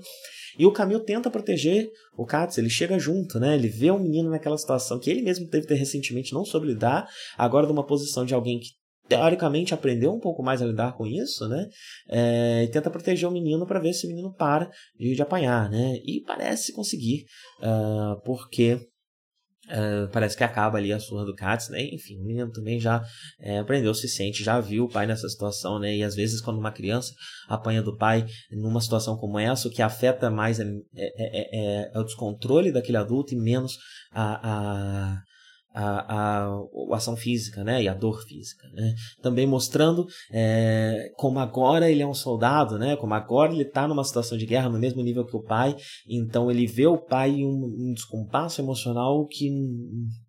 E 0.57 0.65
o 0.65 0.71
Camil 0.71 0.99
tenta 0.99 1.29
proteger 1.29 1.89
o 2.17 2.25
Katz, 2.25 2.57
ele 2.57 2.69
chega 2.69 2.97
junto, 2.97 3.39
né? 3.39 3.55
Ele 3.55 3.67
vê 3.67 3.91
o 3.91 3.99
menino 3.99 4.29
naquela 4.29 4.57
situação 4.57 4.99
que 4.99 5.09
ele 5.09 5.21
mesmo 5.21 5.47
teve 5.47 5.67
ter 5.67 5.75
recentemente, 5.75 6.33
não 6.33 6.45
soube 6.45 6.67
lidar, 6.67 7.07
agora 7.37 7.67
numa 7.67 7.85
posição 7.85 8.25
de 8.25 8.33
alguém 8.33 8.59
que 8.59 8.69
teoricamente 9.07 9.73
aprendeu 9.73 10.11
um 10.11 10.19
pouco 10.19 10.41
mais 10.41 10.61
a 10.61 10.65
lidar 10.65 10.93
com 10.93 11.05
isso, 11.05 11.47
né? 11.47 11.67
É, 12.09 12.63
e 12.63 12.67
tenta 12.69 12.89
proteger 12.89 13.29
o 13.29 13.31
menino 13.31 13.65
para 13.65 13.79
ver 13.79 13.93
se 13.93 14.05
o 14.05 14.09
menino 14.09 14.33
para 14.33 14.69
de, 14.99 15.15
de, 15.15 15.21
apanhar, 15.21 15.69
né? 15.69 15.97
E 16.03 16.21
parece 16.25 16.73
conseguir, 16.73 17.25
uh, 17.59 18.19
porque 18.23 18.79
Uh, 19.65 20.07
parece 20.11 20.37
que 20.37 20.43
acaba 20.43 20.77
ali 20.77 20.93
a 20.93 20.99
surra 20.99 21.25
do 21.25 21.33
Katz, 21.33 21.69
né? 21.69 21.81
Enfim, 21.91 22.19
o 22.19 22.23
menino 22.23 22.51
também 22.51 22.79
já 22.79 23.03
é, 23.39 23.57
aprendeu, 23.57 23.93
se 23.95 24.07
sente, 24.07 24.43
já 24.43 24.59
viu 24.59 24.85
o 24.85 24.89
pai 24.89 25.07
nessa 25.07 25.27
situação, 25.27 25.79
né? 25.79 25.95
E 25.95 26.03
às 26.03 26.13
vezes 26.13 26.39
quando 26.39 26.59
uma 26.59 26.71
criança 26.71 27.11
apanha 27.47 27.81
do 27.81 27.97
pai 27.97 28.27
numa 28.51 28.79
situação 28.79 29.17
como 29.17 29.39
essa, 29.39 29.67
o 29.67 29.71
que 29.71 29.81
afeta 29.81 30.29
mais 30.29 30.59
é, 30.59 30.65
é, 30.95 31.09
é, 31.17 31.91
é 31.93 31.99
o 31.99 32.03
descontrole 32.03 32.71
daquele 32.71 32.97
adulto 32.97 33.33
e 33.33 33.37
menos 33.37 33.77
a, 34.11 34.49
a 34.51 35.21
a, 35.75 36.15
a, 36.15 36.45
a, 36.45 36.95
ação 36.95 37.17
física 37.17 37.63
né, 37.63 37.83
e 37.83 37.87
a 37.87 37.93
dor 37.93 38.23
física. 38.25 38.65
Né? 38.73 38.95
Também 39.21 39.45
mostrando 39.45 40.07
é, 40.31 41.11
como 41.17 41.39
agora 41.39 41.91
ele 41.91 42.01
é 42.01 42.07
um 42.07 42.13
soldado, 42.13 42.79
né? 42.79 42.95
como 42.95 43.13
agora 43.13 43.51
ele 43.51 43.63
está 43.63 43.87
numa 43.87 44.03
situação 44.03 44.37
de 44.37 44.45
guerra 44.45 44.69
no 44.69 44.79
mesmo 44.79 45.03
nível 45.03 45.25
que 45.25 45.35
o 45.35 45.43
pai, 45.43 45.75
então 46.07 46.49
ele 46.49 46.65
vê 46.65 46.87
o 46.87 46.97
pai 46.97 47.31
em 47.31 47.45
um, 47.45 47.89
um 47.89 47.93
descompasso 47.93 48.61
emocional 48.61 49.27
que 49.27 49.51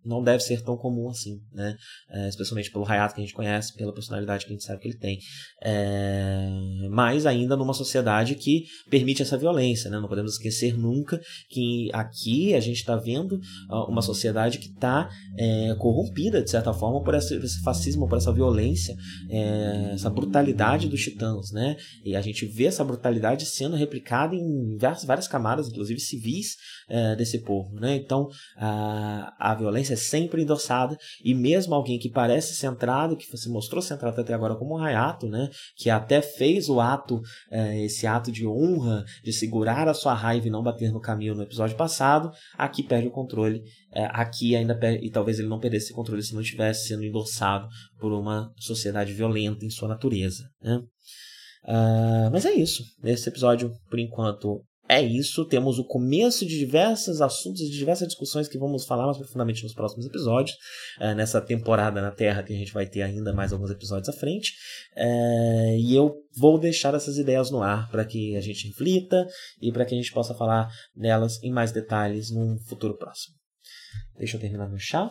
não 0.04 0.22
deve 0.22 0.42
ser 0.42 0.62
tão 0.62 0.76
comum 0.76 1.08
assim, 1.08 1.40
né? 1.52 1.76
É, 2.10 2.28
especialmente 2.28 2.70
pelo 2.70 2.86
Hayato 2.86 3.14
que 3.14 3.20
a 3.20 3.24
gente 3.24 3.34
conhece, 3.34 3.74
pela 3.74 3.92
personalidade 3.92 4.44
que 4.44 4.52
a 4.52 4.54
gente 4.54 4.64
sabe 4.64 4.80
que 4.80 4.88
ele 4.88 4.98
tem. 4.98 5.18
É, 5.62 6.48
mas 6.90 7.26
ainda 7.26 7.56
numa 7.56 7.74
sociedade 7.74 8.36
que 8.36 8.64
permite 8.88 9.22
essa 9.22 9.36
violência, 9.36 9.90
né? 9.90 9.98
Não 9.98 10.08
podemos 10.08 10.34
esquecer 10.34 10.78
nunca 10.78 11.20
que 11.50 11.90
aqui 11.92 12.54
a 12.54 12.60
gente 12.60 12.76
está 12.76 12.96
vendo 12.96 13.40
uma 13.88 14.02
sociedade 14.02 14.58
que 14.58 14.68
está 14.68 15.08
é, 15.38 15.74
corrompida, 15.78 16.42
de 16.42 16.50
certa 16.50 16.72
forma, 16.72 17.02
por 17.02 17.14
esse, 17.14 17.62
fascismo, 17.62 18.08
por 18.08 18.18
essa 18.18 18.32
violência, 18.32 18.96
é, 19.30 19.92
essa 19.94 20.10
brutalidade 20.10 20.88
dos 20.88 21.00
titãs, 21.00 21.52
né? 21.52 21.76
E 22.04 22.16
a 22.16 22.20
gente 22.20 22.46
vê 22.46 22.64
essa 22.64 22.84
brutalidade 22.84 23.46
sendo 23.46 23.76
replicada 23.76 24.34
em 24.34 24.76
várias, 24.76 25.04
várias 25.04 25.28
camadas, 25.28 25.68
inclusive 25.68 26.00
civis, 26.00 26.56
é, 26.88 27.16
desse 27.16 27.38
povo, 27.40 27.74
né? 27.78 27.96
Então, 27.96 28.28
a, 28.56 29.34
a 29.38 29.54
violência 29.54 29.94
é 29.94 29.96
sempre 29.96 30.42
endossada 30.42 30.96
e 31.24 31.34
mesmo 31.34 31.74
alguém 31.74 31.98
que 31.98 32.08
parece 32.08 32.54
centrado, 32.54 33.16
que 33.16 33.24
se 33.36 33.48
mostrou 33.48 33.82
centrado 33.82 34.20
até 34.20 34.34
agora 34.34 34.56
como 34.56 34.74
o 34.74 34.78
Hayato, 34.78 35.28
né, 35.28 35.50
que 35.76 35.90
até 35.90 36.20
fez 36.22 36.68
o 36.68 36.80
ato, 36.80 37.20
é, 37.50 37.84
esse 37.84 38.06
ato 38.06 38.30
de 38.30 38.46
honra, 38.46 39.04
de 39.22 39.32
segurar 39.32 39.88
a 39.88 39.94
sua 39.94 40.14
raiva 40.14 40.46
e 40.46 40.50
não 40.50 40.62
bater 40.62 40.92
no 40.92 41.00
caminho 41.00 41.34
no 41.34 41.42
episódio 41.42 41.76
passado, 41.76 42.30
aqui 42.56 42.82
perde 42.82 43.08
o 43.08 43.12
controle, 43.12 43.62
aqui 44.10 44.54
ainda 44.54 44.78
e 45.02 45.10
talvez 45.10 45.38
ele 45.38 45.48
não 45.48 45.58
perdesse 45.58 45.86
esse 45.86 45.94
controle 45.94 46.22
se 46.22 46.34
não 46.34 46.40
estivesse 46.40 46.88
sendo 46.88 47.04
endossado 47.04 47.66
por 47.98 48.12
uma 48.12 48.52
sociedade 48.56 49.12
violenta 49.12 49.64
em 49.64 49.70
sua 49.70 49.88
natureza, 49.88 50.44
né? 50.62 50.80
Uh, 51.66 52.30
mas 52.30 52.46
é 52.46 52.52
isso. 52.52 52.84
Esse 53.02 53.28
episódio, 53.28 53.72
por 53.90 53.98
enquanto, 53.98 54.62
é 54.88 55.02
isso. 55.02 55.44
Temos 55.46 55.78
o 55.78 55.84
começo 55.84 56.46
de 56.46 56.58
diversos 56.58 57.20
assuntos 57.20 57.60
e 57.60 57.70
de 57.70 57.76
diversas 57.76 58.06
discussões 58.06 58.46
que 58.46 58.58
vamos 58.58 58.86
falar 58.86 59.04
mais 59.04 59.18
profundamente 59.18 59.64
nos 59.64 59.74
próximos 59.74 60.06
episódios. 60.06 60.56
É, 61.00 61.14
nessa 61.14 61.40
temporada 61.40 62.00
na 62.00 62.12
Terra, 62.12 62.42
que 62.42 62.52
a 62.52 62.56
gente 62.56 62.72
vai 62.72 62.86
ter 62.86 63.02
ainda 63.02 63.32
mais 63.32 63.52
alguns 63.52 63.70
episódios 63.70 64.08
à 64.08 64.12
frente. 64.12 64.52
É, 64.94 65.76
e 65.78 65.94
eu 65.94 66.14
vou 66.38 66.58
deixar 66.58 66.94
essas 66.94 67.18
ideias 67.18 67.50
no 67.50 67.62
ar 67.62 67.90
para 67.90 68.04
que 68.04 68.36
a 68.36 68.40
gente 68.40 68.68
reflita 68.68 69.26
e 69.60 69.72
para 69.72 69.84
que 69.84 69.94
a 69.94 69.98
gente 69.98 70.12
possa 70.12 70.34
falar 70.34 70.68
delas 70.94 71.42
em 71.42 71.50
mais 71.50 71.72
detalhes 71.72 72.30
num 72.30 72.56
futuro 72.68 72.96
próximo. 72.96 73.34
Deixa 74.16 74.36
eu 74.36 74.40
terminar 74.40 74.68
meu 74.68 74.78
chá. 74.78 75.10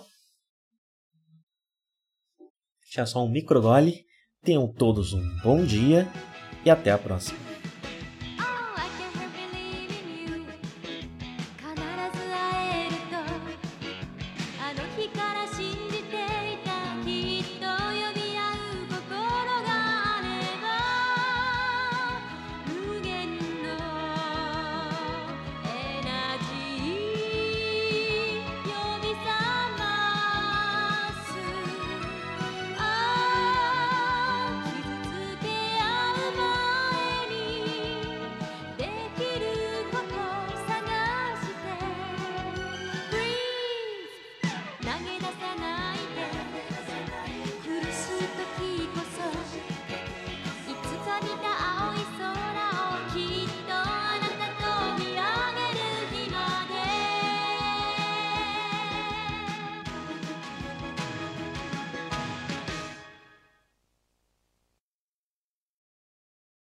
Chá 2.84 3.06
só 3.06 3.24
um 3.24 3.30
micro 3.30 3.62
gole. 3.62 4.06
Tenham 4.44 4.72
todos 4.72 5.14
um 5.14 5.38
bom 5.44 5.64
dia 5.66 6.08
e 6.64 6.70
até 6.70 6.92
a 6.92 6.98
próxima. 6.98 7.55